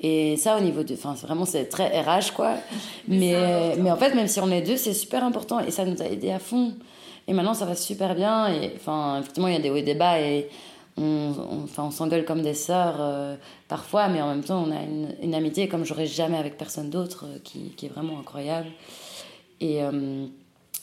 Et 0.00 0.36
ça, 0.36 0.56
au 0.56 0.60
niveau 0.60 0.82
de. 0.82 0.94
Enfin, 0.94 1.14
vraiment, 1.14 1.44
c'est 1.44 1.66
très 1.66 2.00
RH, 2.00 2.32
quoi. 2.34 2.54
Mais, 3.08 3.76
mais 3.76 3.90
en 3.90 3.96
fait, 3.96 4.14
même 4.14 4.28
si 4.28 4.40
on 4.40 4.50
est 4.50 4.62
deux, 4.62 4.76
c'est 4.76 4.94
super 4.94 5.24
important 5.24 5.60
et 5.60 5.70
ça 5.70 5.84
nous 5.84 6.00
a 6.00 6.06
aidé 6.06 6.30
à 6.30 6.38
fond. 6.38 6.72
Et 7.28 7.34
maintenant, 7.34 7.54
ça 7.54 7.66
va 7.66 7.74
super 7.74 8.14
bien. 8.14 8.48
Et 8.48 8.72
enfin, 8.76 9.20
effectivement, 9.20 9.48
il 9.48 9.54
y 9.54 9.56
a 9.56 9.60
des 9.60 9.70
hauts 9.70 9.76
et 9.76 9.82
des 9.82 9.94
bas 9.94 10.20
et 10.20 10.48
on, 10.96 11.32
on, 11.76 11.82
on 11.82 11.90
s'engueule 11.90 12.24
comme 12.24 12.42
des 12.42 12.54
sœurs 12.54 12.96
euh, 13.00 13.36
parfois, 13.68 14.08
mais 14.08 14.22
en 14.22 14.28
même 14.28 14.44
temps, 14.44 14.64
on 14.66 14.70
a 14.70 14.82
une, 14.82 15.14
une 15.22 15.34
amitié 15.34 15.68
comme 15.68 15.84
j'aurais 15.84 16.06
jamais 16.06 16.38
avec 16.38 16.56
personne 16.56 16.90
d'autre 16.90 17.26
qui, 17.44 17.70
qui, 17.76 17.86
est 17.86 17.88
vraiment 17.88 18.18
incroyable. 18.18 18.68
Et, 19.60 19.80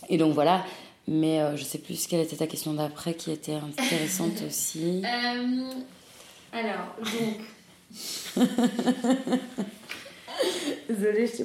et 0.08 0.18
donc 0.18 0.34
voilà. 0.34 0.64
Mais 1.12 1.40
je 1.58 1.64
sais 1.64 1.80
plus 1.80 2.06
quelle 2.08 2.22
était 2.22 2.36
ta 2.36 2.48
question 2.48 2.74
d'après 2.74 3.16
qui 3.16 3.32
était 3.32 3.56
intéressante 3.56 4.42
aussi. 4.48 5.04
alors, 6.54 6.96
donc. 7.00 7.40
Désolée, 10.90 11.28
je 11.28 11.38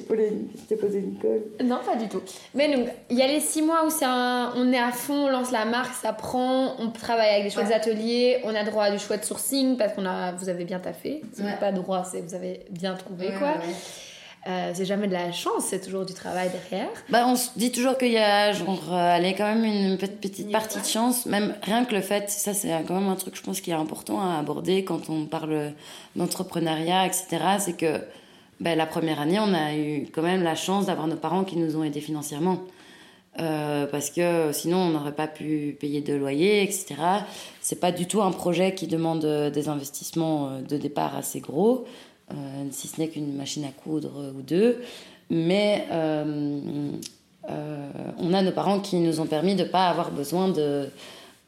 t'ai 0.67 0.75
posé, 0.75 0.99
une 0.99 1.17
colle. 1.19 1.43
Non, 1.63 1.79
pas 1.85 1.95
du 1.95 2.07
tout. 2.07 2.21
Mais 2.53 2.73
donc, 2.73 2.87
il 3.09 3.17
y 3.17 3.21
a 3.21 3.27
les 3.27 3.39
six 3.39 3.61
mois 3.61 3.85
où 3.85 3.89
c'est 3.89 4.05
on 4.05 4.71
est 4.71 4.79
à 4.79 4.91
fond, 4.91 5.25
on 5.25 5.29
lance 5.29 5.51
la 5.51 5.65
marque, 5.65 5.93
ça 5.93 6.13
prend, 6.13 6.75
on 6.79 6.89
travaille 6.89 7.29
avec 7.29 7.43
des 7.43 7.49
chouettes 7.49 7.71
ateliers, 7.71 8.39
on 8.43 8.55
a 8.55 8.63
droit 8.63 8.85
à 8.85 8.91
du 8.91 8.99
chouette 8.99 9.25
sourcing 9.25 9.77
parce 9.77 9.93
qu'on 9.93 10.05
a, 10.05 10.31
vous 10.31 10.49
avez 10.49 10.65
bien 10.65 10.79
taffé. 10.79 11.21
C'est 11.33 11.59
pas 11.59 11.71
droit, 11.71 12.03
c'est 12.03 12.21
vous 12.21 12.33
avez 12.33 12.61
bien 12.71 12.95
trouvé 12.95 13.29
quoi. 13.37 13.55
Euh, 14.47 14.71
c'est 14.75 14.85
jamais 14.85 15.07
de 15.07 15.13
la 15.13 15.31
chance, 15.31 15.65
c'est 15.69 15.81
toujours 15.81 16.05
du 16.05 16.13
travail 16.13 16.51
derrière. 16.51 16.89
Bah, 17.09 17.25
on 17.27 17.35
se 17.35 17.49
dit 17.55 17.71
toujours 17.71 17.97
qu'il 17.97 18.11
y 18.11 18.19
a 18.19 18.53
genre, 18.53 18.93
euh, 18.93 19.17
quand 19.35 19.55
même 19.55 19.65
une 19.65 19.97
petite 19.97 20.51
partie 20.51 20.79
de 20.79 20.85
chance, 20.85 21.25
même 21.25 21.55
rien 21.63 21.83
que 21.83 21.95
le 21.95 22.01
fait, 22.01 22.29
ça 22.29 22.53
c'est 22.53 22.69
quand 22.87 22.93
même 22.93 23.09
un 23.09 23.15
truc 23.15 23.35
je 23.35 23.41
pense 23.41 23.59
qui 23.59 23.71
est 23.71 23.75
important 23.75 24.21
à 24.21 24.37
aborder 24.37 24.83
quand 24.83 25.09
on 25.09 25.25
parle 25.25 25.73
d'entrepreneuriat, 26.15 27.07
etc. 27.07 27.25
C'est 27.57 27.75
que 27.75 28.01
ben, 28.59 28.77
la 28.77 28.85
première 28.85 29.19
année, 29.19 29.39
on 29.39 29.51
a 29.51 29.75
eu 29.75 30.07
quand 30.13 30.21
même 30.21 30.43
la 30.43 30.55
chance 30.55 30.85
d'avoir 30.85 31.07
nos 31.07 31.17
parents 31.17 31.43
qui 31.43 31.57
nous 31.57 31.75
ont 31.75 31.83
aidés 31.83 32.01
financièrement. 32.01 32.59
Euh, 33.39 33.87
parce 33.87 34.11
que 34.11 34.51
sinon, 34.53 34.77
on 34.77 34.89
n'aurait 34.91 35.15
pas 35.15 35.27
pu 35.27 35.75
payer 35.79 36.01
de 36.01 36.13
loyer, 36.13 36.61
etc. 36.61 36.95
C'est 37.61 37.79
pas 37.79 37.91
du 37.91 38.05
tout 38.05 38.21
un 38.21 38.31
projet 38.31 38.75
qui 38.75 38.85
demande 38.85 39.25
des 39.25 39.69
investissements 39.69 40.61
de 40.61 40.77
départ 40.77 41.17
assez 41.17 41.39
gros, 41.39 41.85
si 42.71 42.87
ce 42.87 42.99
n'est 42.99 43.07
qu'une 43.07 43.35
machine 43.35 43.65
à 43.65 43.71
coudre 43.71 44.33
ou 44.37 44.41
deux. 44.41 44.81
Mais 45.29 45.85
on 47.47 48.33
a 48.33 48.41
nos 48.41 48.51
parents 48.51 48.79
qui 48.79 48.97
nous 48.97 49.19
ont 49.19 49.27
permis 49.27 49.55
de 49.55 49.63
ne 49.63 49.69
pas 49.69 49.87
avoir 49.87 50.11
besoin 50.11 50.49
de 50.49 50.89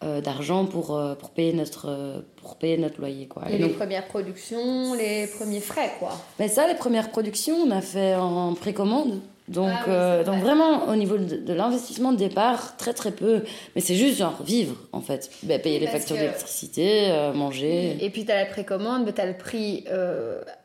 euh, 0.03 0.21
d'argent 0.21 0.65
pour, 0.65 0.95
euh, 0.95 1.15
pour, 1.15 1.31
payer 1.31 1.53
notre, 1.53 2.23
pour 2.35 2.57
payer 2.57 2.77
notre 2.77 2.99
loyer. 2.99 3.25
Quoi. 3.25 3.49
Et, 3.49 3.57
les 3.57 3.69
premières 3.69 4.05
productions, 4.07 4.93
les 4.93 5.25
premiers 5.25 5.59
frais, 5.59 5.91
quoi. 5.97 6.11
Mais 6.37 6.49
ça, 6.49 6.67
les 6.67 6.75
premières 6.75 7.09
productions, 7.09 7.55
on 7.55 7.71
a 7.71 7.81
fait 7.81 8.13
en 8.13 8.53
précommande. 8.53 9.19
Donc, 9.47 9.71
ah 9.71 9.89
euh, 9.89 10.23
donc 10.23 10.41
vraiment, 10.41 10.89
au 10.89 10.95
niveau 10.95 11.17
de, 11.17 11.53
l'investissement 11.53 12.11
de 12.11 12.17
départ, 12.17 12.75
très 12.75 12.93
très 12.93 13.11
peu. 13.11 13.43
Mais 13.75 13.81
c'est 13.81 13.95
juste 13.95 14.17
genre 14.17 14.43
vivre, 14.43 14.75
en 14.91 15.01
fait. 15.01 15.29
Bah, 15.43 15.57
payer 15.59 15.79
les 15.79 15.87
factures 15.87 16.17
d'électricité, 16.17 17.31
manger. 17.33 17.97
Et 18.03 18.09
puis, 18.09 18.25
tu 18.25 18.31
as 18.31 18.37
la 18.37 18.45
précommande, 18.45 19.05
mais 19.05 19.13
tu 19.13 19.21
as 19.21 19.25
le 19.25 19.37
prix 19.37 19.85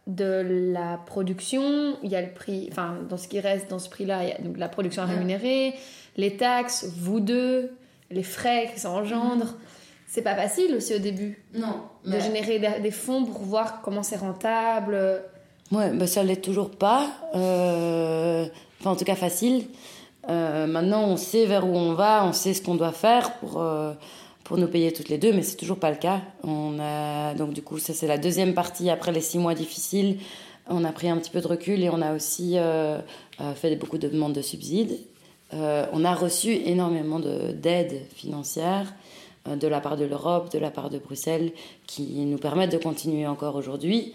de 0.07 0.73
la 0.73 0.99
production. 1.07 1.97
Il 2.03 2.11
y 2.11 2.17
a 2.17 2.23
le 2.23 2.33
prix, 2.33 2.69
enfin, 2.71 2.97
dans 3.09 3.17
ce 3.17 3.29
qui 3.29 3.41
reste 3.41 3.71
dans 3.71 3.79
ce 3.79 3.89
prix-là, 3.89 4.25
il 4.25 4.29
y 4.31 4.33
a 4.33 4.39
donc 4.39 4.59
la 4.59 4.69
production 4.69 5.07
rémunérée, 5.07 5.75
les 6.17 6.37
taxes, 6.37 6.87
vous 6.97 7.21
deux, 7.21 7.73
les 8.11 8.23
frais 8.23 8.71
que 8.75 8.81
ça 8.81 8.91
engendre. 8.91 9.45
Mhm. 9.45 9.57
C'est 10.09 10.23
pas 10.23 10.35
facile 10.35 10.75
aussi 10.75 10.95
au 10.95 10.99
début. 10.99 11.43
Non. 11.55 11.85
De 12.05 12.19
générer 12.19 12.59
des 12.59 12.91
fonds 12.91 13.25
pour 13.25 13.43
voir 13.43 13.81
comment 13.81 14.03
c'est 14.03 14.17
rentable. 14.17 15.23
Ouais, 15.71 15.91
bah 15.91 16.07
ça 16.07 16.23
l'est 16.23 16.37
toujours 16.37 16.71
pas. 16.71 17.09
Euh, 17.35 18.47
enfin, 18.83 18.91
en 18.91 18.97
tout 18.97 19.05
cas, 19.05 19.15
facile. 19.15 19.67
Euh, 20.29 20.67
maintenant, 20.67 21.05
on 21.05 21.17
sait 21.17 21.47
vers 21.47 21.67
où 21.67 21.77
on 21.77 21.95
va, 21.95 22.25
on 22.27 22.33
sait 22.33 22.55
ce 22.55 22.63
qu'on 22.63 22.75
doit 22.75 22.93
faire 22.93 23.35
pour, 23.39 23.61
euh, 23.61 23.93
pour 24.45 24.57
nous 24.57 24.69
payer 24.69 24.93
toutes 24.93 25.09
les 25.09 25.19
deux, 25.19 25.33
mais 25.33 25.43
c'est 25.43 25.57
toujours 25.57 25.79
pas 25.79 25.91
le 25.91 25.97
cas. 25.97 26.21
Donc 26.45 27.53
du 27.53 27.63
coup 27.63 27.79
ça 27.79 27.93
c'est 27.95 28.07
la 28.07 28.19
deuxième 28.19 28.55
partie 28.55 28.91
après 28.91 29.13
les 29.13 29.21
six 29.21 29.39
mois 29.39 29.55
difficiles. 29.55 30.19
On 30.69 30.85
a 30.85 30.93
pris 30.93 31.09
un 31.09 31.17
petit 31.17 31.31
peu 31.31 31.41
de 31.41 31.47
recul 31.49 31.83
et 31.83 31.91
on 31.91 32.01
a 32.01 32.15
aussi 32.15 32.57
euh, 32.57 33.01
fait 33.57 33.75
beaucoup 33.77 33.99
de 33.99 34.09
demandes 34.09 34.33
de 34.33 34.43
subsides. 34.43 34.99
On 35.55 36.05
a 36.07 36.15
reçu 36.15 36.51
énormément 36.65 37.19
d'aides 37.19 38.07
financières 38.15 38.95
de 39.47 39.69
la 39.69 39.81
part 39.81 39.99
de 39.99 40.07
l'Europe, 40.07 40.51
de 40.51 40.59
la 40.59 40.71
part 40.71 40.89
de 40.89 40.99
Bruxelles, 40.99 41.53
qui 41.87 42.25
nous 42.25 42.39
permettent 42.39 42.73
de 42.73 42.79
continuer 42.79 43.27
encore 43.27 43.57
aujourd'hui. 43.57 44.15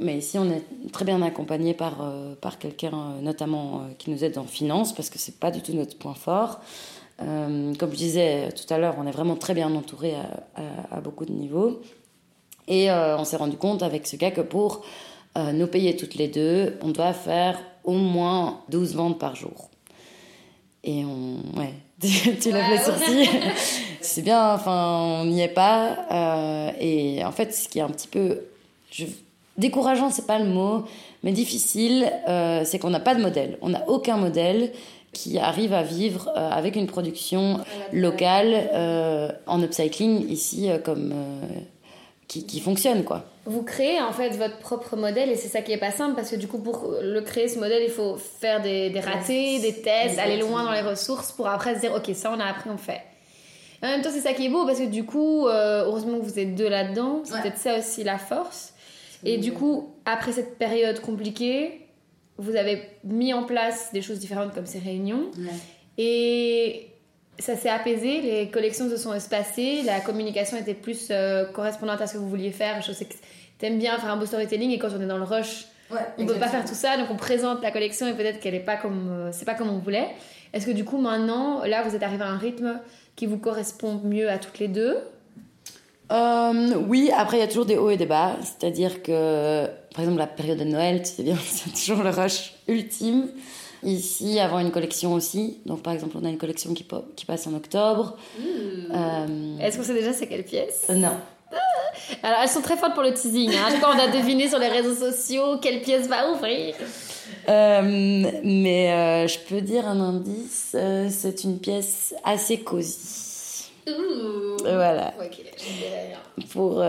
Mais 0.00 0.18
ici, 0.18 0.38
on 0.38 0.48
est 0.50 0.62
très 0.92 1.04
bien 1.04 1.20
accompagné 1.22 1.74
par, 1.74 2.12
par 2.40 2.58
quelqu'un, 2.58 3.14
notamment 3.22 3.88
qui 3.98 4.10
nous 4.10 4.22
aide 4.24 4.38
en 4.38 4.44
finance, 4.44 4.94
parce 4.94 5.10
que 5.10 5.18
c'est 5.18 5.40
pas 5.40 5.50
du 5.50 5.62
tout 5.62 5.72
notre 5.72 5.96
point 5.98 6.14
fort. 6.14 6.60
comme 7.18 7.90
je 7.90 7.96
disais 7.96 8.50
tout 8.52 8.72
à 8.72 8.78
l'heure, 8.78 8.94
on 8.98 9.06
est 9.06 9.12
vraiment 9.12 9.34
très 9.34 9.54
bien 9.54 9.74
entouré 9.74 10.14
à, 10.14 10.96
à 10.96 11.00
beaucoup 11.00 11.24
de 11.24 11.32
niveaux. 11.32 11.80
Et 12.68 12.88
on 12.90 13.24
s'est 13.24 13.36
rendu 13.36 13.56
compte 13.56 13.82
avec 13.82 14.06
ce 14.06 14.14
gars 14.14 14.30
que 14.30 14.42
pour 14.42 14.82
euh, 15.38 15.52
nous 15.52 15.66
payer 15.66 15.96
toutes 15.96 16.14
les 16.14 16.28
deux, 16.28 16.78
on 16.82 16.90
doit 16.90 17.14
faire 17.14 17.58
au 17.84 17.92
moins 17.92 18.60
12 18.68 18.94
ventes 18.94 19.18
par 19.18 19.34
jour. 19.34 19.70
Et 20.84 21.04
on. 21.04 21.36
Ouais, 21.58 21.72
tu 22.00 22.50
l'as 22.50 22.64
fait 22.64 22.84
sourcil. 22.84 23.28
c'est 24.00 24.22
bien, 24.22 24.54
enfin, 24.54 25.20
on 25.22 25.24
n'y 25.24 25.40
est 25.40 25.48
pas. 25.48 25.96
Euh, 26.10 26.72
et 26.78 27.24
en 27.24 27.32
fait, 27.32 27.54
ce 27.54 27.68
qui 27.68 27.78
est 27.78 27.82
un 27.82 27.88
petit 27.88 28.08
peu. 28.08 28.42
Je... 28.90 29.06
Décourageant, 29.62 30.10
c'est 30.10 30.26
pas 30.26 30.38
le 30.38 30.46
mot, 30.46 30.84
mais 31.22 31.32
difficile, 31.32 32.10
euh, 32.28 32.62
c'est 32.64 32.78
qu'on 32.78 32.90
n'a 32.90 33.00
pas 33.00 33.14
de 33.14 33.22
modèle. 33.22 33.58
On 33.62 33.70
n'a 33.70 33.88
aucun 33.88 34.16
modèle 34.16 34.72
qui 35.12 35.38
arrive 35.38 35.72
à 35.72 35.82
vivre 35.82 36.30
avec 36.34 36.74
une 36.74 36.86
production 36.86 37.60
locale 37.92 38.70
en 39.46 39.62
upcycling 39.62 40.26
ici 40.30 40.70
comme 40.86 41.12
qui, 42.40 42.60
fonctionne 42.60 43.04
quoi. 43.04 43.24
Vous 43.44 43.62
créez 43.62 44.00
en 44.00 44.12
fait 44.12 44.30
votre 44.30 44.58
propre 44.58 44.96
modèle 44.96 45.30
et 45.30 45.36
c'est 45.36 45.48
ça 45.48 45.62
qui 45.62 45.72
est 45.72 45.78
pas 45.78 45.90
simple 45.90 46.14
parce 46.14 46.30
que 46.30 46.36
du 46.36 46.46
coup 46.46 46.58
pour 46.58 46.94
le 47.02 47.20
créer 47.20 47.48
ce 47.48 47.58
modèle 47.58 47.82
il 47.84 47.90
faut 47.90 48.16
faire 48.16 48.62
des, 48.62 48.90
des 48.90 49.00
ratés, 49.00 49.58
des 49.58 49.82
tests, 49.82 50.18
aller 50.18 50.38
loin 50.38 50.64
dans 50.64 50.72
les 50.72 50.80
ressources 50.80 51.32
pour 51.32 51.48
après 51.48 51.74
se 51.74 51.80
dire 51.80 51.92
ok 51.94 52.14
ça 52.14 52.32
on 52.34 52.40
a 52.40 52.44
appris 52.44 52.70
on 52.70 52.78
fait. 52.78 53.02
En 53.82 53.88
même 53.88 54.02
temps 54.02 54.10
c'est 54.12 54.20
ça 54.20 54.32
qui 54.32 54.46
est 54.46 54.48
beau 54.48 54.64
parce 54.64 54.78
que 54.78 54.86
du 54.86 55.04
coup 55.04 55.46
euh, 55.46 55.84
heureusement 55.84 56.18
que 56.18 56.24
vous 56.24 56.38
êtes 56.38 56.54
deux 56.54 56.68
là-dedans, 56.68 57.22
c'est 57.24 57.42
peut-être 57.42 57.58
ça 57.58 57.78
aussi 57.78 58.04
la 58.04 58.18
force. 58.18 58.71
Et 59.24 59.38
du 59.38 59.52
coup 59.52 59.94
après 60.04 60.32
cette 60.32 60.58
période 60.58 61.00
compliquée 61.00 61.82
vous 62.38 62.56
avez 62.56 62.82
mis 63.04 63.32
en 63.34 63.44
place 63.44 63.92
des 63.92 64.02
choses 64.02 64.18
différentes 64.18 64.54
comme 64.54 64.66
ces 64.66 64.78
réunions 64.78 65.30
et 65.98 66.88
ça 67.38 67.56
s'est 67.56 67.68
apaisé, 67.68 68.20
les 68.20 68.50
collections 68.50 68.88
se 68.88 68.96
sont 68.96 69.14
espacées, 69.14 69.82
la 69.84 70.00
communication 70.00 70.56
était 70.56 70.74
plus 70.74 71.08
euh, 71.10 71.44
correspondante 71.44 72.00
à 72.00 72.06
ce 72.06 72.14
que 72.14 72.18
vous 72.18 72.28
vouliez 72.28 72.52
faire. 72.52 72.82
Je 72.82 72.92
sais 72.92 73.04
que 73.04 73.14
t'aimes 73.58 73.78
bien 73.78 73.98
faire 73.98 74.10
un 74.10 74.16
beau 74.16 74.26
storytelling 74.26 74.70
et 74.70 74.78
quand 74.78 74.88
on 74.96 75.00
est 75.00 75.06
dans 75.06 75.18
le 75.18 75.24
rush, 75.24 75.66
on 75.90 76.22
ne 76.22 76.26
peut 76.26 76.38
pas 76.38 76.48
faire 76.48 76.64
tout 76.64 76.74
ça, 76.74 76.96
donc 76.96 77.08
on 77.10 77.16
présente 77.16 77.62
la 77.62 77.70
collection 77.70 78.06
et 78.06 78.14
peut-être 78.14 78.40
qu'elle 78.40 78.54
n'est 78.54 78.60
pas 78.60 78.76
comme 78.76 79.10
euh, 79.10 79.30
c'est 79.32 79.44
pas 79.44 79.54
comme 79.54 79.68
on 79.68 79.78
voulait. 79.78 80.08
Est-ce 80.52 80.66
que 80.66 80.70
du 80.70 80.84
coup 80.84 80.98
maintenant, 80.98 81.64
là, 81.64 81.82
vous 81.82 81.94
êtes 81.94 82.02
arrivé 82.02 82.22
à 82.22 82.28
un 82.28 82.38
rythme 82.38 82.80
qui 83.16 83.26
vous 83.26 83.38
correspond 83.38 84.00
mieux 84.02 84.30
à 84.30 84.38
toutes 84.38 84.58
les 84.58 84.68
deux 84.68 84.96
euh, 86.12 86.74
oui, 86.88 87.10
après 87.16 87.38
il 87.38 87.40
y 87.40 87.44
a 87.44 87.48
toujours 87.48 87.66
des 87.66 87.76
hauts 87.76 87.90
et 87.90 87.96
des 87.96 88.06
bas, 88.06 88.36
c'est-à-dire 88.42 89.02
que 89.02 89.66
par 89.94 90.04
exemple 90.04 90.18
la 90.18 90.26
période 90.26 90.58
de 90.58 90.64
Noël, 90.64 91.02
tu 91.02 91.10
sais 91.10 91.22
bien, 91.22 91.36
c'est 91.44 91.72
toujours 91.72 92.02
le 92.02 92.10
rush 92.10 92.54
ultime. 92.68 93.28
Ici, 93.84 94.38
avant 94.38 94.60
une 94.60 94.70
collection 94.70 95.12
aussi. 95.12 95.58
Donc, 95.66 95.82
par 95.82 95.92
exemple, 95.92 96.16
on 96.20 96.24
a 96.24 96.28
une 96.28 96.38
collection 96.38 96.72
qui, 96.72 96.86
qui 97.16 97.26
passe 97.26 97.48
en 97.48 97.54
octobre. 97.54 98.16
Mmh. 98.38 98.42
Euh, 98.94 99.58
Est-ce 99.58 99.76
qu'on 99.76 99.82
sait 99.82 99.94
déjà 99.94 100.12
c'est 100.12 100.28
quelle 100.28 100.44
pièce? 100.44 100.86
Non. 100.88 101.16
Ah. 101.52 101.56
Alors, 102.22 102.38
elles 102.42 102.48
sont 102.48 102.60
très 102.60 102.76
fortes 102.76 102.94
pour 102.94 103.02
le 103.02 103.12
teasing. 103.12 103.50
Hein. 103.50 103.70
Je 103.72 103.78
crois 103.78 103.92
qu'on 103.92 103.98
a 103.98 104.06
deviné 104.06 104.48
sur 104.48 104.60
les 104.60 104.68
réseaux 104.68 104.94
sociaux 104.94 105.58
quelle 105.60 105.80
pièce 105.80 106.06
va 106.06 106.30
ouvrir. 106.30 106.76
Euh, 107.48 108.30
mais 108.44 108.92
euh, 108.92 109.26
je 109.26 109.38
peux 109.40 109.60
dire 109.60 109.88
un 109.88 109.98
indice, 109.98 110.76
c'est 111.08 111.42
une 111.42 111.58
pièce 111.58 112.14
assez 112.22 112.58
cosy. 112.60 113.31
Ouh. 113.88 114.56
Voilà. 114.62 115.12
Pour, 116.50 116.84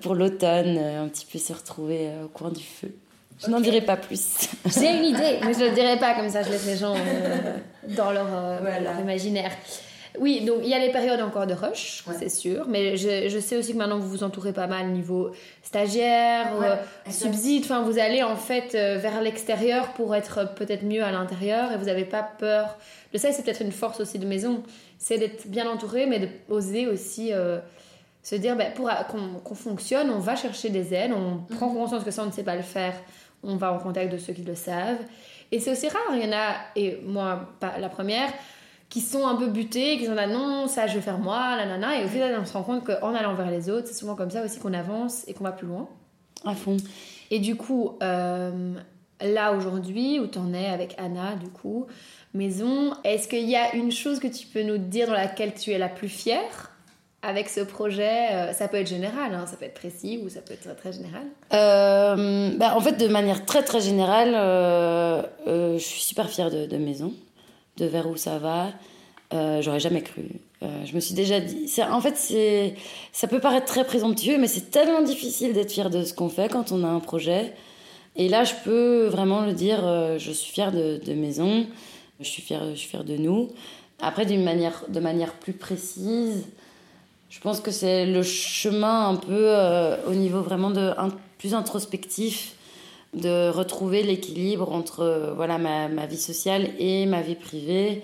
pour 0.00 0.14
l'automne, 0.14 0.78
un 0.78 1.08
petit 1.08 1.26
peu 1.26 1.38
se 1.38 1.52
retrouver 1.52 2.10
au 2.24 2.28
coin 2.28 2.50
du 2.50 2.62
feu. 2.62 2.94
Je 3.40 3.50
n'en 3.50 3.60
dirai 3.60 3.80
pas 3.80 3.96
plus. 3.96 4.48
J'ai 4.66 4.96
une 4.96 5.04
idée, 5.04 5.38
mais 5.44 5.54
je 5.54 5.60
ne 5.60 5.68
le 5.68 5.74
dirai 5.74 5.96
pas, 5.98 6.14
comme 6.14 6.28
ça 6.28 6.42
je 6.42 6.50
laisse 6.50 6.66
les 6.66 6.76
gens 6.76 6.94
euh, 6.96 7.56
dans 7.96 8.10
leur, 8.10 8.26
euh, 8.32 8.80
leur, 8.80 8.98
imaginaire. 9.00 9.52
Oui, 10.18 10.44
donc 10.44 10.58
il 10.62 10.68
y 10.68 10.74
a 10.74 10.78
les 10.78 10.90
périodes 10.90 11.20
encore 11.20 11.46
de 11.46 11.54
rush, 11.54 12.04
c'est 12.18 12.28
sûr, 12.28 12.66
mais 12.68 12.96
je, 12.96 13.28
je, 13.28 13.38
sais 13.38 13.56
aussi 13.56 13.72
que 13.72 13.78
maintenant 13.78 13.98
vous 13.98 14.08
vous 14.08 14.24
entourez 14.24 14.52
pas 14.52 14.66
mal 14.66 14.88
niveau 14.88 15.30
stagiaire, 15.62 16.52
euh, 16.62 16.76
subside, 17.10 17.64
enfin 17.64 17.82
vous 17.82 17.98
allez 17.98 18.22
en 18.22 18.36
fait 18.36 18.72
vers 18.72 19.20
l'extérieur 19.20 19.92
pour 19.92 20.14
être 20.14 20.54
peut-être 20.54 20.84
mieux 20.84 21.02
à 21.02 21.10
l'intérieur 21.12 21.72
et 21.72 21.76
vous 21.76 21.86
n'avez 21.86 22.04
pas 22.04 22.22
peur. 22.22 22.78
Le 23.12 23.18
ça 23.18 23.32
c'est 23.32 23.42
peut-être 23.42 23.62
une 23.62 23.72
force 23.72 24.00
aussi 24.00 24.18
de 24.18 24.26
maison, 24.26 24.62
c'est 24.98 25.18
d'être 25.18 25.46
bien 25.46 25.68
entouré, 25.68 26.06
mais 26.06 26.30
d'oser 26.48 26.86
aussi 26.86 27.32
se 28.22 28.34
dire 28.34 28.56
ben, 28.56 28.72
pour 28.72 28.90
qu'on 29.44 29.54
fonctionne, 29.54 30.10
on 30.10 30.18
va 30.18 30.36
chercher 30.36 30.70
des 30.70 30.94
aides, 30.94 31.12
on 31.12 31.38
prend 31.54 31.68
mhm. 31.68 31.74
conscience 31.74 32.04
que 32.04 32.10
ça 32.10 32.22
on 32.22 32.26
ne 32.26 32.32
sait 32.32 32.44
pas 32.44 32.56
le 32.56 32.62
faire 32.62 32.94
on 33.42 33.56
va 33.56 33.72
en 33.72 33.78
contact 33.78 34.12
de 34.12 34.18
ceux 34.18 34.32
qui 34.32 34.42
le 34.42 34.54
savent. 34.54 35.00
Et 35.50 35.60
c'est 35.60 35.72
aussi 35.72 35.88
rare, 35.88 36.14
il 36.14 36.24
y 36.24 36.28
en 36.28 36.36
a, 36.36 36.54
et 36.76 36.98
moi, 37.04 37.48
pas 37.60 37.78
la 37.78 37.88
première, 37.88 38.30
qui 38.88 39.00
sont 39.00 39.26
un 39.26 39.36
peu 39.36 39.48
butés, 39.48 39.98
qui 39.98 40.06
sont 40.06 40.14
là, 40.14 40.26
non, 40.26 40.66
ça 40.66 40.86
je 40.86 40.94
vais 40.94 41.00
faire 41.00 41.18
moi, 41.18 41.56
la 41.56 41.66
nana, 41.66 42.00
et 42.00 42.04
au 42.04 42.08
final 42.08 42.36
on 42.40 42.46
se 42.46 42.52
rend 42.52 42.62
compte 42.62 42.84
qu'en 42.84 43.14
allant 43.14 43.34
vers 43.34 43.50
les 43.50 43.68
autres, 43.68 43.86
c'est 43.86 43.94
souvent 43.98 44.14
comme 44.14 44.30
ça 44.30 44.44
aussi 44.44 44.58
qu'on 44.58 44.72
avance 44.72 45.24
et 45.28 45.34
qu'on 45.34 45.44
va 45.44 45.52
plus 45.52 45.66
loin. 45.66 45.88
À 46.44 46.54
fond. 46.54 46.76
Et 47.30 47.40
du 47.40 47.56
coup, 47.56 47.98
euh, 48.02 48.74
là 49.20 49.52
aujourd'hui, 49.52 50.18
où 50.20 50.26
tu 50.26 50.38
en 50.38 50.52
es 50.54 50.66
avec 50.66 50.94
Anna, 50.98 51.34
du 51.34 51.48
coup, 51.48 51.86
maison, 52.34 52.92
est-ce 53.04 53.28
qu'il 53.28 53.48
y 53.48 53.56
a 53.56 53.74
une 53.74 53.92
chose 53.92 54.20
que 54.20 54.28
tu 54.28 54.46
peux 54.46 54.62
nous 54.62 54.78
dire 54.78 55.08
dans 55.08 55.14
laquelle 55.14 55.54
tu 55.54 55.72
es 55.72 55.78
la 55.78 55.88
plus 55.88 56.08
fière 56.08 56.72
avec 57.22 57.48
ce 57.48 57.60
projet? 57.60 58.32
Euh, 58.32 58.52
Ça 58.52 58.68
peut 58.68 58.76
être 58.76 58.88
général, 58.88 59.34
hein, 59.34 59.46
ça 59.46 59.56
peut 59.56 59.64
être 59.64 59.74
précis 59.74 60.20
ou 60.24 60.28
ça 60.28 60.40
peut 60.40 60.54
être 60.54 60.74
très 60.76 60.92
général 60.92 61.22
euh, 61.52 62.56
bah, 62.56 62.74
En 62.76 62.80
fait, 62.80 62.92
de 62.92 63.08
manière 63.08 63.44
très 63.44 63.62
très 63.62 63.80
générale, 63.80 64.34
euh, 64.34 65.22
je 65.46 65.82
suis 65.82 66.02
super 66.02 66.28
fière 66.28 66.50
de, 66.50 66.66
de, 66.66 66.76
Maison, 66.76 67.12
de 67.78 67.86
vers 67.86 68.08
où 68.08 68.16
ça 68.16 68.38
va. 68.38 68.72
J'aurais 69.60 69.80
jamais 69.80 70.02
cru. 70.02 70.24
je 70.62 70.94
me 70.94 71.00
suis 71.00 71.14
déjà 71.14 71.40
dit. 71.40 71.70
En 71.90 72.00
fait, 72.00 72.16
ça 73.12 73.28
peut 73.28 73.40
paraître 73.40 73.66
très 73.66 73.84
présomptueux, 73.84 74.38
mais 74.38 74.48
c'est 74.48 74.70
tellement 74.70 75.02
difficile 75.02 75.52
d'être 75.52 75.72
fier 75.72 75.90
de 75.90 76.02
ce 76.04 76.14
qu'on 76.14 76.28
fait 76.28 76.50
quand 76.50 76.72
on 76.72 76.84
a 76.84 76.88
un 76.88 77.00
projet. 77.00 77.54
Et 78.16 78.28
là, 78.28 78.44
je 78.44 78.54
peux 78.64 79.06
vraiment 79.06 79.42
le 79.42 79.52
dire. 79.52 79.80
je 80.18 80.32
suis 80.32 80.52
fière 80.52 80.72
de, 80.72 81.12
Maison. 81.12 81.66
Je 82.20 82.28
suis 82.28 82.42
fière, 82.42 83.04
de 83.04 83.16
nous. 83.16 83.50
Après, 84.00 84.26
d'une 84.26 84.44
manière, 84.44 84.84
de 84.88 85.00
manière 85.00 85.34
plus 85.34 85.52
précise, 85.52 86.46
je 87.30 87.40
pense 87.40 87.60
que 87.60 87.70
c'est 87.70 88.06
le 88.06 88.22
chemin 88.22 89.08
un 89.08 89.16
peu 89.16 89.32
euh, 89.32 89.96
au 90.06 90.14
niveau 90.14 90.40
vraiment 90.40 90.70
de 90.70 90.92
plus 91.38 91.54
introspectif 91.54 92.54
de 93.14 93.50
retrouver 93.50 94.02
l'équilibre 94.02 94.72
entre 94.72 95.00
euh, 95.00 95.34
voilà 95.34 95.58
ma, 95.58 95.88
ma, 95.88 96.06
vie 96.06 96.18
sociale 96.18 96.70
et 96.78 97.06
ma 97.06 97.22
vie 97.22 97.34
privée. 97.34 98.02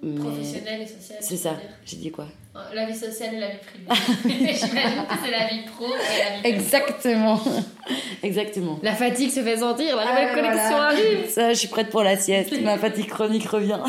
Professionnelle 0.00 0.82
et 0.82 0.86
sociale. 0.86 1.18
C'est 1.20 1.36
ça. 1.36 1.56
J'ai 1.84 1.96
dit 1.96 2.10
quoi? 2.10 2.26
La 2.74 2.84
vie 2.86 2.94
sociale 2.94 3.34
et 3.34 3.40
la 3.40 3.48
vie 3.48 3.56
privée. 3.56 4.54
J'imagine 4.54 5.06
que 5.08 5.14
c'est 5.24 5.30
la 5.30 5.46
vie 5.48 5.62
pro 5.74 5.86
et 5.86 6.44
la 6.44 6.50
vie 6.50 6.56
Exactement. 6.56 7.40
Exactement. 8.22 8.78
La 8.82 8.94
fatigue 8.94 9.30
se 9.30 9.40
fait 9.40 9.58
sentir, 9.58 9.96
la 9.96 10.04
nouvelle 10.06 10.34
connexion 10.34 10.76
arrive. 10.76 11.28
Ça, 11.28 11.52
je 11.52 11.58
suis 11.58 11.68
prête 11.68 11.90
pour 11.90 12.02
la 12.02 12.16
sieste. 12.16 12.60
ma 12.60 12.78
fatigue 12.78 13.08
chronique 13.08 13.48
revient. 13.48 13.78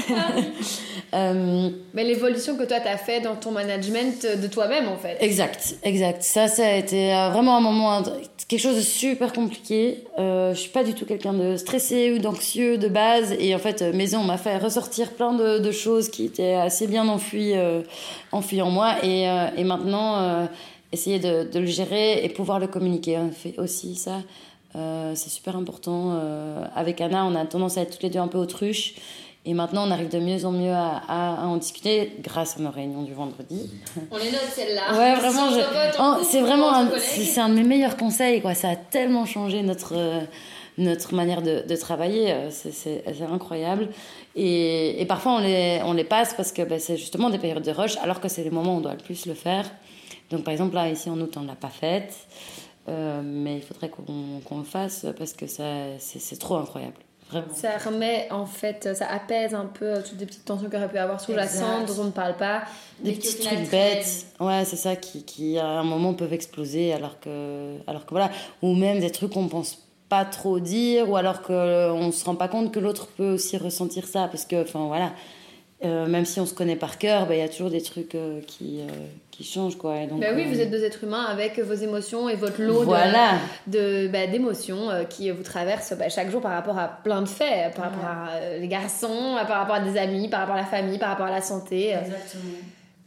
Euh, 1.15 1.69
Mais 1.95 2.03
l'évolution 2.03 2.55
que 2.55 2.65
toi, 2.65 2.79
tu 2.79 2.87
as 2.87 2.97
fait 2.97 3.19
dans 3.19 3.35
ton 3.35 3.49
management 3.49 4.27
de 4.39 4.45
toi-même, 4.45 4.87
en 4.87 4.97
fait. 4.97 5.17
Exact, 5.21 5.75
exact. 5.81 6.21
Ça, 6.21 6.47
ça 6.47 6.67
a 6.67 6.73
été 6.73 7.11
euh, 7.11 7.29
vraiment 7.29 7.57
un 7.57 7.61
moment, 7.61 8.03
quelque 8.49 8.59
chose 8.59 8.77
de 8.77 8.81
super 8.81 9.31
compliqué. 9.31 10.03
Euh, 10.17 10.53
je 10.53 10.59
suis 10.59 10.71
pas 10.71 10.83
du 10.83 10.95
tout 10.95 11.05
quelqu'un 11.05 11.33
de 11.33 11.55
stressé 11.55 12.11
ou 12.11 12.17
d'anxieux 12.17 12.77
de 12.77 12.87
base. 12.87 13.35
Et 13.39 13.53
en 13.53 13.59
fait, 13.59 13.81
Maison 13.93 14.23
m'a 14.23 14.37
fait 14.37 14.57
ressortir 14.57 15.11
plein 15.11 15.33
de, 15.33 15.71
choses 15.71 16.09
qui 16.09 16.25
étaient 16.25 16.55
assez 16.55 16.87
bien 16.87 17.07
enfouies, 17.07 17.53
euh, 17.55 17.81
enfouies 18.31 18.58
en 18.61 18.69
moi. 18.69 18.95
Et, 19.03 19.23
et 19.57 19.63
maintenant, 19.63 20.47
essayer 20.91 21.19
de, 21.19 21.49
de, 21.49 21.59
le 21.59 21.65
gérer 21.65 22.23
et 22.23 22.29
pouvoir 22.29 22.59
le 22.59 22.67
communiquer, 22.67 23.17
on 23.17 23.31
fait 23.31 23.57
aussi 23.59 23.95
ça. 23.95 24.21
c'est 24.73 25.29
super 25.29 25.55
important. 25.55 26.19
avec 26.75 27.01
Anna, 27.01 27.25
on 27.25 27.35
a 27.35 27.45
tendance 27.45 27.77
à 27.77 27.81
être 27.81 27.91
toutes 27.91 28.03
les 28.03 28.09
deux 28.09 28.19
un 28.19 28.27
peu 28.27 28.37
autruches. 28.37 28.95
Et 29.45 29.53
maintenant, 29.53 29.87
on 29.87 29.91
arrive 29.91 30.09
de 30.09 30.19
mieux 30.19 30.45
en 30.45 30.51
mieux 30.51 30.73
à, 30.73 31.01
à, 31.07 31.45
en 31.45 31.57
discuter 31.57 32.11
grâce 32.21 32.57
à 32.57 32.61
nos 32.61 32.71
réunions 32.71 33.03
du 33.03 33.13
vendredi. 33.13 33.69
On 34.11 34.17
les 34.17 34.31
note 34.31 34.41
celles-là. 34.53 34.97
Ouais, 34.97 35.15
vraiment, 35.15 35.49
c'est 36.23 36.41
vraiment 36.41 36.73
un, 36.73 36.89
c'est 36.99 37.39
un 37.39 37.49
de 37.49 37.55
mes 37.55 37.63
meilleurs 37.63 37.95
conseils. 37.95 38.41
Quoi. 38.41 38.53
Ça 38.53 38.69
a 38.69 38.75
tellement 38.75 39.25
changé 39.25 39.63
notre, 39.63 39.95
notre 40.79 41.13
manière 41.13 41.41
de, 41.41 41.63
de 41.67 41.75
travailler. 41.75 42.33
C'est 42.49 43.03
incroyable. 43.21 43.89
Et, 44.35 44.99
et, 45.01 45.05
parfois, 45.05 45.33
on 45.33 45.39
les, 45.39 45.81
on 45.85 45.93
les 45.93 46.03
passe 46.03 46.33
parce 46.33 46.51
que 46.51 46.63
ben, 46.63 46.79
c'est 46.79 46.97
justement 46.97 47.29
des 47.29 47.37
périodes 47.37 47.63
de 47.63 47.71
rush, 47.71 47.97
alors 47.97 48.19
que 48.19 48.27
c'est 48.27 48.43
les 48.43 48.49
moments 48.49 48.75
où 48.75 48.77
on 48.77 48.81
doit 48.81 48.93
le 48.93 49.03
plus 49.03 49.25
le 49.25 49.33
faire. 49.33 49.65
Donc, 50.31 50.43
par 50.43 50.51
exemple, 50.51 50.75
là, 50.75 50.89
ici 50.89 51.09
en 51.09 51.19
août, 51.19 51.35
on 51.37 51.41
ne 51.41 51.47
l'a 51.47 51.55
pas 51.55 51.69
faite. 51.69 52.13
Euh, 52.87 53.21
mais 53.23 53.57
il 53.57 53.61
faudrait 53.61 53.89
qu'on 53.89 54.57
le 54.57 54.63
fasse 54.63 55.05
parce 55.17 55.33
que 55.33 55.45
c'est 55.47 56.39
trop 56.39 56.55
incroyable. 56.55 56.95
Vraiment. 57.29 57.53
Ça 57.53 57.77
remet 57.77 58.27
en 58.31 58.47
fait, 58.47 58.95
ça 58.95 59.05
apaise 59.05 59.53
un 59.53 59.65
peu 59.65 60.01
toutes 60.01 60.19
les 60.19 60.25
petites 60.25 60.45
tensions 60.45 60.67
qu'il 60.67 60.77
aurait 60.77 60.89
pu 60.89 60.97
avoir 60.97 61.21
sous 61.21 61.33
la 61.33 61.47
cendre 61.47 61.85
dont 61.85 62.01
on 62.01 62.05
ne 62.05 62.11
parle 62.11 62.35
pas. 62.37 62.63
Des, 63.03 63.11
petits 63.11 63.37
trucs 63.37 63.69
bêtes, 63.69 64.25
ouais, 64.39 64.65
c'est 64.65 64.75
ça 64.75 64.95
qui, 64.95 65.23
qui 65.23 65.59
à 65.59 65.67
un 65.67 65.83
moment 65.83 66.15
peuvent 66.15 66.33
exploser 66.33 66.91
alors 66.91 67.19
que, 67.19 67.77
alors 67.85 68.07
que 68.07 68.09
voilà, 68.11 68.31
ou 68.63 68.73
même 68.73 68.99
des 68.99 69.11
trucs 69.11 69.33
qu'on 69.33 69.47
pense 69.47 69.77
pas 70.09 70.25
trop 70.25 70.59
dire 70.59 71.09
ou 71.09 71.15
alors 71.15 71.41
qu'on 71.41 72.11
se 72.11 72.25
rend 72.25 72.35
pas 72.35 72.47
compte 72.47 72.73
que 72.73 72.79
l'autre 72.79 73.07
peut 73.15 73.33
aussi 73.33 73.57
ressentir 73.57 74.07
ça 74.07 74.27
parce 74.27 74.45
que, 74.45 74.63
enfin 74.63 74.87
voilà, 74.87 75.11
euh, 75.85 76.07
même 76.07 76.25
si 76.25 76.41
on 76.41 76.45
se 76.45 76.53
connaît 76.53 76.75
par 76.75 76.97
cœur, 76.97 77.25
bah, 77.25 77.35
il 77.35 77.39
y 77.39 77.43
a 77.43 77.47
toujours 77.47 77.69
des 77.69 77.81
trucs 77.81 78.13
euh, 78.15 78.41
qui, 78.45 78.81
euh, 78.81 78.91
qui 79.31 79.45
changent. 79.45 79.77
Quoi. 79.77 80.07
donc, 80.07 80.19
bah 80.19 80.27
oui, 80.35 80.43
vous 80.45 80.59
êtes 80.59 80.71
deux 80.71 80.83
êtres 80.83 81.05
humains 81.05 81.23
avec 81.23 81.57
vos 81.57 81.73
émotions 81.73 82.27
et 82.27 82.35
votre 82.35 82.61
lot 82.61 82.83
de, 83.67 84.07
bah, 84.07 84.27
d'émotions 84.27 84.89
qui 85.09 85.31
vous 85.31 85.43
traversent 85.43 85.93
bah, 85.97 86.09
chaque 86.09 86.31
jour 86.31 86.41
par 86.41 86.51
rapport 86.51 86.77
à 86.77 86.87
plein 86.87 87.21
de 87.21 87.27
faits, 87.27 87.75
par 87.75 87.85
rapport 87.85 88.05
à 88.05 88.57
les 88.59 88.67
garçons, 88.67 89.37
par 89.47 89.59
rapport 89.59 89.75
à 89.75 89.79
des 89.79 89.97
amis, 89.97 90.27
par 90.27 90.41
rapport 90.41 90.55
à 90.55 90.59
la 90.59 90.65
famille, 90.65 90.97
par 90.97 91.09
rapport 91.09 91.27
à 91.27 91.31
la 91.31 91.41
santé. 91.41 91.91
Exactement. 91.91 92.43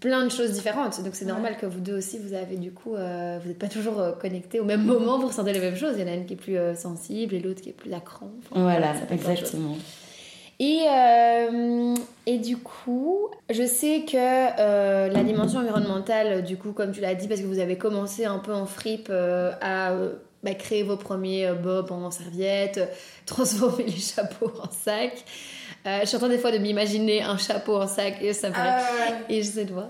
Plein 0.03 0.25
de 0.25 0.31
choses 0.31 0.53
différentes. 0.53 1.03
Donc 1.03 1.15
c'est 1.15 1.25
normal 1.25 1.57
que 1.57 1.65
vous 1.65 1.81
deux 1.81 1.97
aussi, 1.97 2.19
vous 2.19 2.35
avez 2.35 2.57
du 2.57 2.73
coup, 2.73 2.91
vous 2.91 3.49
n'êtes 3.49 3.59
pas 3.59 3.69
toujours 3.69 4.19
connectés 4.21 4.61
au 4.61 4.65
même 4.65 4.85
moment, 4.85 5.19
vous 5.19 5.29
ressentez 5.29 5.55
les 5.55 5.61
mêmes 5.61 5.77
choses. 5.77 5.95
Il 5.97 6.03
y 6.03 6.05
en 6.05 6.13
a 6.13 6.15
une 6.15 6.27
qui 6.27 6.35
est 6.35 6.37
plus 6.37 6.59
sensible 6.75 7.35
et 7.35 7.41
l'autre 7.41 7.63
qui 7.63 7.71
est 7.71 7.73
plus 7.73 7.93
accro. 7.95 8.27
voilà 8.51 8.93
exactement. 9.11 9.77
Et, 10.63 10.87
euh, 10.89 11.97
et 12.27 12.39
du 12.39 12.57
coup, 12.57 13.29
je 13.51 13.67
sais 13.67 14.05
que 14.07 14.17
euh, 14.17 15.09
la 15.09 15.25
dimension 15.25 15.59
environnementale, 15.59 16.45
du 16.45 16.57
coup, 16.57 16.71
comme 16.71 16.93
tu 16.93 17.01
l'as 17.01 17.17
dit, 17.17 17.27
parce 17.27 17.41
que 17.41 17.47
vous 17.47 17.59
avez 17.59 17.77
commencé 17.77 18.27
un 18.27 18.39
peu 18.39 18.55
en 18.55 18.65
fripe 18.67 19.09
euh, 19.11 19.51
à 19.61 19.93
bah, 20.45 20.55
créer 20.55 20.85
vos 20.85 20.97
premiers 20.97 21.53
bobs 21.53 21.91
en 21.91 22.13
serviette, 22.13 22.81
transformer 23.27 23.85
les 23.85 23.99
chapeaux 23.99 24.53
en 24.63 24.71
sac. 25.85 26.03
je 26.03 26.07
suis 26.07 26.17
en 26.17 26.21
train 26.21 26.29
des 26.29 26.39
fois 26.39 26.53
de 26.53 26.59
m'imaginer 26.59 27.23
un 27.23 27.37
chapeau 27.37 27.77
en 27.77 27.87
sac 27.87 28.19
et 28.21 28.33
ça 28.33 28.51
me 28.51 28.55
ah, 28.57 28.81
et 29.29 29.43
je 29.43 29.49
sais 29.49 29.65
de 29.65 29.73
voir. 29.73 29.89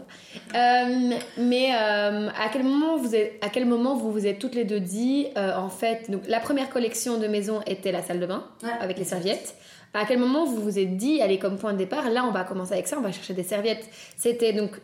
mais 1.38 1.72
à 1.72 2.49
quel 2.53 2.62
moment 2.62 2.97
vous 2.97 3.14
êtes, 3.14 3.34
à 3.43 3.49
quel 3.49 3.66
moment 3.66 3.97
vous 3.97 4.12
vous 4.12 4.26
êtes 4.26 4.38
toutes 4.38 4.55
les 4.55 4.64
deux 4.64 4.80
dit 4.80 5.28
en 5.36 5.68
fait 5.68 6.11
donc 6.11 6.22
la 6.28 6.40
première 6.40 6.70
collection 6.70 7.18
de 7.18 7.26
maison 7.26 7.61
était 7.66 7.93
la 7.93 8.03
salle 8.03 8.20
de 8.20 8.26
bain 8.26 8.45
avec 8.80 8.99
les 8.99 9.05
serviettes. 9.05 9.55
À 9.95 10.07
quel 10.07 10.18
moment 10.18 10.47
vous 10.47 10.57
vous 10.57 10.78
êtes 10.78 10.97
dit, 10.97 11.20
allez, 11.20 11.38
comme 11.38 11.59
point 11.59 11.74
de 11.74 11.78
départ, 11.78 12.09
là, 12.09 12.24
on 12.24 12.30
va 12.30 12.45
commencer 12.45 12.72
avec 12.72 12.88
ça, 12.88 12.97
on 12.99 13.03
va 13.03 13.12
chercher 13.12 13.34
des 13.34 13.43
serviettes 13.43 13.86
C'était 14.16 14.55
donc 14.55 14.80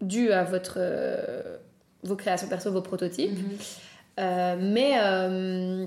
dû 0.00 0.32
à 0.32 0.44
votre, 0.44 0.74
euh, 0.76 1.56
vos 2.02 2.16
créations 2.16 2.48
perso, 2.48 2.70
vos 2.70 2.82
prototypes. 2.82 3.32
Mhm. 3.32 3.58
Euh, 4.18 4.56
mais 4.60 4.92
euh, 4.96 5.86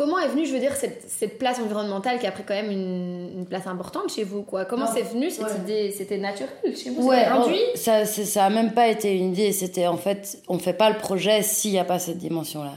comment 0.00 0.18
est 0.18 0.28
venue, 0.28 0.46
je 0.46 0.54
veux 0.54 0.60
dire, 0.60 0.74
cette, 0.76 1.04
cette, 1.10 1.38
place 1.38 1.60
environnementale 1.60 2.18
qui 2.18 2.26
a 2.26 2.32
pris 2.32 2.42
quand 2.42 2.54
même 2.54 2.70
une, 2.70 3.44
place 3.44 3.66
importante 3.66 4.10
chez 4.10 4.24
vous 4.24 4.40
quoi? 4.40 4.64
Comment 4.64 4.86
c'est 4.86 5.02
venu 5.02 5.28
cette 5.28 5.58
idée? 5.58 5.90
C'était 5.90 6.16
naturel 6.16 6.74
chez 6.74 6.88
vous? 6.88 7.06
Ouais, 7.06 7.26
ça, 7.74 8.06
ça 8.06 8.46
a 8.46 8.48
même 8.48 8.72
pas 8.72 8.88
été 8.88 9.14
une 9.14 9.32
idée. 9.34 9.52
C'était 9.52 9.86
en 9.86 9.98
fait, 9.98 10.38
on 10.48 10.58
fait 10.58 10.72
pas 10.72 10.88
le 10.88 10.96
projet 10.96 11.42
s'il 11.42 11.72
n'y 11.72 11.78
a 11.78 11.84
pas 11.84 11.98
cette 11.98 12.16
dimension-là. 12.16 12.72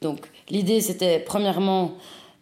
Donc 0.00 0.20
l'idée, 0.48 0.80
c'était 0.80 1.18
premièrement 1.18 1.92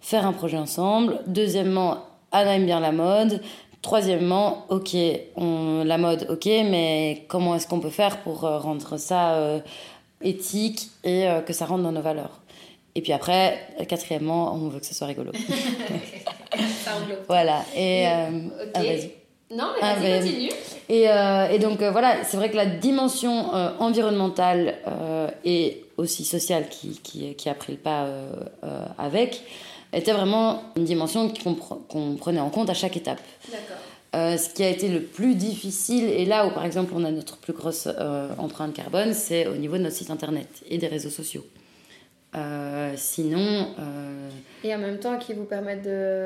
faire 0.01 0.25
un 0.25 0.33
projet 0.33 0.59
ensemble. 0.59 1.19
Deuxièmement, 1.27 1.99
Anna 2.31 2.55
aime 2.55 2.67
bien 2.67 2.79
la 2.79 2.93
mode. 2.93 3.43
Troisièmement, 3.83 4.67
ok, 4.69 4.97
on, 5.35 5.83
la 5.85 5.99
mode, 5.99 6.29
ok, 6.31 6.47
mais 6.47 7.25
comment 7.27 7.57
est-ce 7.57 7.67
qu'on 7.67 7.81
peut 7.81 7.91
faire 7.91 8.19
pour 8.19 8.45
euh, 8.45 8.59
rendre 8.59 8.97
ça 8.97 9.33
euh, 9.33 9.59
éthique 10.23 10.91
et 11.03 11.27
euh, 11.27 11.41
que 11.41 11.53
ça 11.53 11.67
rentre 11.67 11.83
dans 11.83 11.93
nos 11.93 12.03
valeurs? 12.03 12.40
Et 12.95 13.03
puis 13.03 13.13
après, 13.13 13.59
quatrièmement, 13.89 14.55
on 14.55 14.69
veut 14.69 14.81
que 14.81 14.87
ce 14.87 14.95
soit 14.95 15.07
rigolo. 15.07 15.33
voilà. 17.29 17.65
Et, 17.77 18.07
ah, 18.07 18.31
non, 19.53 19.67
mais 19.75 19.81
ah, 19.83 19.95
vas-y, 19.97 20.21
continue. 20.21 20.51
Et, 20.89 21.05
et 21.05 21.59
donc 21.59 21.83
voilà, 21.83 22.25
c'est 22.25 22.37
vrai 22.37 22.51
que 22.51 22.57
la 22.57 22.67
dimension 22.67 23.53
environnementale 23.81 24.77
et 25.45 25.85
aussi 25.97 26.25
sociale 26.25 26.69
qui, 26.69 27.01
qui, 27.03 27.35
qui, 27.35 27.49
a 27.49 27.55
pris 27.55 27.73
le 27.73 27.79
pas 27.79 28.07
avec, 28.99 29.43
était 29.93 30.13
vraiment 30.13 30.63
une 30.77 30.85
dimension 30.85 31.33
qu'on 31.89 32.17
prenait 32.17 32.41
en 32.41 32.51
compte 32.51 32.71
à 32.71 32.75
chaque 32.75 32.97
étape. 32.97 33.21
Euh, 34.17 34.37
ce 34.37 34.51
qui 34.51 34.65
a 34.65 34.69
été 34.69 34.89
le 34.89 35.03
plus 35.03 35.37
difficile, 35.37 36.05
et 36.05 36.25
là 36.25 36.47
où 36.47 36.51
par 36.51 36.65
exemple 36.65 36.93
on 36.97 37.05
a 37.05 37.13
notre 37.13 37.37
plus 37.37 37.53
grosse 37.53 37.87
euh, 37.87 38.29
empreinte 38.39 38.75
carbone, 38.75 39.15
c'est 39.15 39.47
au 39.47 39.55
niveau 39.55 39.77
de 39.77 39.83
notre 39.83 39.95
site 39.95 40.11
internet 40.11 40.49
et 40.69 40.79
des 40.79 40.89
réseaux 40.89 41.11
sociaux. 41.11 41.45
Euh, 42.37 42.93
sinon. 42.97 43.67
Et 44.63 44.73
en 44.73 44.79
même 44.79 44.99
temps, 44.99 45.19
qui 45.19 45.35
vous 45.35 45.45
permettent 45.45 45.83
de. 45.83 46.25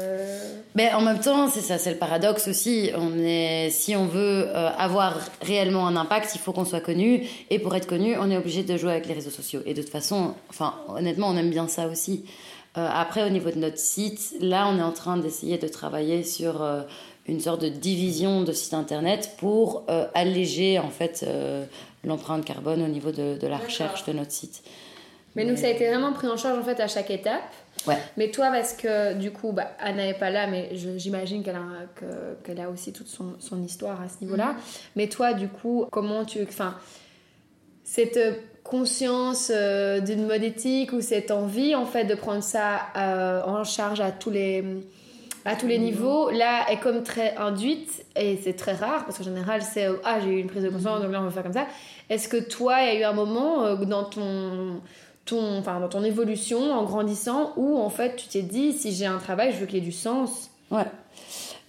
Ben, 0.75 0.95
en 0.95 1.01
même 1.01 1.21
temps, 1.21 1.49
c'est 1.49 1.63
ça, 1.63 1.79
c'est 1.79 1.93
le 1.93 1.97
paradoxe 1.97 2.47
aussi. 2.47 2.91
On 2.95 3.19
est, 3.19 3.71
si 3.71 3.97
on 3.97 4.07
veut 4.07 4.49
avoir 4.55 5.19
réellement 5.41 5.87
un 5.87 5.97
impact, 5.97 6.33
il 6.35 6.41
faut 6.41 6.53
qu'on 6.53 6.67
soit 6.67 6.81
connu. 6.81 7.27
Et 7.49 7.59
pour 7.59 7.75
être 7.75 7.87
connu, 7.87 8.17
on 8.19 8.31
est 8.31 8.37
obligé 8.37 8.65
de 8.65 8.77
jouer 8.77 8.91
avec 8.93 9.07
les 9.07 9.15
réseaux 9.15 9.31
sociaux. 9.31 9.61
Et 9.65 9.73
de 9.73 9.81
toute 9.81 9.91
façon, 9.91 10.35
enfin, 10.51 10.75
honnêtement, 10.89 11.29
on 11.29 11.37
aime 11.39 11.51
bien 11.51 11.69
ça 11.69 11.87
aussi. 11.87 12.25
Euh, 12.77 12.89
après, 12.93 13.25
au 13.25 13.31
niveau 13.31 13.51
de 13.51 13.59
notre 13.59 13.79
site, 13.79 14.35
là, 14.41 14.69
on 14.69 14.79
est 14.79 14.83
en 14.83 14.93
train 14.93 15.17
d'essayer 15.17 15.59
de 15.59 15.69
travailler 15.69 16.25
sur 16.25 16.63
euh, 16.63 16.83
une 17.27 17.39
sorte 17.41 17.63
de 17.63 17.69
division 17.69 18.43
de 18.43 18.53
site 18.53 18.75
internet 18.75 19.35
pour 19.39 19.85
euh, 19.89 20.07
alléger 20.15 20.79
en 20.79 20.91
fait 20.91 21.25
l'empreinte 22.05 22.45
carbone 22.45 22.83
au 22.83 22.89
niveau 22.89 23.13
de, 23.13 23.39
de 23.39 23.47
la 23.47 23.59
recherche 23.59 24.05
de 24.05 24.13
notre 24.13 24.33
site. 24.33 24.63
Mais, 25.37 25.45
donc 25.45 25.59
ça 25.59 25.66
a 25.66 25.70
été 25.70 25.89
vraiment 25.89 26.12
pris 26.12 26.28
en 26.28 26.37
charge 26.37 26.59
en 26.59 26.62
fait 26.62 26.80
à 26.80 26.87
chaque 26.87 27.11
étape. 27.11 27.43
Ouais. 27.87 27.99
Mais 28.16 28.30
toi, 28.30 28.51
parce 28.51 28.72
que 28.72 29.14
du 29.14 29.30
coup, 29.30 29.53
bah, 29.53 29.72
Anna 29.80 30.05
n'est 30.05 30.14
pas 30.14 30.30
là, 30.30 30.47
mais 30.47 30.70
j'imagine 30.72 31.43
qu'elle 31.43 31.57
a, 31.57 32.05
qu'elle 32.45 32.61
a 32.61 32.70
aussi 32.70 32.93
toute 32.93 33.09
son, 33.09 33.35
son, 33.41 33.62
histoire 33.62 34.01
à 34.01 34.09
ce 34.09 34.22
niveau-là. 34.22 34.53
Mm-hmm. 34.53 34.91
Mais 34.97 35.09
toi, 35.09 35.32
du 35.35 35.49
coup, 35.49 35.87
comment 35.91 36.24
tu. 36.24 36.43
Enfin, 36.43 36.76
cette 37.85 38.18
conscience 38.64 39.53
euh, 39.55 40.01
d'une 40.01 40.26
mode 40.26 40.43
éthique 40.43 40.93
ou 40.93 41.03
cette 41.03 41.30
envie 41.30 41.74
en 41.74 41.85
fait 41.85 42.05
de 42.05 42.14
prendre 42.14 42.43
ça 42.43 42.80
euh, 42.97 43.43
en 43.45 43.62
charge 43.62 44.01
à 44.01 44.11
tous 44.11 44.30
les 44.30 44.64
à 45.45 45.55
tous 45.55 45.66
les 45.66 45.78
niveaux 45.78 46.30
là 46.30 46.64
est 46.70 46.78
comme 46.78 47.03
très 47.03 47.37
induite 47.37 48.07
et 48.16 48.39
c'est 48.43 48.55
très 48.55 48.72
rare 48.72 49.05
parce 49.05 49.18
qu'en 49.18 49.24
général 49.24 49.61
c'est 49.61 49.87
ah 50.05 50.18
j'ai 50.18 50.30
eu 50.30 50.39
une 50.39 50.47
prise 50.47 50.62
de 50.62 50.70
conscience 50.70 51.03
donc 51.03 51.12
là 51.12 51.20
on 51.20 51.24
va 51.24 51.30
faire 51.30 51.43
comme 51.43 51.53
ça 51.53 51.66
est-ce 52.09 52.26
que 52.26 52.39
toi 52.39 52.80
il 52.80 52.87
y 52.87 52.97
a 52.97 53.01
eu 53.01 53.05
un 53.05 53.12
moment 53.12 53.66
euh, 53.66 53.76
dans 53.85 54.05
ton 54.05 54.80
ton 55.25 55.59
enfin 55.59 55.81
dans 55.81 55.89
ton 55.89 56.05
évolution 56.05 56.72
en 56.72 56.85
grandissant 56.85 57.53
où 57.57 57.79
en 57.79 57.91
fait 57.91 58.16
tu 58.16 58.29
t'es 58.29 58.43
dit 58.43 58.72
si 58.72 58.93
j'ai 58.93 59.07
un 59.07 59.18
travail 59.18 59.53
je 59.53 59.59
veux 59.59 59.66
qu'il 59.66 59.79
ait 59.79 59.81
du 59.81 59.93
sens 59.93 60.51
ouais 60.70 60.87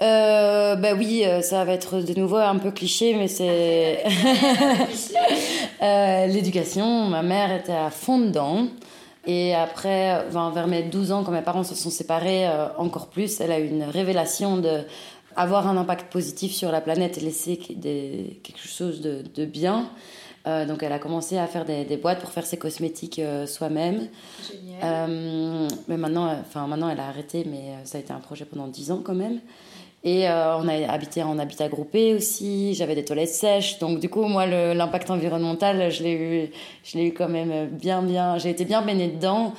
euh, 0.01 0.75
bah 0.75 0.89
oui, 0.93 1.23
euh, 1.25 1.41
ça 1.41 1.63
va 1.63 1.71
être 1.71 2.01
de 2.01 2.19
nouveau 2.19 2.35
un 2.35 2.57
peu 2.57 2.71
cliché, 2.71 3.15
mais 3.15 3.27
c'est 3.27 4.03
euh, 5.81 6.27
l'éducation. 6.27 7.05
Ma 7.05 7.23
mère 7.23 7.53
était 7.53 7.71
à 7.71 7.89
fond 7.89 8.19
dedans. 8.19 8.67
Et 9.27 9.55
après, 9.55 10.23
vers 10.29 10.67
mes 10.67 10.83
12 10.83 11.11
ans, 11.11 11.23
quand 11.23 11.31
mes 11.31 11.41
parents 11.41 11.63
se 11.63 11.75
sont 11.75 11.89
séparés, 11.89 12.47
euh, 12.47 12.67
encore 12.77 13.07
plus, 13.07 13.39
elle 13.39 13.51
a 13.51 13.59
eu 13.59 13.67
une 13.67 13.83
révélation 13.83 14.57
de 14.57 14.81
avoir 15.35 15.67
un 15.67 15.75
impact 15.77 16.11
positif 16.11 16.53
sur 16.53 16.71
la 16.71 16.79
planète 16.79 17.17
et 17.17 17.21
laisser 17.21 17.59
des, 17.75 18.39
quelque 18.43 18.67
chose 18.67 19.01
de, 19.01 19.23
de 19.35 19.45
bien. 19.45 19.89
Euh, 20.47 20.65
donc 20.65 20.83
elle 20.83 20.93
a 20.93 20.99
commencé 20.99 21.37
à 21.37 21.47
faire 21.47 21.65
des, 21.65 21.85
des 21.85 21.97
boîtes 21.97 22.19
pour 22.19 22.29
faire 22.29 22.45
ses 22.45 22.57
cosmétiques 22.57 23.21
soi-même. 23.47 24.07
Génial. 24.47 25.09
mais 25.87 25.97
maintenant, 25.97 26.31
enfin 26.39 26.67
maintenant 26.67 26.89
elle 26.89 26.99
a 26.99 27.07
arrêté, 27.07 27.45
mais 27.49 27.73
ça 27.83 27.97
a 27.97 28.01
été 28.01 28.13
un 28.13 28.19
projet 28.19 28.45
pendant 28.45 28.67
10 28.67 28.91
ans 28.91 29.01
quand 29.03 29.15
même. 29.15 29.39
Et 30.05 30.29
euh, 30.29 30.57
on 30.57 30.67
a 30.67 30.87
habité 30.91 31.23
en 31.23 31.39
habitat 31.39 31.67
groupé 31.67 32.13
aussi, 32.13 32.75
j'avais 32.75 32.93
des 32.93 33.03
toilettes 33.03 33.29
sèches. 33.29 33.79
Donc 33.79 33.99
du 33.99 34.07
coup, 34.07 34.21
moi, 34.25 34.45
l'impact 34.45 35.09
environnemental, 35.09 35.91
je 35.91 36.03
l'ai 36.03 36.13
eu, 36.13 36.51
je 36.83 36.97
l'ai 36.99 37.07
eu 37.07 37.11
quand 37.11 37.27
même 37.27 37.69
bien, 37.69 38.03
bien. 38.03 38.37
J'ai 38.37 38.51
été 38.51 38.65
bien 38.65 38.83
baignée 38.83 39.07
dedans. 39.07 39.55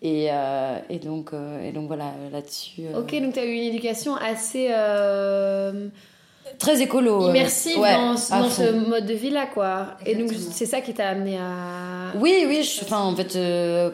Et, 0.00 0.28
euh, 0.30 0.78
et, 0.88 0.98
donc, 0.98 1.34
euh, 1.34 1.68
et 1.68 1.72
donc 1.72 1.86
voilà, 1.86 2.14
là-dessus. 2.32 2.84
Ok, 2.96 3.14
donc 3.20 3.34
tu 3.34 3.40
as 3.40 3.44
eu 3.44 3.52
une 3.52 3.64
éducation 3.64 4.16
assez. 4.16 4.68
Très 6.58 6.82
écolo. 6.82 7.28
Immersive 7.30 7.76
dans, 7.76 8.16
ce 8.16 8.88
mode 8.88 9.06
de 9.06 9.14
vie-là, 9.14 9.46
quoi. 9.46 9.88
Et 10.06 10.14
donc, 10.14 10.30
c'est 10.50 10.66
ça 10.66 10.80
qui 10.80 10.94
t'a 10.94 11.08
amené 11.08 11.38
à. 11.38 12.16
Oui, 12.16 12.44
oui. 12.46 12.80
enfin, 12.82 13.00
en 13.00 13.14
fait, 13.14 13.38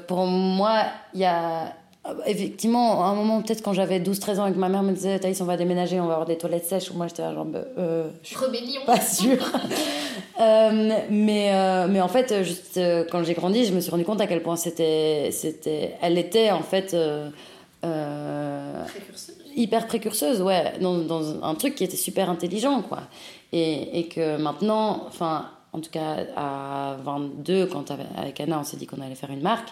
pour 0.07 0.27
moi, 0.27 0.83
il 1.15 1.21
y 1.21 1.25
a 1.25 1.73
bah, 2.15 2.23
effectivement, 2.27 3.05
à 3.05 3.09
un 3.09 3.15
moment, 3.15 3.43
peut-être 3.43 3.63
quand 3.63 3.73
j'avais 3.73 3.99
12-13 3.99 4.39
ans 4.39 4.47
et 4.47 4.53
que 4.53 4.59
ma 4.59 4.69
mère 4.69 4.83
me 4.83 4.93
disait 4.93 5.19
Thaïs, 5.19 5.41
on 5.41 5.45
va 5.45 5.57
déménager, 5.57 5.99
on 6.01 6.07
va 6.07 6.13
avoir 6.13 6.27
des 6.27 6.39
toilettes 6.39 6.67
sèches, 6.67 6.93
moi 6.93 7.09
j'étais 7.09 7.23
genre, 7.23 7.45
bah, 7.45 7.65
euh, 7.79 8.09
je 8.23 8.29
suis 8.29 8.37
pas 8.87 9.01
sûre. 9.01 9.53
euh, 10.41 10.91
mais, 11.11 11.51
euh, 11.53 11.87
mais 11.89 12.01
en 12.01 12.09
fait, 12.09 12.45
juste 12.45 12.77
euh, 12.77 13.05
quand 13.11 13.25
j'ai 13.25 13.35
grandi, 13.35 13.65
je 13.65 13.73
me 13.73 13.81
suis 13.81 13.91
rendu 13.91 14.05
compte 14.05 14.21
à 14.21 14.27
quel 14.27 14.43
point 14.43 14.57
c'était, 14.57 15.31
c'était, 15.33 15.95
elle 16.01 16.19
était 16.19 16.51
en 16.51 16.63
fait 16.63 16.97
hyper 19.57 19.87
précurseuse, 19.87 20.41
ouais, 20.43 20.75
dans, 20.81 20.99
dans, 20.99 21.43
un 21.43 21.55
truc 21.55 21.75
qui 21.75 21.85
était 21.85 21.97
super 21.97 22.31
intelligent, 22.31 22.83
quoi. 22.83 23.01
Et, 23.53 23.99
et 23.99 24.09
que 24.09 24.37
maintenant, 24.37 25.05
enfin, 25.09 25.51
en 25.73 25.81
tout 25.81 25.91
cas 25.91 26.27
à 26.37 26.97
22, 27.05 27.67
quand 27.67 27.91
avec 28.17 28.41
Anna 28.41 28.61
on 28.61 28.65
s'est 28.65 28.77
dit 28.77 28.87
qu'on 28.87 29.01
allait 29.01 29.15
faire 29.15 29.31
une 29.31 29.43
marque, 29.43 29.69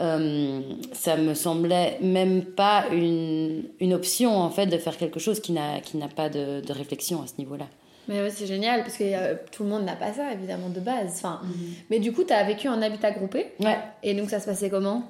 euh, 0.00 0.60
ça 0.92 1.16
me 1.16 1.34
semblait 1.34 1.98
même 2.00 2.44
pas 2.44 2.86
une, 2.90 3.64
une, 3.80 3.92
option 3.92 4.38
en 4.38 4.48
fait 4.48 4.66
de 4.66 4.78
faire 4.78 4.96
quelque 4.96 5.20
chose 5.20 5.40
qui 5.40 5.52
n'a 5.52 5.80
qui 5.80 5.98
n'a 5.98 6.08
pas 6.08 6.30
de, 6.30 6.62
de, 6.62 6.72
réflexion 6.72 7.22
à 7.22 7.26
ce 7.26 7.34
niveau-là. 7.38 7.66
Mais 8.08 8.22
ouais, 8.22 8.30
c'est 8.30 8.46
génial 8.46 8.80
parce 8.82 8.96
que 8.96 9.04
euh, 9.04 9.34
tout 9.52 9.62
le 9.62 9.68
monde 9.68 9.84
n'a 9.84 9.96
pas 9.96 10.12
ça 10.14 10.32
évidemment 10.32 10.70
de 10.70 10.80
base. 10.80 11.12
Enfin, 11.16 11.40
mhm. 11.42 11.52
mais 11.90 11.98
du 11.98 12.12
coup, 12.12 12.24
tu 12.24 12.32
as 12.32 12.42
vécu 12.44 12.66
en 12.68 12.80
habitat 12.80 13.10
groupé. 13.10 13.52
Ouais. 13.60 13.78
Et 14.02 14.14
donc 14.14 14.30
ça 14.30 14.40
se 14.40 14.46
passait 14.46 14.70
comment? 14.70 15.04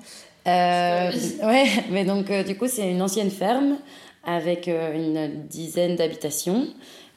Euh, 0.46 1.10
Ouais, 1.42 1.66
mais 1.90 2.04
donc 2.04 2.30
du 2.46 2.56
coup, 2.56 2.66
c'est 2.66 2.90
une 2.90 3.02
ancienne 3.02 3.30
ferme 3.30 3.76
avec 4.24 4.66
une 4.68 5.46
dizaine 5.48 5.96
d'habitations. 5.96 6.66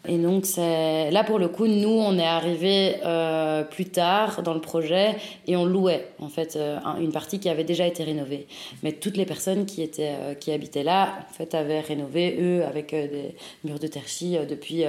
Et 0.06 0.18
donc, 0.18 0.46
c'est 0.46 1.12
là 1.12 1.24
pour 1.24 1.40
le 1.40 1.48
coup, 1.48 1.66
nous, 1.66 1.88
on 1.88 2.18
est 2.18 2.26
arrivé 2.26 2.96
euh, 3.06 3.64
plus 3.64 3.86
tard 3.86 4.44
dans 4.44 4.54
le 4.54 4.60
projet 4.60 5.16
et 5.48 5.56
on 5.56 5.64
louait 5.64 6.10
en 6.20 6.28
fait 6.28 6.58
euh, 6.58 6.78
une 7.00 7.14
partie 7.14 7.40
qui 7.40 7.48
avait 7.48 7.64
déjà 7.64 7.88
été 7.88 8.04
rénovée. 8.04 8.48
Mais 8.84 8.92
toutes 8.92 9.16
les 9.16 9.26
personnes 9.26 9.66
qui 9.66 9.82
étaient 9.82 10.14
euh, 10.20 10.34
qui 10.34 10.52
habitaient 10.52 10.84
là, 10.84 11.20
en 11.30 11.34
fait, 11.34 11.56
avaient 11.56 11.80
rénové 11.80 12.38
eux 12.42 12.66
avec 12.66 12.92
des 12.92 13.36
murs 13.64 13.80
de 13.80 13.88
terchi 13.88 14.38
depuis 14.50 14.84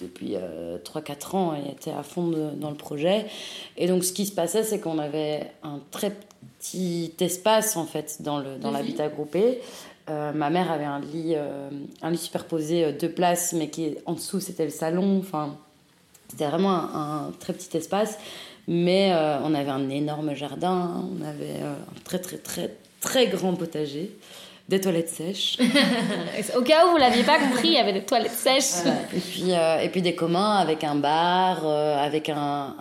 depuis 0.00 0.36
3-4 0.84 1.36
ans 1.36 1.54
et 1.54 1.72
étaient 1.72 1.90
à 1.90 2.02
fond 2.02 2.32
dans 2.56 2.70
le 2.70 2.76
projet. 2.76 3.26
Et 3.76 3.86
donc, 3.86 4.02
ce 4.02 4.14
qui 4.14 4.24
se 4.24 4.32
passait, 4.32 4.62
c'est 4.62 4.80
qu'on 4.80 4.98
avait 4.98 5.50
un 5.62 5.80
très 5.90 6.12
petit 6.58 7.12
espace 7.20 7.76
en 7.76 7.86
fait 7.86 8.20
dans 8.20 8.38
le 8.38 8.56
dans 8.58 8.70
l'habitat 8.70 9.08
groupé. 9.08 9.60
Euh, 10.08 10.32
ma 10.32 10.48
mère 10.48 10.70
avait 10.72 10.84
un 10.84 11.00
lit, 11.00 11.34
euh, 11.34 11.68
un 12.00 12.10
lit 12.10 12.16
superposé 12.16 12.84
euh, 12.84 12.92
deux 12.92 13.10
places, 13.10 13.52
mais 13.52 13.68
qui 13.68 13.96
en 14.06 14.14
dessous 14.14 14.40
c'était 14.40 14.64
le 14.64 14.70
salon. 14.70 15.18
Enfin, 15.18 15.56
c'était 16.28 16.46
vraiment 16.46 16.72
un, 16.72 17.32
très 17.38 17.52
petit 17.52 17.76
espace, 17.76 18.18
mais 18.66 19.12
on 19.44 19.54
avait 19.54 19.70
un 19.70 19.88
énorme 19.88 20.34
jardin, 20.34 21.04
on 21.10 21.24
avait 21.24 21.62
un 21.62 22.00
très 22.04 22.18
très 22.18 22.36
très 22.36 22.74
très 23.00 23.28
grand 23.28 23.54
potager 23.54 24.14
des 24.68 24.80
toilettes 24.80 25.08
sèches. 25.08 25.56
Au 26.56 26.60
cas 26.60 26.86
où 26.86 26.90
vous 26.90 26.96
l'aviez 26.98 27.22
pas 27.22 27.38
compris, 27.38 27.68
il 27.68 27.74
y 27.74 27.78
avait 27.78 27.94
des 27.94 28.02
toilettes 28.04 28.32
sèches. 28.32 28.86
Et, 29.14 29.18
puis, 29.18 29.52
euh, 29.52 29.80
et 29.80 29.88
puis 29.88 30.02
des 30.02 30.14
communs 30.14 30.56
avec 30.56 30.84
un 30.84 30.94
bar, 30.94 31.62
euh, 31.64 31.96
avec 31.96 32.28
un, 32.28 32.74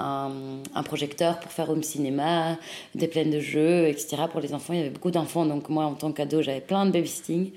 un, 0.75 0.83
projecteur 0.83 1.39
pour 1.39 1.51
faire 1.51 1.69
home 1.69 1.83
cinéma, 1.83 2.57
des 2.93 3.07
plaines 3.07 3.31
de 3.31 3.39
jeux, 3.39 3.87
etc. 3.87 4.23
Pour 4.29 4.41
les 4.41 4.53
enfants, 4.53 4.73
il 4.73 4.79
y 4.79 4.81
avait 4.81 4.89
beaucoup 4.89 5.11
d'enfants, 5.11 5.45
donc 5.45 5.69
moi 5.69 5.85
en 5.85 5.93
tant 5.93 6.11
qu'ado, 6.11 6.41
j'avais 6.41 6.59
plein 6.59 6.85
de 6.85 6.91
babysitting. 6.91 7.51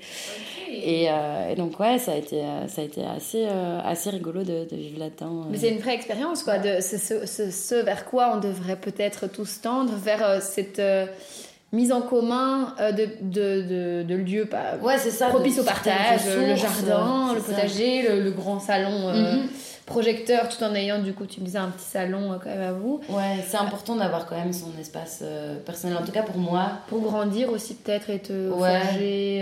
Et, 0.71 1.07
euh, 1.09 1.51
et, 1.51 1.55
donc 1.55 1.77
ouais, 1.81 1.99
ça 1.99 2.13
a 2.13 2.15
été, 2.15 2.41
ça 2.69 2.81
a 2.81 2.85
été 2.85 3.03
assez, 3.03 3.45
assez 3.83 4.09
rigolo 4.09 4.43
de, 4.43 4.65
vivre 4.71 4.99
là-dedans. 4.99 5.47
Mais 5.51 5.57
c'est 5.57 5.69
une 5.69 5.79
vraie 5.79 5.95
expérience, 5.95 6.43
quoi. 6.43 6.57
De, 6.57 6.79
ce, 6.79 6.97
ce, 6.97 7.51
ce, 7.51 7.75
vers 7.75 8.05
quoi 8.05 8.31
on 8.35 8.39
devrait 8.39 8.77
peut-être 8.77 9.29
tous 9.29 9.59
tendre, 9.59 9.93
vers 9.93 10.41
cette 10.41 10.81
mise 11.71 11.91
en 11.91 12.01
commun 12.01 12.73
euh, 12.79 12.91
de, 12.91 13.07
de, 13.21 14.03
de, 14.03 14.15
lieux 14.15 14.45
pas, 14.45 14.75
ouais, 14.81 14.97
ça, 14.97 15.27
propices 15.27 15.59
au 15.59 15.63
partage, 15.63 16.21
le 16.25 16.55
jardin, 16.55 17.33
le 17.33 17.41
potager, 17.41 18.21
le, 18.21 18.31
grand 18.31 18.59
salon 18.59 19.07
euh, 19.07 19.35
mhm. 19.35 19.47
projecteur, 19.85 20.49
tout 20.49 20.61
en 20.65 20.75
ayant 20.75 20.99
du 20.99 21.13
coup, 21.13 21.25
tu 21.25 21.39
me 21.39 21.45
disais, 21.45 21.59
un 21.59 21.69
petit 21.69 21.85
salon 21.85 22.33
euh, 22.33 22.35
quand 22.43 22.49
même 22.49 22.61
à 22.61 22.73
vous. 22.73 22.99
Ouais, 23.07 23.37
c'est 23.47 23.55
important 23.55 23.95
d'avoir 23.95 24.25
quand 24.25 24.35
même 24.35 24.51
son 24.51 24.71
espace 24.81 25.23
personnel, 25.65 25.97
en 25.97 26.05
tout 26.05 26.11
cas 26.11 26.23
pour 26.23 26.37
moi. 26.37 26.71
Pour 26.89 26.99
grandir 27.01 27.49
aussi 27.49 27.75
peut-être 27.75 28.09
et 28.09 28.19
te 28.19 28.49
ouais. 28.49 29.41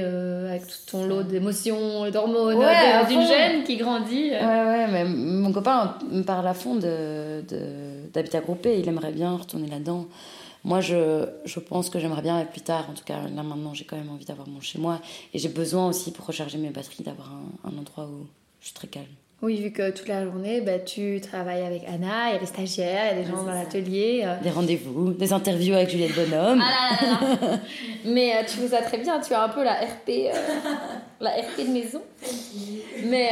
avec 0.50 0.68
tout 0.68 0.92
ton 0.92 1.06
lot 1.06 1.24
d'émotions 1.24 2.12
d'hormones 2.12 2.58
ouais, 2.58 3.06
d'une 3.08 3.26
jeune 3.26 3.64
qui 3.64 3.78
grandit. 3.78 4.30
Ouais, 4.30 4.38
ouais, 4.40 4.88
mais 4.92 5.04
mon 5.04 5.52
copain 5.52 5.96
me 6.12 6.22
parle 6.22 6.48
à 6.48 6.54
fond 6.54 6.76
d'habitat 6.76 8.40
de, 8.40 8.44
groupé, 8.44 8.78
il 8.78 8.88
aimerait 8.88 9.14
bien 9.14 9.36
retourner 9.36 9.68
là-dedans. 9.68 10.06
Moi, 10.64 10.82
je, 10.82 11.28
je 11.46 11.60
pense 11.60 11.90
que 11.90 12.00
j'aimerais 12.00 12.22
bien, 12.22 12.44
plus 12.46 12.62
tard, 12.62 12.90
en 12.90 12.94
tout 12.94 13.04
cas, 13.06 13.22
là 13.28 13.44
maintenant, 13.44 13.74
j'ai 13.74 13.86
quand 13.86 13.98
même 13.98 14.10
envie 14.10 14.26
d'avoir 14.26 14.48
mon 14.48 14.62
chez 14.62 14.80
moi. 14.80 15.00
Et 15.34 15.40
j'ai 15.40 15.50
besoin 15.50 15.88
aussi, 15.88 16.12
pour 16.12 16.26
recharger 16.26 16.58
mes 16.58 16.70
batteries, 16.70 17.04
d'avoir 17.04 17.32
un, 17.32 17.70
un 17.70 17.78
endroit 17.78 18.06
où 18.06 18.28
je 18.60 18.66
suis 18.66 18.74
très 18.74 18.88
calme. 18.88 19.08
Oui, 19.42 19.62
vu 19.62 19.72
que 19.72 19.90
toute 19.92 20.10
la 20.10 20.26
journée, 20.26 20.60
bah, 20.60 20.80
tu 20.80 21.22
travailles 21.22 21.62
avec 21.62 21.84
Anna, 21.88 22.28
il 22.28 22.34
y 22.34 22.36
a 22.36 22.40
des 22.40 22.46
stagiaires, 22.46 23.14
il 23.14 23.18
y 23.18 23.22
a 23.22 23.24
des 23.24 23.32
gens 23.32 23.44
dans 23.44 23.54
l'atelier. 23.54 24.24
Euh. 24.26 24.36
Des 24.44 24.50
rendez-vous, 24.50 25.14
des 25.14 25.32
interviews 25.32 25.76
avec 25.76 25.90
Juliette 25.90 26.14
Bonhomme. 26.14 26.62
Ah 26.62 27.58
Mais 28.04 28.34
euh, 28.34 28.42
tu 28.46 28.60
vous 28.60 28.76
as 28.76 28.82
très 28.82 28.98
bien, 28.98 29.22
tu 29.22 29.34
as 29.34 29.42
un 29.42 29.48
peu 29.48 29.64
la 29.64 29.76
RP, 29.76 30.10
euh, 30.10 30.32
la 31.22 31.30
RP 31.30 31.68
de 31.68 31.72
maison. 31.72 32.02
Mais 33.06 33.30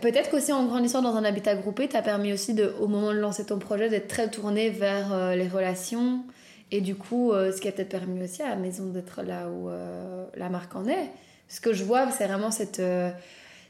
peut-être 0.00 0.28
qu'aussi 0.28 0.52
en 0.52 0.66
grandissant 0.66 1.02
dans 1.02 1.14
un 1.14 1.24
habitat 1.24 1.54
groupé, 1.54 1.86
t'as 1.86 2.02
permis 2.02 2.32
aussi, 2.32 2.52
de, 2.52 2.74
au 2.80 2.88
moment 2.88 3.12
de 3.12 3.18
lancer 3.18 3.46
ton 3.46 3.60
projet, 3.60 3.88
d'être 3.88 4.08
très 4.08 4.28
tourné 4.28 4.70
vers 4.70 5.36
les 5.36 5.46
relations. 5.46 6.24
Et 6.72 6.80
du 6.80 6.96
coup, 6.96 7.32
ce 7.32 7.60
qui 7.60 7.68
a 7.68 7.72
peut-être 7.72 7.90
permis 7.90 8.24
aussi 8.24 8.42
à 8.42 8.48
la 8.48 8.56
maison 8.56 8.86
d'être 8.86 9.22
là 9.22 9.48
où 9.48 9.70
la 10.36 10.48
marque 10.48 10.74
en 10.74 10.86
est. 10.88 11.10
Ce 11.48 11.60
que 11.60 11.72
je 11.72 11.84
vois, 11.84 12.10
c'est 12.10 12.26
vraiment 12.26 12.50
cette 12.50 12.82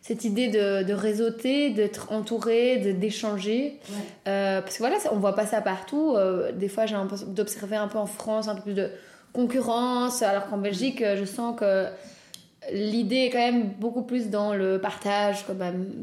cette 0.02 0.24
idée 0.24 0.48
de, 0.48 0.82
de 0.82 0.92
réseauter, 0.92 1.70
d'être 1.70 2.10
entouré, 2.10 2.78
d'échanger. 2.94 3.78
Euh, 4.26 4.60
parce 4.60 4.74
que 4.74 4.78
voilà, 4.78 4.96
on 5.12 5.16
voit 5.16 5.36
pas 5.36 5.46
ça 5.46 5.60
partout. 5.60 6.14
Euh, 6.16 6.50
des 6.50 6.68
fois, 6.68 6.86
j'ai 6.86 6.94
l'impression 6.94 7.28
d'observer 7.28 7.76
un 7.76 7.86
peu 7.86 7.98
en 7.98 8.06
France 8.06 8.48
un 8.48 8.56
peu 8.56 8.62
plus 8.62 8.74
de 8.74 8.90
concurrence, 9.32 10.22
alors 10.22 10.46
qu'en 10.48 10.58
Belgique, 10.58 11.02
je 11.02 11.24
sens 11.24 11.58
que 11.58 11.86
l'idée 12.70 13.24
est 13.24 13.30
quand 13.30 13.38
même 13.38 13.72
beaucoup 13.78 14.02
plus 14.02 14.30
dans 14.30 14.54
le 14.54 14.80
partage. 14.80 15.44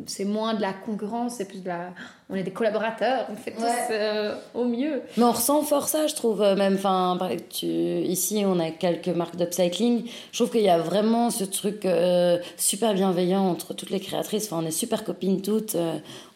C'est 0.08 0.26
moins 0.26 0.54
de 0.54 0.62
la 0.62 0.74
concurrence, 0.74 1.36
c'est 1.36 1.48
plus 1.48 1.62
de 1.64 1.68
la. 1.68 1.92
On 2.30 2.36
est 2.36 2.44
des 2.44 2.52
collaborateurs, 2.52 3.26
on 3.32 3.36
fait 3.36 3.52
tous 3.52 3.64
euh, 3.92 4.36
au 4.54 4.66
mieux. 4.66 5.02
Mais 5.18 5.24
on 5.24 5.32
ressent 5.32 5.64
fort 5.64 5.88
ça, 5.88 6.06
je 6.06 6.14
trouve. 6.14 6.42
Euh, 6.44 6.56
même, 6.56 6.76
enfin, 6.76 7.18
ici, 7.64 8.44
on 8.46 8.60
a 8.60 8.70
quelques 8.70 9.08
marques 9.08 9.36
d'upcycling. 9.36 10.06
Je 10.32 10.38
trouve 10.38 10.52
qu'il 10.52 10.62
y 10.62 10.70
a 10.70 10.78
vraiment 10.78 11.32
ce 11.32 11.44
truc 11.44 11.86
euh, 11.86 12.38
super 12.56 12.94
bienveillant 12.94 13.48
entre 13.48 13.74
toutes 13.74 13.90
les 13.90 14.00
créatrices. 14.00 14.46
Enfin, 14.46 14.62
on 14.64 14.68
est 14.68 14.72
super 14.72 15.04
copines 15.04 15.42
toutes. 15.42 15.76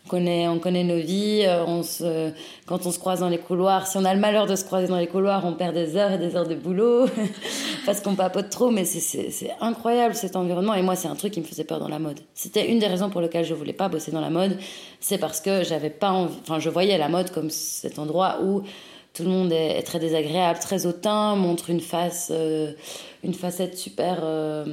On 0.06 0.10
connaît, 0.10 0.48
on 0.48 0.60
connaît 0.60 0.84
nos 0.84 0.98
vies. 0.98 1.44
Euh, 1.46 1.64
on 1.66 1.82
se, 1.82 2.32
quand 2.66 2.86
on 2.86 2.92
se 2.92 3.00
croise 3.00 3.22
dans 3.22 3.30
les 3.30 3.38
couloirs, 3.38 3.88
si 3.88 3.98
on 3.98 4.06
a 4.06 4.14
le 4.14 4.20
malheur 4.20 4.48
de 4.48 4.56
se 4.56 4.66
croiser 4.66 4.88
dans 4.88 4.98
les 4.98 5.08
couloirs, 5.08 5.46
on 5.46 5.54
perd 5.54 5.74
des 5.74 5.96
heures 5.96 6.12
et 6.12 6.18
des 6.18 6.36
heures 6.36 6.48
de 6.48 6.56
boulot 6.56 7.06
parce 7.86 8.02
qu'on 8.02 8.16
papote 8.16 8.50
trop. 8.50 8.70
Mais 8.70 8.86
c'est 8.86 9.52
incroyable 9.62 10.14
cet 10.14 10.36
environnement. 10.36 10.74
Et 10.74 10.82
moi, 10.82 10.96
c'est 10.96 11.08
un 11.08 11.16
truc 11.16 11.34
qui 11.34 11.40
me 11.40 11.46
faisait 11.46 11.64
peur 11.64 11.80
dans 11.80 11.88
la 11.88 12.00
mode. 12.00 12.20
C'était 12.34 12.70
une 12.70 12.80
des 12.80 12.88
raisons 12.88 13.10
pour 13.10 13.22
lesquelles 13.22 13.46
je 13.46 13.54
voulais 13.54 13.74
pas 13.74 13.88
bosser 13.88 14.12
dans 14.12 14.22
la 14.22 14.30
mode. 14.30 14.58
C'est 15.00 15.18
parce 15.18 15.40
que 15.40 15.64
j'avais 15.64 15.90
pas. 15.90 16.12
Enfin, 16.12 16.60
je 16.60 16.70
voyais 16.70 16.98
la 16.98 17.10
mode 17.10 17.32
comme 17.32 17.50
cet 17.50 17.98
endroit 17.98 18.40
où 18.44 18.64
tout 19.14 19.24
le 19.24 19.30
monde 19.30 19.52
est, 19.52 19.84
très 19.84 20.00
désagréable, 20.00 20.60
très 20.60 20.86
hautain, 20.86 21.36
montre 21.36 21.70
une 21.70 21.82
face, 21.82 22.30
euh, 22.34 22.74
une 23.24 23.34
facette 23.34 23.78
super. 23.78 24.20
Euh, 24.24 24.66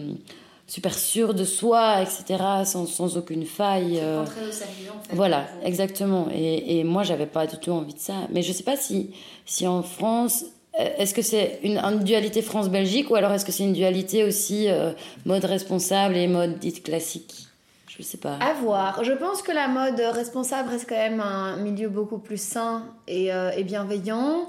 super 0.70 0.96
sûr 0.96 1.34
de 1.34 1.44
soi, 1.44 2.00
etc., 2.00 2.42
sans, 2.64 2.86
sans 2.86 3.16
aucune 3.16 3.44
faille. 3.44 3.98
Euh... 4.00 4.22
Au 4.22 4.52
sérieux, 4.52 4.90
en 4.96 5.02
fait, 5.02 5.16
voilà, 5.16 5.48
exactement. 5.64 6.28
Et, 6.32 6.78
et 6.78 6.84
moi, 6.84 7.02
j'avais 7.02 7.26
pas 7.26 7.48
du 7.48 7.56
tout 7.58 7.72
envie 7.72 7.94
de 7.94 7.98
ça. 7.98 8.14
Mais 8.30 8.42
je 8.42 8.52
sais 8.52 8.62
pas 8.62 8.76
si, 8.76 9.10
si 9.46 9.66
en 9.66 9.82
France, 9.82 10.44
euh, 10.78 10.88
est-ce 10.98 11.12
que 11.12 11.22
c'est 11.22 11.58
une, 11.64 11.78
une, 11.78 12.04
dualité 12.04 12.40
France-Belgique 12.40 13.10
ou 13.10 13.16
alors 13.16 13.32
est-ce 13.32 13.44
que 13.44 13.50
c'est 13.50 13.64
une 13.64 13.72
dualité 13.72 14.22
aussi 14.22 14.68
euh, 14.68 14.92
mode 15.26 15.44
responsable 15.44 16.16
et 16.16 16.28
mode 16.28 16.60
dite 16.60 16.84
classique? 16.84 17.48
Je 17.88 18.04
sais 18.04 18.18
pas. 18.18 18.36
À 18.36 18.54
voir. 18.54 19.02
Je 19.02 19.12
pense 19.12 19.42
que 19.42 19.50
la 19.50 19.66
mode 19.66 19.98
responsable 19.98 20.68
reste 20.68 20.88
quand 20.88 20.94
même 20.94 21.20
un 21.20 21.56
milieu 21.56 21.88
beaucoup 21.88 22.18
plus 22.18 22.40
sain 22.40 22.84
et, 23.08 23.32
euh, 23.32 23.50
et 23.56 23.64
bienveillant. 23.64 24.48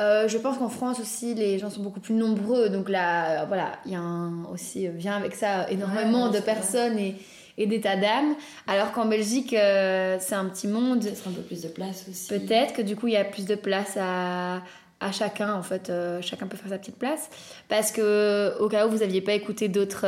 Euh, 0.00 0.28
je 0.28 0.38
pense 0.38 0.56
qu'en 0.56 0.70
France 0.70 0.98
aussi, 0.98 1.34
les 1.34 1.58
gens 1.58 1.68
sont 1.68 1.82
beaucoup 1.82 2.00
plus 2.00 2.14
nombreux. 2.14 2.70
Donc 2.70 2.88
là, 2.88 3.42
euh, 3.42 3.44
voilà, 3.46 3.72
il 3.84 3.92
y 3.92 3.96
a 3.96 4.02
aussi, 4.50 4.86
euh, 4.86 4.92
vient 4.94 5.16
avec 5.16 5.34
ça 5.34 5.70
énormément 5.70 6.30
de 6.30 6.40
personnes 6.40 6.98
et, 6.98 7.16
et 7.58 7.66
d'états 7.66 7.96
d'âme. 7.96 8.34
Alors 8.66 8.92
qu'en 8.92 9.04
Belgique, 9.04 9.50
c'est 9.50 10.34
un 10.34 10.46
petit 10.46 10.68
monde. 10.68 11.02
Peut-être 11.02 11.28
un 11.28 11.32
peu 11.32 11.42
plus 11.42 11.60
de 11.62 11.68
place 11.68 12.06
aussi. 12.08 12.28
Peut-être 12.28 12.72
que 12.72 12.82
du 12.82 12.96
coup, 12.96 13.08
il 13.08 13.14
y 13.14 13.18
a 13.18 13.24
plus 13.24 13.44
de 13.44 13.56
place 13.56 13.98
à, 14.00 14.62
à 15.00 15.12
chacun. 15.12 15.52
En 15.52 15.62
fait, 15.62 15.92
chacun 16.22 16.46
peut 16.46 16.56
faire 16.56 16.70
sa 16.70 16.78
petite 16.78 16.96
place. 16.98 17.28
Parce 17.68 17.92
que, 17.92 18.56
au 18.58 18.68
cas 18.68 18.86
où 18.86 18.90
vous 18.90 18.98
n'aviez 18.98 19.20
pas 19.20 19.34
écouté 19.34 19.68
d'autres 19.68 20.06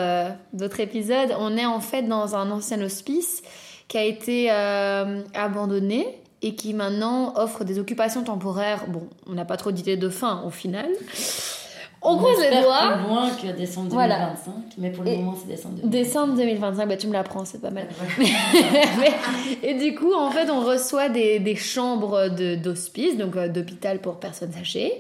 épisodes, 0.81 1.35
on 1.39 1.55
est 1.59 1.67
en 1.67 1.81
fait 1.81 2.03
dans 2.05 2.35
un 2.35 2.51
ancien 2.51 2.81
hospice 2.81 3.43
qui 3.89 3.99
a 3.99 4.05
été 4.05 4.49
abandonné 5.35 6.22
et 6.43 6.55
qui 6.55 6.75
maintenant 6.75 7.35
offre 7.37 7.65
des 7.65 7.79
occupations 7.79 8.23
temporaires. 8.25 8.85
Bon, 8.89 9.09
on 9.29 9.33
n'a 9.35 9.45
pas 9.45 9.57
trop 9.57 9.71
d'idées 9.73 9.97
de 9.97 10.09
fin 10.09 10.43
au 10.47 10.51
final. 10.51 10.87
On 12.05 12.17
croise 12.17 12.41
les 12.41 12.61
doigts. 12.63 12.95
plus 12.99 13.09
loin 13.09 13.31
que 13.31 13.57
décembre 13.57 13.91
2025, 13.91 13.93
Voilà. 13.93 14.35
mais 14.77 14.91
pour 14.91 15.05
le 15.05 15.11
Et- 15.11 15.17
moment 15.19 15.37
c'est 15.41 15.47
décembre 15.47 15.77
2025. 15.77 15.91
Décembre 16.03 16.35
2025, 16.35 16.89
bah 16.89 16.97
tu 16.97 17.07
me 17.07 17.13
l'apprends, 17.13 17.45
c'est 17.45 17.61
pas 17.61 17.71
mal. 17.71 17.87
Mais- 18.19 19.13
et 19.63 19.75
du 19.75 19.95
coup, 19.95 20.13
en 20.13 20.33
fait, 20.33 20.51
on 20.51 20.61
reçoit 20.65 21.09
des, 21.09 21.39
des 21.39 21.55
chambres 21.55 22.29
de- 22.29 22.57
d'hospice, 22.57 23.17
donc 23.17 23.37
euh, 23.37 23.47
d'hôpital 23.49 24.01
pour 24.01 24.17
personnes 24.17 24.51
âgées, 24.61 24.93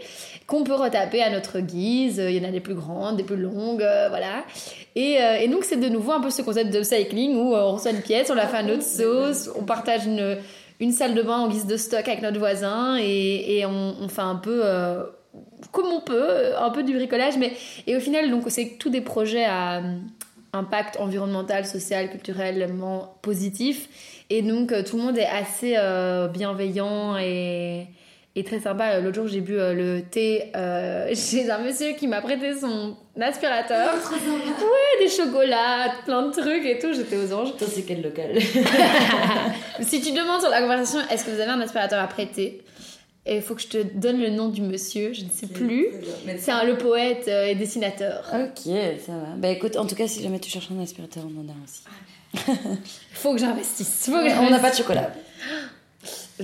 qu'on 0.47 0.62
peut 0.62 0.74
retaper 0.76 1.20
à 1.22 1.30
notre 1.30 1.59
guise. 1.59 2.22
Il 2.24 2.36
y 2.36 2.40
en 2.45 2.49
a 2.49 2.53
des 2.53 2.61
plus 2.61 2.74
grandes, 2.76 3.16
des 3.16 3.24
plus 3.24 3.36
longues, 3.36 3.82
euh, 3.82 4.07
voilà. 4.09 4.45
Et, 4.95 5.16
euh, 5.20 5.40
et 5.40 5.49
donc, 5.49 5.64
c'est 5.64 5.78
de 5.80 5.88
nouveau 5.88 6.12
un 6.12 6.20
peu 6.20 6.30
ce 6.30 6.43
concept 6.43 6.72
de 6.72 6.84
cycling 6.84 7.34
où 7.36 7.53
on 7.53 7.72
reçoit 7.72 7.90
une 7.90 8.03
pièce, 8.03 8.30
on 8.30 8.34
la 8.34 8.47
fait 8.47 8.59
à 8.59 8.62
notre 8.62 8.84
sauce, 8.84 9.51
on 9.59 9.64
partage 9.64 10.07
une, 10.07 10.36
une 10.83 10.91
salle 10.91 11.14
de 11.14 11.22
bain 11.22 11.39
en 11.39 11.49
guise 11.49 11.66
de 11.66 11.76
stock 11.76 12.09
avec 12.09 12.22
notre 12.22 12.41
voisin 12.41 12.97
et, 13.01 13.64
on, 13.64 14.09
fait 14.09 14.20
un 14.20 14.35
peu. 14.35 14.62
euh, 14.64 15.05
comme 15.70 15.87
on 15.87 16.01
peut, 16.01 16.57
un 16.59 16.70
peu 16.70 16.83
du 16.83 16.93
bricolage, 16.93 17.39
mais 17.39 17.53
et 17.87 17.97
au 17.97 18.01
final, 18.01 18.30
donc 18.30 18.43
c'est 18.49 18.76
tous 18.78 18.91
des 18.91 19.01
projets 19.01 19.45
à 19.45 19.78
euh, 19.78 19.97
impact 20.53 20.99
environnemental, 20.99 21.64
social, 21.64 22.11
culturellement 22.11 23.16
positif, 23.22 24.24
et 24.28 24.43
donc 24.43 24.72
euh, 24.72 24.83
tout 24.83 24.97
le 24.97 25.05
monde 25.05 25.16
est 25.16 25.24
assez 25.24 25.76
bienveillant 26.35 27.16
et, 27.16 27.87
et 28.35 28.45
très 28.45 28.61
sympa. 28.61 28.99
L'autre 29.01 29.16
jour, 29.16 29.28
j'ai 29.28 29.41
bu 29.41 29.59
euh, 29.59 29.74
le 29.74 30.03
thé 30.03 30.53
euh, 30.57 31.14
chez 31.14 31.51
un 31.51 31.59
monsieur 31.59 31.93
qui 31.93 32.07
m'a 32.07 32.20
prêté 32.20 32.55
son 32.59 32.97
aspirateur. 33.20 33.95
Ouais, 33.95 35.05
des 35.05 35.09
chocolats, 35.09 35.93
plein 36.05 36.26
de 36.26 36.33
trucs 36.33 36.64
et 36.64 36.78
tout. 36.78 36.93
J'étais 36.95 37.16
aux 37.16 37.33
anges. 37.33 37.57
Toi, 37.57 37.66
c'est 37.72 37.83
quel 37.83 38.03
local? 38.03 38.39
Si 39.80 40.01
tu 40.01 40.12
demandes 40.12 40.41
sur 40.41 40.51
la 40.51 40.61
conversation, 40.61 41.01
est-ce 41.11 41.24
que 41.24 41.30
vous 41.30 41.41
avez 41.41 41.51
un 41.51 41.61
aspirateur 41.61 42.01
à 42.01 42.07
prêter? 42.07 42.62
Et 43.24 43.37
il 43.37 43.43
faut 43.43 43.55
que 43.55 43.62
je 43.62 43.68
te 43.68 43.78
donne 43.78 44.20
le 44.20 44.30
nom 44.30 44.49
du 44.49 44.62
monsieur, 44.62 45.12
je 45.12 45.24
ne 45.24 45.30
sais 45.30 45.47
plus. 45.47 45.87
C'est 46.39 46.51
un, 46.51 46.64
le 46.64 46.76
poète 46.76 47.26
euh, 47.28 47.47
et 47.47 47.55
dessinateur. 47.55 48.24
Ok, 48.35 48.72
ça 49.07 49.12
va. 49.12 49.37
Bah 49.37 49.49
écoute, 49.49 49.76
en 49.76 49.87
tout 49.87 49.95
cas, 49.95 50.09
si 50.09 50.22
jamais 50.22 50.41
tu 50.41 50.51
cherches 50.51 50.68
un 50.76 50.83
aspirateur, 50.83 51.22
on 51.24 51.41
en 51.41 51.49
a 51.49 51.53
un 51.53 51.64
aussi. 51.64 51.83
Il 52.35 53.16
faut 53.16 53.33
que 53.33 53.39
j'investisse. 53.39 54.11
On 54.12 54.51
n'a 54.51 54.59
pas 54.59 54.70
de 54.70 54.76
chocolat. 54.76 55.12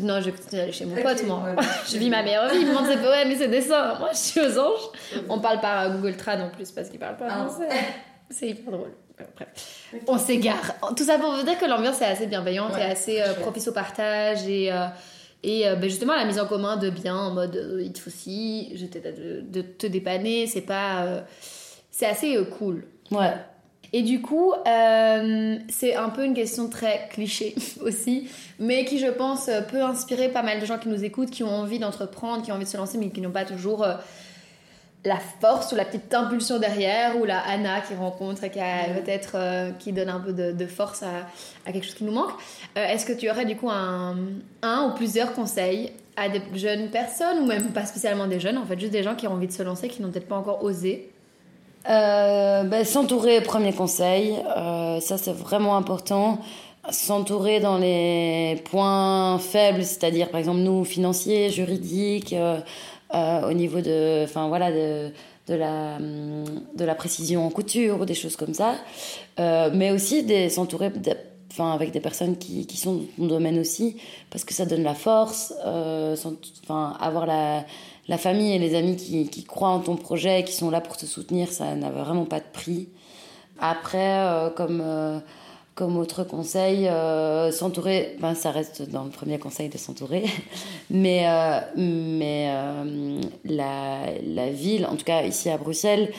Non, 0.03 0.21
je 0.21 0.27
vais 0.27 0.33
continuer 0.33 0.61
à 0.61 0.65
aller 0.65 0.73
chez 0.73 0.85
mon 0.85 1.01
pote, 1.03 1.23
moi. 1.25 1.43
ouais. 1.45 1.63
je 1.91 1.97
vis 1.99 2.11
ma 2.11 2.23
meilleure 2.23 2.49
vie. 2.51 2.59
Il 2.61 2.67
me 2.67 2.71
demande 2.71 2.87
ses 2.87 2.97
poèmes 2.99 3.31
et 3.31 3.37
ses 3.37 3.49
dessins. 3.49 3.99
Moi, 3.99 4.11
je 4.13 4.19
suis 4.19 4.41
aux 4.41 4.59
anges. 4.59 4.91
On 5.29 5.39
parle 5.41 5.61
par 5.61 5.91
Google 5.93 6.17
Trad 6.17 6.41
en 6.41 6.49
plus 6.51 6.71
parce 6.71 6.89
qu'il 6.89 6.99
parle 6.99 7.17
pas 7.17 7.27
Ah. 7.31 7.47
français. 7.47 7.69
C'est 8.31 8.49
hyper 8.51 8.73
drôle. 8.73 8.91
On 10.07 10.19
s'égare. 10.19 10.75
Tout 10.97 11.05
ça 11.05 11.19
pour 11.19 11.33
vous 11.33 11.43
dire 11.43 11.59
que 11.59 11.65
l'ambiance 11.65 12.01
est 12.03 12.05
assez 12.07 12.27
bienveillante 12.27 12.75
Ouais, 12.75 12.83
et 12.83 12.91
assez 12.91 13.21
euh, 13.21 13.35
propice 13.35 13.67
au 13.69 13.73
partage 13.73 14.47
et, 14.47 14.71
euh, 14.71 14.85
et 15.43 15.67
euh, 15.67 15.75
ben, 15.77 15.89
justement 15.91 16.15
la 16.15 16.25
mise 16.25 16.39
en 16.39 16.47
commun 16.47 16.77
de 16.77 16.89
biens 16.91 17.17
en 17.17 17.31
mode 17.33 17.57
euh, 17.57 17.83
il 17.83 17.93
te 17.93 17.99
faut 17.99 18.11
ci, 18.11 18.71
je 18.77 18.87
t'aide 18.87 19.15
de, 19.19 19.41
de 19.41 19.63
te 19.67 19.87
dépanner. 19.89 20.47
C'est 20.47 20.61
pas. 20.61 21.03
euh, 21.05 21.21
c'est 21.91 22.07
assez 22.07 22.37
euh, 22.37 22.45
cool. 22.45 22.85
Ouais. 23.11 23.33
Et 23.93 24.03
du 24.03 24.21
coup, 24.21 24.53
euh, 24.53 25.57
c'est 25.69 25.95
un 25.95 26.11
peu 26.11 26.25
une 26.25 26.35
question 26.35 26.69
très 26.69 27.09
cliché 27.11 27.55
aussi, 27.83 28.29
mais 28.59 28.85
qui, 28.85 28.99
je 28.99 29.07
pense, 29.07 29.51
peut 29.71 29.83
inspirer 29.83 30.29
pas 30.29 30.43
mal 30.43 30.61
de 30.61 30.67
gens 30.67 30.79
qui 30.79 30.89
nous 30.89 31.05
écoutent, 31.05 31.31
qui 31.31 31.43
ont 31.43 31.55
envie 31.55 31.79
d'entreprendre, 31.79 32.43
qui 32.43 32.53
ont 32.53 32.57
envie 32.57 32.65
de 32.65 32.71
se 32.71 32.77
lancer, 32.77 32.99
mais 32.99 33.09
qui 33.09 33.21
n'ont 33.21 33.31
pas 33.31 33.47
toujours 33.47 33.85
euh, 33.85 33.95
la 35.05 35.19
force 35.41 35.73
ou 35.73 35.77
la 35.77 35.87
petite 35.87 36.13
impulsion 36.13 36.59
derrière, 36.59 37.19
ou 37.19 37.25
la 37.25 37.41
Anna 37.41 37.81
qui 37.81 37.95
rencontre 37.95 38.45
et 38.45 38.51
qui 38.51 38.59
peut-être 38.59 39.33
euh, 39.37 39.71
qui 39.79 39.93
donne 39.93 40.11
un 40.11 40.21
peu 40.21 40.33
de, 40.33 40.53
de 40.53 40.67
force 40.67 41.03
à, 41.03 41.27
à 41.65 41.73
quelque 41.73 41.85
chose 41.85 41.95
qui 41.95 42.05
nous 42.05 42.13
manque. 42.13 42.33
Est-ce 42.77 43.07
que 43.07 43.13
tu 43.15 43.31
aurais 43.31 43.47
du 43.47 43.57
coup 43.57 43.71
un, 43.71 44.17
un 44.63 44.89
ou 44.89 44.95
plusieurs 44.95 45.33
conseils 45.33 45.93
à 46.19 46.29
des 46.29 46.43
jeunes 46.55 46.91
personnes, 46.91 47.39
ou 47.39 47.47
même 47.47 47.71
pas 47.71 47.87
spécialement 47.87 48.27
des 48.27 48.41
jeunes, 48.41 48.59
en 48.59 48.67
fait, 48.67 48.79
juste 48.79 48.93
des 48.93 49.05
gens 49.05 49.15
qui 49.15 49.29
ont 49.29 49.33
envie 49.33 49.47
de 49.47 49.53
se 49.53 49.63
lancer, 49.63 49.89
qui 49.89 50.03
n'ont 50.03 50.11
peut-être 50.11 50.27
pas 50.27 50.37
encore 50.37 50.65
osé? 50.65 51.11
Euh, 51.89 52.65
bah, 52.65 52.85
s'entourer, 52.85 53.41
premier 53.41 53.73
conseil, 53.73 54.37
euh, 54.57 55.01
ça 55.01 55.17
c'est 55.17 55.33
vraiment 55.33 55.77
important. 55.77 56.39
S'entourer 56.91 57.61
dans 57.61 57.79
les 57.79 58.63
points 58.71 59.39
faibles, 59.39 59.85
c'est-à-dire 59.85 60.31
par 60.31 60.39
exemple 60.39 60.61
nous 60.61 60.85
financiers, 60.85 61.51
juridiques, 61.51 62.33
euh, 62.35 62.61
euh, 63.15 63.49
au 63.49 63.53
niveau 63.55 63.81
de, 63.81 64.25
enfin 64.25 64.49
voilà, 64.49 64.71
de, 64.71 65.11
de 65.47 65.55
la 65.55 65.99
de 65.99 66.85
la 66.85 66.95
précision 66.95 67.47
en 67.47 67.51
couture 67.51 68.01
ou 68.01 68.05
des 68.05 68.15
choses 68.15 68.37
comme 68.37 68.55
ça, 68.55 68.75
mais 69.39 69.91
aussi 69.91 70.27
s'entourer, 70.51 70.91
enfin 71.51 71.73
avec 71.73 71.91
des 71.91 72.01
personnes 72.01 72.37
qui, 72.37 72.67
qui 72.67 72.77
sont 72.77 72.95
dans 72.97 73.05
ton 73.17 73.27
domaine 73.27 73.59
aussi, 73.59 73.97
parce 74.31 74.45
que 74.45 74.53
ça 74.53 74.67
donne 74.67 74.83
la 74.83 74.95
force, 74.95 75.55
avoir 76.69 77.27
la 77.27 77.65
la 78.09 78.17
famille 78.17 78.53
et 78.53 78.59
les 78.59 78.75
amis 78.75 78.97
qui, 78.97 79.45
croient 79.45 79.69
en 79.69 79.81
ton 79.81 79.97
projet, 79.97 80.43
qui 80.45 80.53
sont 80.53 80.71
là 80.71 80.81
pour 80.81 80.97
te 80.97 81.07
soutenir, 81.07 81.53
ça 81.53 81.75
n'a 81.75 81.91
vraiment 81.91 82.25
pas 82.25 82.41
de 82.41 82.47
prix. 82.53 82.89
Après, 83.61 84.21
euh, 84.21 84.51
comme, 84.51 84.81
euh, 84.83 85.19
comme 85.75 85.99
autre 85.99 86.25
conseil, 86.25 86.89
euh, 86.89 87.53
s'entourer, 87.53 88.17
ben, 88.21 88.35
ça 88.35 88.51
reste 88.51 88.89
dans 88.89 89.05
le 89.05 89.11
premier 89.11 89.39
conseil 89.39 89.69
de 89.69 89.77
s'entourer, 89.77 90.25
mais, 90.91 91.27
mais 91.77 92.51
la, 93.45 93.99
la 94.27 94.51
ville, 94.51 94.87
en 94.87 94.97
tout 94.97 95.05
cas 95.05 95.23
ici 95.23 95.51
à 95.51 95.59
Bruxelles, 95.59 96.11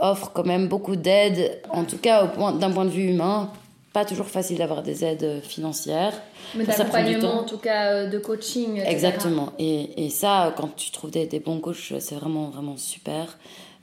offre 0.00 0.32
quand 0.32 0.46
même 0.46 0.66
beaucoup 0.66 0.96
d'aides, 0.96 1.60
en 1.70 1.84
tout 1.84 1.98
cas 1.98 2.26
d'un 2.26 2.70
point 2.70 2.84
de 2.84 2.90
vue 2.90 3.10
humain. 3.10 3.52
Pas 3.98 4.04
toujours 4.04 4.26
facile 4.28 4.58
d'avoir 4.58 4.84
des 4.84 5.04
aides 5.04 5.42
financières. 5.42 6.14
Mais 6.54 6.64
d'accompagnement, 6.64 7.40
en 7.40 7.42
tout 7.42 7.58
cas, 7.58 7.92
euh, 7.92 8.06
de 8.08 8.18
coaching. 8.18 8.76
etc. 8.76 8.90
Exactement. 8.92 9.52
Et, 9.58 10.04
et 10.04 10.08
ça, 10.08 10.54
quand 10.56 10.76
tu 10.76 10.92
trouves 10.92 11.10
des, 11.10 11.26
des 11.26 11.40
bons 11.40 11.58
coachs, 11.58 11.94
c'est 11.98 12.14
vraiment, 12.14 12.50
vraiment 12.50 12.76
super. 12.76 13.36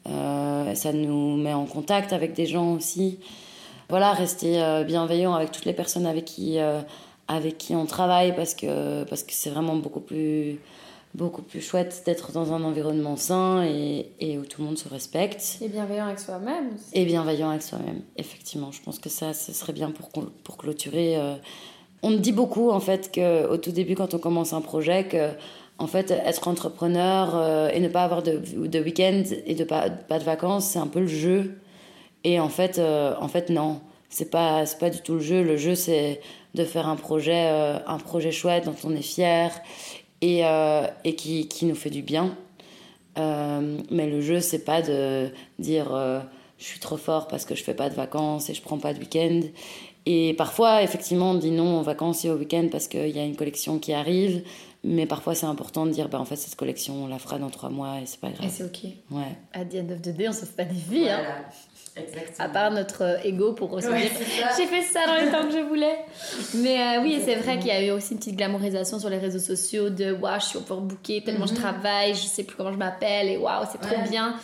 Euh, 0.08 0.74
ça 0.74 0.94
nous 0.94 1.36
met 1.36 1.54
en 1.54 1.66
contact 1.66 2.14
avec 2.14 2.34
des 2.34 2.46
gens 2.46 2.74
aussi. 2.74 3.20
Voilà, 3.90 4.14
rester 4.14 4.62
euh, 4.62 4.84
bienveillant 4.86 5.34
avec 5.34 5.52
toutes 5.52 5.66
les 5.66 5.74
personnes 5.74 6.06
avec 6.06 6.24
qui, 6.24 6.60
euh, 6.60 6.80
avec 7.28 7.58
qui 7.58 7.76
on 7.76 7.86
travaille 7.86 8.34
parce 8.36 8.54
que 8.54 9.04
parce 9.04 9.24
que 9.24 9.34
c'est 9.34 9.50
vraiment 9.50 9.76
beaucoup 9.76 10.00
plus, 10.00 10.60
beaucoup 11.16 11.42
plus 11.42 11.62
chouette 11.62 12.04
d'être 12.06 12.32
dans 12.34 12.54
un 12.54 12.64
environnement 12.64 13.16
sain 13.16 13.64
et, 13.64 14.12
et 14.20 14.38
où 14.38 14.46
tout 14.46 14.62
le 14.62 14.68
monde 14.68 14.78
se 14.78 14.90
respecte. 14.90 15.58
Et 15.62 15.70
bienveillant 15.70 16.06
avec 16.06 16.20
soi-même. 16.20 16.72
Et 16.94 17.06
bienveillant 17.06 17.50
avec 17.50 17.62
soi-même, 17.62 18.02
effectivement. 18.18 18.72
Je 18.72 18.82
pense 18.82 19.00
que 19.00 19.10
ça, 19.10 19.34
ce 19.34 19.54
serait 19.54 19.74
bien 19.74 19.92
pour, 19.92 20.10
pour 20.44 20.58
clôturer. 20.58 21.18
euh. 21.18 21.36
On 22.04 22.10
me 22.12 22.18
dit 22.18 22.34
beaucoup, 22.34 22.70
en 22.70 22.80
fait, 22.80 23.12
qu'au 23.14 23.58
tout 23.58 23.72
début, 23.72 23.96
quand 23.96 24.14
on 24.14 24.20
commence 24.20 24.54
un 24.54 24.62
projet, 24.62 25.06
que, 25.06 25.32
en 25.80 25.88
fait, 25.88 26.12
être 26.12 26.48
entrepreneur 26.48 27.36
euh, 27.36 27.70
et 27.70 27.80
ne 27.80 27.88
pas 27.88 28.04
avoir 28.04 28.22
de, 28.22 28.38
de 28.68 28.80
week-end 28.80 29.24
et 29.46 29.56
de 29.56 29.64
pas, 29.64 29.90
pas 29.90 30.20
de 30.20 30.24
vacances, 30.24 30.66
c'est 30.66 30.80
un 30.80 30.88
peu 30.88 31.00
le 31.00 31.08
jeu. 31.08 31.58
Et 32.24 32.40
en 32.40 32.50
fait, 32.50 32.78
euh, 32.78 33.16
en 33.20 33.28
fait 33.28 33.50
non. 33.50 33.80
C'est 34.10 34.30
pas, 34.30 34.66
c'est 34.66 34.80
pas 34.80 34.90
du 34.90 35.02
tout 35.02 35.16
le 35.16 35.20
jeu. 35.20 35.44
Le 35.44 35.58
jeu, 35.58 35.76
c'est 35.76 36.22
de 36.54 36.64
faire 36.64 36.88
un 36.88 36.96
projet, 36.96 37.48
euh, 37.48 37.80
un 37.88 37.98
projet 37.98 38.32
chouette 38.32 38.66
dont 38.66 38.76
on 38.84 38.96
est 38.96 39.02
fier 39.02 39.52
et, 40.22 40.46
euh, 40.46 40.88
et 41.04 41.16
qui, 41.16 41.48
qui 41.48 41.66
nous 41.66 41.76
fait 41.76 41.90
du 41.90 42.02
bien. 42.02 42.36
Euh, 43.18 43.78
mais 43.92 44.08
le 44.10 44.22
jeu, 44.22 44.40
c'est 44.42 44.66
pas 44.66 44.82
de 44.82 45.30
dire 45.60 45.94
euh, 45.96 46.20
je 46.58 46.66
suis 46.66 46.80
trop 46.80 46.98
fort 46.98 47.28
parce 47.28 47.46
que 47.46 47.56
je 47.56 47.64
fais 47.64 47.74
pas 47.74 47.90
de 47.90 47.96
vacances 47.96 48.50
et 48.50 48.54
je 48.54 48.62
prends 48.62 48.78
pas 48.78 48.94
de 48.94 49.00
week-end. 49.00 49.42
Et 50.06 50.34
parfois, 50.36 50.84
effectivement, 50.84 51.32
on 51.32 51.36
dit 51.36 51.50
non 51.52 51.80
aux 51.80 51.84
vacances 51.84 52.26
et 52.26 52.30
au 52.30 52.36
week-end 52.36 52.68
parce 52.72 52.88
qu'il 52.88 53.10
y 53.10 53.20
a 53.20 53.24
une 53.24 53.36
collection 53.36 53.80
qui 53.80 53.94
arrive. 53.94 54.44
Mais 54.84 55.08
parfois, 55.08 55.34
c'est 55.34 55.48
important 55.48 55.88
de 55.88 55.92
dire 55.92 56.10
bah, 56.10 56.20
en 56.20 56.26
fait, 56.26 56.36
cette 56.36 56.56
collection, 56.56 57.06
on 57.06 57.08
la 57.08 57.18
fera 57.18 57.40
dans 57.40 57.50
trois 57.50 57.70
mois 57.70 58.00
et 58.02 58.06
c'est 58.06 58.20
pas 58.20 58.30
Et 58.30 58.34
grave. 58.34 58.52
c'est 58.54 58.64
ok. 58.64 58.84
Ouais. 59.10 59.36
À 59.54 59.66
the 59.66 59.76
end 59.76 59.92
of 59.92 60.02
the 60.02 60.10
day, 60.16 60.28
on 60.30 60.34
sauve 60.34 60.52
pas 60.54 60.66
des 60.66 60.76
vies. 60.76 61.10
Hein. 61.10 61.22
Exactement. 61.98 62.46
À 62.46 62.50
part 62.50 62.72
notre 62.72 63.04
euh, 63.04 63.18
ego 63.24 63.54
pour 63.54 63.72
aussi 63.74 63.88
Ouais, 63.88 64.02
dire 64.02 64.12
j'ai 64.58 64.66
fait 64.66 64.82
ça 64.82 65.06
dans 65.08 65.16
les 65.16 65.32
temps 65.32 65.44
que 65.48 65.52
je 65.54 65.60
voulais. 65.64 65.98
Mais 66.56 66.98
euh, 66.98 67.02
oui, 67.02 67.22
c'est 67.24 67.36
vrai 67.36 67.58
qu'il 67.58 67.68
y 67.68 67.72
a 67.72 67.82
eu 67.86 67.92
aussi 67.92 68.14
une 68.14 68.20
petite 68.20 68.36
glamourisation 68.36 69.00
sur 69.00 69.10
les 69.10 69.18
réseaux 69.18 69.40
sociaux 69.40 69.90
de 69.90 70.12
waouh, 70.12 70.40
je 70.40 70.46
suis 70.46 70.58
overbookée, 70.58 71.24
tellement 71.24 71.46
je 71.46 71.54
Mhm. 71.54 71.60
travaille, 71.60 72.14
je 72.14 72.26
sais 72.26 72.44
plus 72.44 72.58
comment 72.58 72.74
je 72.74 72.78
m'appelle 72.78 73.30
et 73.30 73.38
waouh, 73.38 73.66
c'est 73.72 73.80
trop 73.80 73.96
Ouais. 74.02 74.10
bien. 74.10 74.36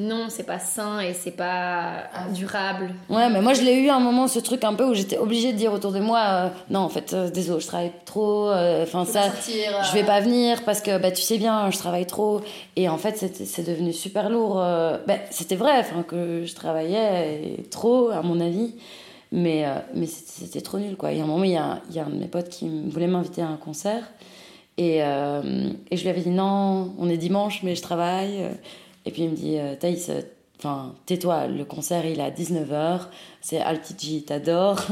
Non, 0.00 0.26
c'est 0.28 0.44
pas 0.44 0.60
sain 0.60 1.00
et 1.00 1.12
c'est 1.12 1.32
pas 1.32 2.04
Ah. 2.14 2.28
durable. 2.32 2.90
Ouais, 3.10 3.28
mais 3.30 3.40
moi 3.40 3.52
je 3.52 3.62
l'ai 3.62 3.74
eu 3.80 3.88
à 3.88 3.96
un 3.96 4.00
moment, 4.00 4.28
ce 4.28 4.38
truc 4.38 4.62
un 4.62 4.74
peu 4.74 4.84
où 4.84 4.94
j'étais 4.94 5.18
obligée 5.18 5.52
de 5.52 5.58
dire 5.58 5.72
autour 5.72 5.90
de 5.90 5.98
moi 5.98 6.20
euh, 6.28 6.48
non, 6.70 6.80
en 6.80 6.88
fait, 6.88 7.12
euh, 7.14 7.28
désolé, 7.30 7.58
je 7.60 7.66
travaille 7.66 7.90
trop. 8.04 8.48
euh, 8.48 8.84
Enfin, 8.84 9.04
ça, 9.04 9.22
je 9.44 9.92
vais 9.94 10.04
pas 10.04 10.20
venir 10.20 10.62
parce 10.64 10.80
que 10.82 10.98
bah, 10.98 11.10
tu 11.10 11.20
sais 11.22 11.36
bien, 11.36 11.68
je 11.72 11.78
travaille 11.78 12.06
trop. 12.06 12.40
Et 12.76 12.88
en 12.88 12.96
fait, 12.96 13.16
c'est 13.44 13.66
devenu 13.66 13.92
super 13.92 14.30
lourd. 14.30 14.60
euh, 14.60 14.98
bah, 15.08 15.14
c'était 15.30 15.56
vrai 15.56 15.78
enfin, 15.80 16.04
que 16.04 16.44
je 16.46 16.54
travaillais 16.54 17.56
et 17.58 17.62
trop, 17.64 18.10
à 18.10 18.22
mon 18.22 18.38
avis. 18.40 18.76
Mais, 19.32 19.66
euh, 19.66 19.74
mais 19.94 20.06
c'était 20.06 20.60
trop 20.60 20.78
nul. 20.78 20.96
Quoi. 20.96 21.10
Et 21.12 21.20
à 21.20 21.24
un 21.24 21.26
moment, 21.26 21.42
il 21.44 21.50
y 21.50 21.56
a, 21.56 21.80
il 21.90 21.96
y 21.96 21.98
a 21.98 22.04
un 22.04 22.10
de 22.10 22.14
mes 22.14 22.28
potes 22.28 22.48
qui 22.50 22.68
voulait 22.88 23.08
m'inviter 23.08 23.42
à 23.42 23.48
un 23.48 23.56
concert. 23.56 24.04
Et, 24.78 25.02
euh, 25.02 25.42
et 25.90 25.96
je 25.96 26.02
lui 26.04 26.08
avais 26.10 26.20
dit 26.20 26.30
non, 26.30 26.92
on 27.00 27.08
est 27.10 27.16
dimanche, 27.16 27.64
mais 27.64 27.74
je 27.74 27.82
travaille. 27.82 28.44
Et 29.08 29.10
puis 29.10 29.22
il 29.22 29.30
me 29.30 29.34
dit 29.34 29.56
euh, 29.56 29.74
Thaïs, 29.74 30.10
euh, 30.10 30.20
enfin, 30.58 30.94
tais-toi, 31.06 31.46
le 31.46 31.64
concert 31.64 32.04
il 32.04 32.20
est 32.20 32.22
à 32.22 32.30
19h, 32.30 33.06
c'est 33.40 33.58
Altigi, 33.58 34.22
t'adore. 34.22 34.80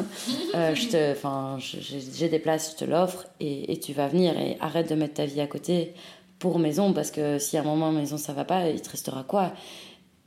Euh, 0.54 0.74
j'ai 0.74 2.28
des 2.30 2.38
places, 2.38 2.72
je 2.72 2.84
te 2.86 2.90
l'offre 2.90 3.26
et, 3.40 3.70
et 3.70 3.78
tu 3.78 3.92
vas 3.92 4.08
venir 4.08 4.38
et 4.38 4.56
arrête 4.60 4.88
de 4.88 4.94
mettre 4.94 5.14
ta 5.14 5.26
vie 5.26 5.42
à 5.42 5.46
côté 5.46 5.92
pour 6.38 6.58
maison 6.58 6.94
parce 6.94 7.10
que 7.10 7.38
si 7.38 7.58
à 7.58 7.60
un 7.60 7.64
moment 7.64 7.92
maison 7.92 8.16
ça 8.16 8.32
va 8.32 8.46
pas, 8.46 8.70
il 8.70 8.80
te 8.80 8.88
restera 8.88 9.22
quoi? 9.22 9.52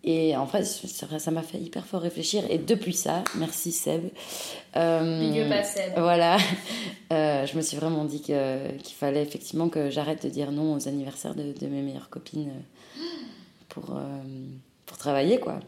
Et 0.04 0.38
en 0.38 0.46
fait, 0.46 0.64
ça 0.64 1.32
m'a 1.32 1.42
fait 1.42 1.58
hyper 1.58 1.86
fort 1.86 2.02
réfléchir. 2.02 2.44
Et 2.50 2.58
depuis 2.58 2.94
ça, 2.94 3.24
merci 3.36 3.72
Seb. 3.72 4.10
euh, 4.78 5.20
Big 5.20 5.40
up 5.42 5.64
Seb. 5.64 5.94
Voilà, 5.98 6.38
Euh, 7.12 7.48
je 7.48 7.58
me 7.58 7.64
suis 7.64 7.76
vraiment 7.76 8.06
dit 8.06 8.22
qu'il 8.22 8.36
fallait 9.00 9.24
effectivement 9.24 9.68
que 9.68 9.90
j'arrête 9.90 10.24
de 10.24 10.30
dire 10.30 10.52
non 10.52 10.76
aux 10.76 10.88
anniversaires 10.88 11.34
de, 11.34 11.54
de 11.60 11.66
mes 11.68 11.82
meilleures 11.82 12.10
copines 12.12 12.52
pour, 13.70 13.92
euh, 13.92 14.00
pour 14.86 14.98
travailler, 14.98 15.40
quoi. 15.40 15.60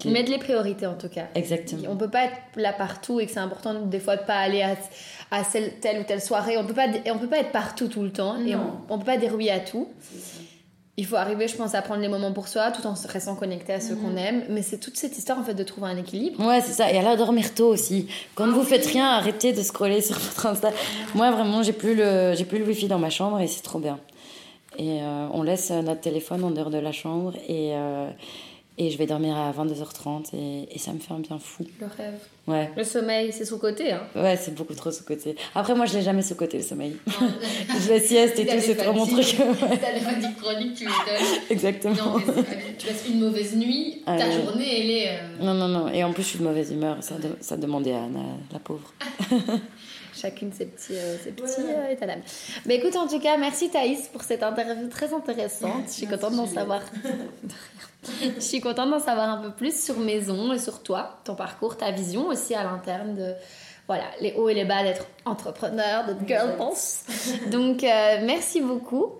Que- 0.00 0.08
Mettre 0.08 0.30
les 0.30 0.38
priorités 0.38 0.86
en 0.86 0.94
tout 0.94 1.08
cas. 1.10 1.26
Exactement. 1.34 1.82
On 1.90 1.96
peut 1.96 2.08
pas 2.08 2.24
être 2.24 2.36
là 2.56 2.72
partout 2.72 3.20
et 3.20 3.26
que 3.26 3.32
c'est 3.32 3.38
important 3.38 3.74
des 3.82 4.00
fois 4.00 4.16
de 4.16 4.22
pas 4.24 4.36
aller 4.38 4.62
à, 4.62 4.76
à 5.30 5.44
celle- 5.44 5.78
telle 5.80 6.00
ou 6.00 6.04
telle 6.04 6.22
soirée. 6.22 6.56
On 6.56 6.64
peut 6.64 6.72
pas, 6.72 6.86
on 7.12 7.18
peut 7.18 7.26
pas 7.28 7.38
être 7.40 7.52
partout 7.52 7.88
tout 7.88 8.02
le 8.02 8.10
temps 8.10 8.36
et 8.38 8.54
on, 8.54 8.58
Non. 8.58 8.72
on 8.88 8.98
peut 8.98 9.04
pas 9.04 9.18
oui 9.34 9.50
à 9.50 9.60
tout. 9.60 9.88
Il 10.96 11.04
faut 11.06 11.16
arriver, 11.16 11.48
je 11.48 11.56
pense, 11.56 11.74
à 11.74 11.82
prendre 11.82 12.00
les 12.00 12.08
moments 12.08 12.32
pour 12.32 12.46
soi 12.46 12.70
tout 12.70 12.86
en 12.86 12.94
restant 13.08 13.34
connecté 13.34 13.72
à 13.74 13.76
Mhm. 13.78 13.82
ceux 13.82 13.96
qu'on 13.96 14.16
aime. 14.16 14.44
Mais 14.48 14.62
c'est 14.62 14.78
toute 14.78 14.96
cette 14.96 15.18
histoire 15.18 15.38
en 15.38 15.42
fait 15.42 15.52
de 15.54 15.64
trouver 15.64 15.88
un 15.88 15.96
équilibre. 15.98 16.42
Ouais, 16.46 16.60
c'est 16.62 16.72
ça. 16.72 16.90
Et 16.90 16.96
à 16.98 17.16
dormir 17.16 17.52
tôt 17.52 17.66
aussi. 17.68 18.06
Quand 18.36 18.48
vous 18.50 18.62
faites 18.62 18.86
rien, 18.86 19.08
arrêtez 19.10 19.52
de 19.52 19.60
scroller 19.62 20.00
sur 20.00 20.16
votre 20.18 20.46
Insta. 20.46 20.70
Moi, 21.14 21.30
vraiment, 21.32 21.62
j'ai 21.62 21.72
plus 21.74 21.94
le, 21.94 22.32
j'ai 22.36 22.44
plus 22.46 22.58
le 22.58 22.64
wifi 22.64 22.86
dans 22.88 22.98
ma 23.00 23.10
chambre 23.10 23.38
et 23.40 23.48
c'est 23.48 23.62
trop 23.62 23.80
bien. 23.80 23.98
Et 24.78 25.00
euh, 25.02 25.26
on 25.32 25.42
laisse 25.42 25.70
notre 25.70 26.00
téléphone 26.00 26.42
en 26.44 26.50
dehors 26.50 26.70
de 26.70 26.78
la 26.78 26.92
chambre 26.92 27.34
et, 27.48 27.70
euh, 27.74 28.08
et 28.76 28.90
je 28.90 28.98
vais 28.98 29.06
dormir 29.06 29.36
à 29.36 29.52
22h30 29.52 30.34
et, 30.34 30.68
et 30.74 30.78
ça 30.80 30.92
me 30.92 30.98
fait 30.98 31.12
un 31.14 31.20
bien 31.20 31.38
fou. 31.38 31.64
Le 31.80 31.86
rêve. 31.86 32.18
Ouais. 32.48 32.70
Le 32.76 32.82
sommeil, 32.84 33.32
c'est 33.32 33.44
sous-côté. 33.44 33.92
Hein. 33.92 34.02
Ouais, 34.16 34.36
c'est 34.36 34.52
beaucoup 34.54 34.74
trop 34.74 34.90
sous-côté. 34.90 35.36
Après, 35.54 35.74
moi, 35.76 35.86
je 35.86 35.94
l'ai 35.94 36.02
jamais 36.02 36.22
sous-côté, 36.22 36.56
le 36.58 36.62
sommeil. 36.64 36.96
je 37.06 37.88
la 37.88 38.00
sieste 38.00 38.38
et 38.40 38.46
tout, 38.46 38.56
c'est 38.58 38.74
trop 38.76 38.92
mon 38.92 39.06
truc. 39.06 39.36
T'as 39.38 40.00
fatigues 40.00 40.36
chroniques, 40.42 40.74
tu 40.74 40.84
m'étonnes. 40.84 41.40
Exactement. 41.50 41.94
Non, 41.94 42.18
mais 42.18 42.24
c'est- 42.26 42.76
tu 42.78 42.86
passes 42.88 43.08
une 43.08 43.20
mauvaise 43.20 43.56
nuit, 43.56 44.02
ta 44.04 44.30
journée, 44.30 44.80
elle 44.80 44.90
est. 44.90 45.08
euh, 45.08 45.44
Non, 45.44 45.54
non, 45.54 45.68
non. 45.68 45.88
Et 45.88 46.02
en 46.04 46.12
plus, 46.12 46.22
je 46.24 46.28
suis 46.30 46.38
de 46.40 46.44
mauvaise 46.44 46.70
humeur. 46.72 46.96
Ça, 47.00 47.14
de- 47.14 47.36
ça 47.40 47.56
demandait 47.56 47.92
à 47.94 48.02
Anna, 48.04 48.20
la 48.52 48.58
pauvre. 48.58 48.92
Chacune 50.14 50.52
ses 50.52 50.66
petits, 50.66 50.96
euh, 50.96 51.16
ses 51.22 51.32
petits 51.32 51.60
euh, 51.60 51.90
états 51.90 52.06
d'âme. 52.06 52.22
Mais 52.66 52.76
écoute, 52.76 52.96
en 52.96 53.06
tout 53.06 53.18
cas, 53.18 53.36
merci 53.36 53.70
Thaïs 53.70 54.08
pour 54.08 54.22
cette 54.22 54.42
interview 54.42 54.88
très 54.88 55.12
intéressante. 55.12 55.84
Je 55.86 55.92
suis 55.92 56.06
contente 56.06 56.36
d'en 56.36 56.46
savoir. 56.46 56.82
Je 58.22 58.40
suis 58.40 58.60
contente 58.60 58.90
d'en 58.90 59.00
savoir 59.00 59.30
un 59.30 59.42
peu 59.42 59.50
plus 59.50 59.82
sur 59.82 59.98
Maison 59.98 60.52
et 60.52 60.58
sur 60.58 60.82
toi, 60.82 61.18
ton 61.24 61.34
parcours, 61.34 61.76
ta 61.76 61.90
vision 61.90 62.28
aussi 62.28 62.54
à 62.54 62.62
l'interne 62.62 63.14
de 63.14 63.34
voilà 63.86 64.04
les 64.20 64.32
hauts 64.34 64.48
et 64.48 64.54
les 64.54 64.64
bas 64.64 64.82
d'être 64.82 65.06
entrepreneur, 65.24 66.06
d'être 66.06 66.26
girl 66.26 66.56
boss. 66.56 67.04
Donc 67.50 67.84
euh, 67.84 68.18
merci 68.24 68.60
beaucoup. 68.60 69.12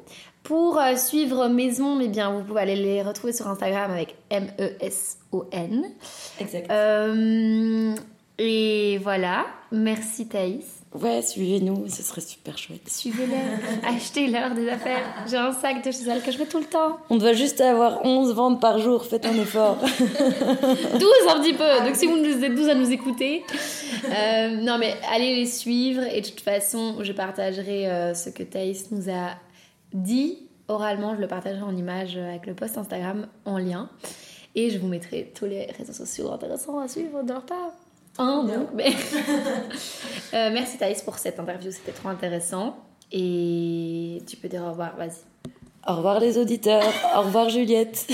Pour 0.43 0.79
euh, 0.79 0.95
suivre 0.97 1.49
Maison, 1.49 1.99
eh 2.01 2.09
bien, 2.09 2.31
vous 2.31 2.45
pouvez 2.45 2.61
aller 2.61 2.77
les 2.77 3.03
retrouver 3.03 3.33
sur 3.33 3.49
Instagram 3.49 3.91
avec 3.91 4.15
M-E-S-O-N. 4.29 5.87
Exact. 6.39 6.71
Euh, 6.71 7.95
et 8.39 8.99
voilà, 8.99 9.47
merci 9.73 10.29
Thaïs. 10.29 10.84
Ouais, 10.95 11.23
suivez-nous, 11.23 11.89
ce 11.89 12.05
serait 12.05 12.21
super 12.21 12.57
chouette. 12.57 12.89
Suivez-les, 12.89 13.87
achetez-leur 13.97 14.55
des 14.55 14.69
affaires. 14.69 15.03
J'ai 15.29 15.37
un 15.37 15.53
sac 15.53 15.85
de 15.85 15.91
chez 15.91 16.05
elle 16.09 16.23
que 16.23 16.31
je 16.31 16.39
mets 16.39 16.47
tout 16.47 16.61
le 16.61 16.67
temps. 16.67 16.99
On 17.11 17.17
doit 17.17 17.33
juste 17.33 17.61
avoir 17.61 18.05
11 18.05 18.33
ventes 18.33 18.61
par 18.61 18.79
jour, 18.79 19.05
faites 19.05 19.27
un 19.27 19.35
effort. 19.35 19.79
12 19.79 19.89
un 21.29 21.41
petit 21.41 21.55
peu. 21.55 21.85
Donc 21.85 21.97
si 21.97 22.07
vous 22.07 22.17
nous 22.17 22.45
êtes 22.45 22.55
12 22.55 22.69
à 22.69 22.75
nous 22.77 22.93
écouter. 22.93 23.43
euh, 24.09 24.51
non 24.51 24.79
mais 24.79 24.95
allez 25.13 25.35
les 25.35 25.47
suivre 25.47 26.03
et 26.05 26.21
de 26.21 26.27
toute 26.29 26.41
façon 26.41 26.99
je 27.03 27.13
partagerai 27.13 27.91
euh, 27.91 28.15
ce 28.15 28.31
que 28.31 28.45
Thaïs 28.45 28.91
nous 28.93 29.11
a 29.11 29.31
dit 29.93 30.39
oralement. 30.69 31.17
Je 31.17 31.21
le 31.21 31.27
partagerai 31.27 31.63
en 31.63 31.77
image 31.77 32.17
avec 32.17 32.47
le 32.47 32.55
post 32.55 32.79
Instagram 32.79 33.27
en 33.47 33.59
lien. 33.59 33.91
Et 34.55 34.71
je 34.71 34.79
vous 34.79 34.87
mettrai 34.87 35.33
tous 35.35 35.47
les 35.47 35.67
réseaux 35.77 35.93
sociaux 35.93 36.31
intéressants 36.31 36.79
à 36.79 36.87
suivre 36.87 37.25
de 37.25 37.33
leur 37.33 37.45
part. 37.45 37.73
Hein, 38.19 38.45
donc, 38.47 38.69
mais... 38.75 38.93
Euh, 40.33 40.51
merci 40.53 40.77
Thaïs 40.79 41.01
pour 41.01 41.17
cette 41.17 41.39
interview, 41.39 41.71
c'était 41.71 41.93
trop 41.93 42.09
intéressant. 42.09 42.77
Et 43.13 44.21
tu 44.27 44.37
peux 44.37 44.49
dire 44.49 44.63
au 44.63 44.71
revoir, 44.71 44.97
vas-y. 44.97 45.21
Au 45.87 45.95
revoir 45.95 46.19
les 46.19 46.39
auditeurs, 46.39 46.93
au 47.17 47.21
revoir 47.21 47.51
Juliette. 47.51 48.05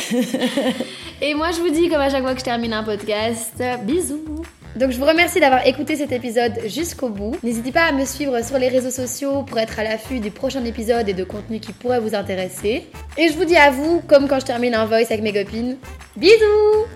Et 1.23 1.33
moi, 1.33 1.51
je 1.53 1.61
vous 1.61 1.71
dis, 1.71 1.89
comme 1.89 2.01
à 2.01 2.11
chaque 2.11 2.23
fois 2.23 2.35
que 2.35 2.41
je 2.41 2.45
termine 2.45 2.75
un 2.75 2.83
podcast, 2.83 3.63
bisous. 3.85 4.43
Donc, 4.77 4.91
je 4.91 4.99
vous 4.99 5.07
remercie 5.07 5.41
d'avoir 5.41 5.67
écouté 5.67 5.97
cet 5.97 6.13
épisode 6.13 6.53
jusqu'au 6.67 7.09
bout. 7.09 7.37
N'hésitez 7.43 7.73
pas 7.73 7.85
à 7.85 7.93
me 7.93 8.05
suivre 8.05 8.45
sur 8.45 8.59
les 8.59 8.69
réseaux 8.69 8.91
sociaux 8.91 9.43
pour 9.45 9.59
être 9.59 9.79
à 9.79 9.85
l'affût 9.85 10.21
des 10.21 10.31
prochains 10.31 10.65
épisodes 10.65 11.09
et 11.09 11.15
de 11.15 11.25
contenus 11.25 11.61
qui 11.61 11.73
pourraient 11.73 12.01
vous 12.01 12.15
intéresser. 12.15 12.87
Et 13.17 13.29
je 13.29 13.35
vous 13.35 13.45
dis 13.45 13.57
à 13.57 13.71
vous, 13.71 14.03
comme 14.07 14.29
quand 14.29 14.41
je 14.41 14.47
termine 14.47 14.75
un 14.75 14.85
voice 14.85 15.07
avec 15.11 15.23
mes 15.23 15.33
copines, 15.33 15.77
bisous 16.17 16.87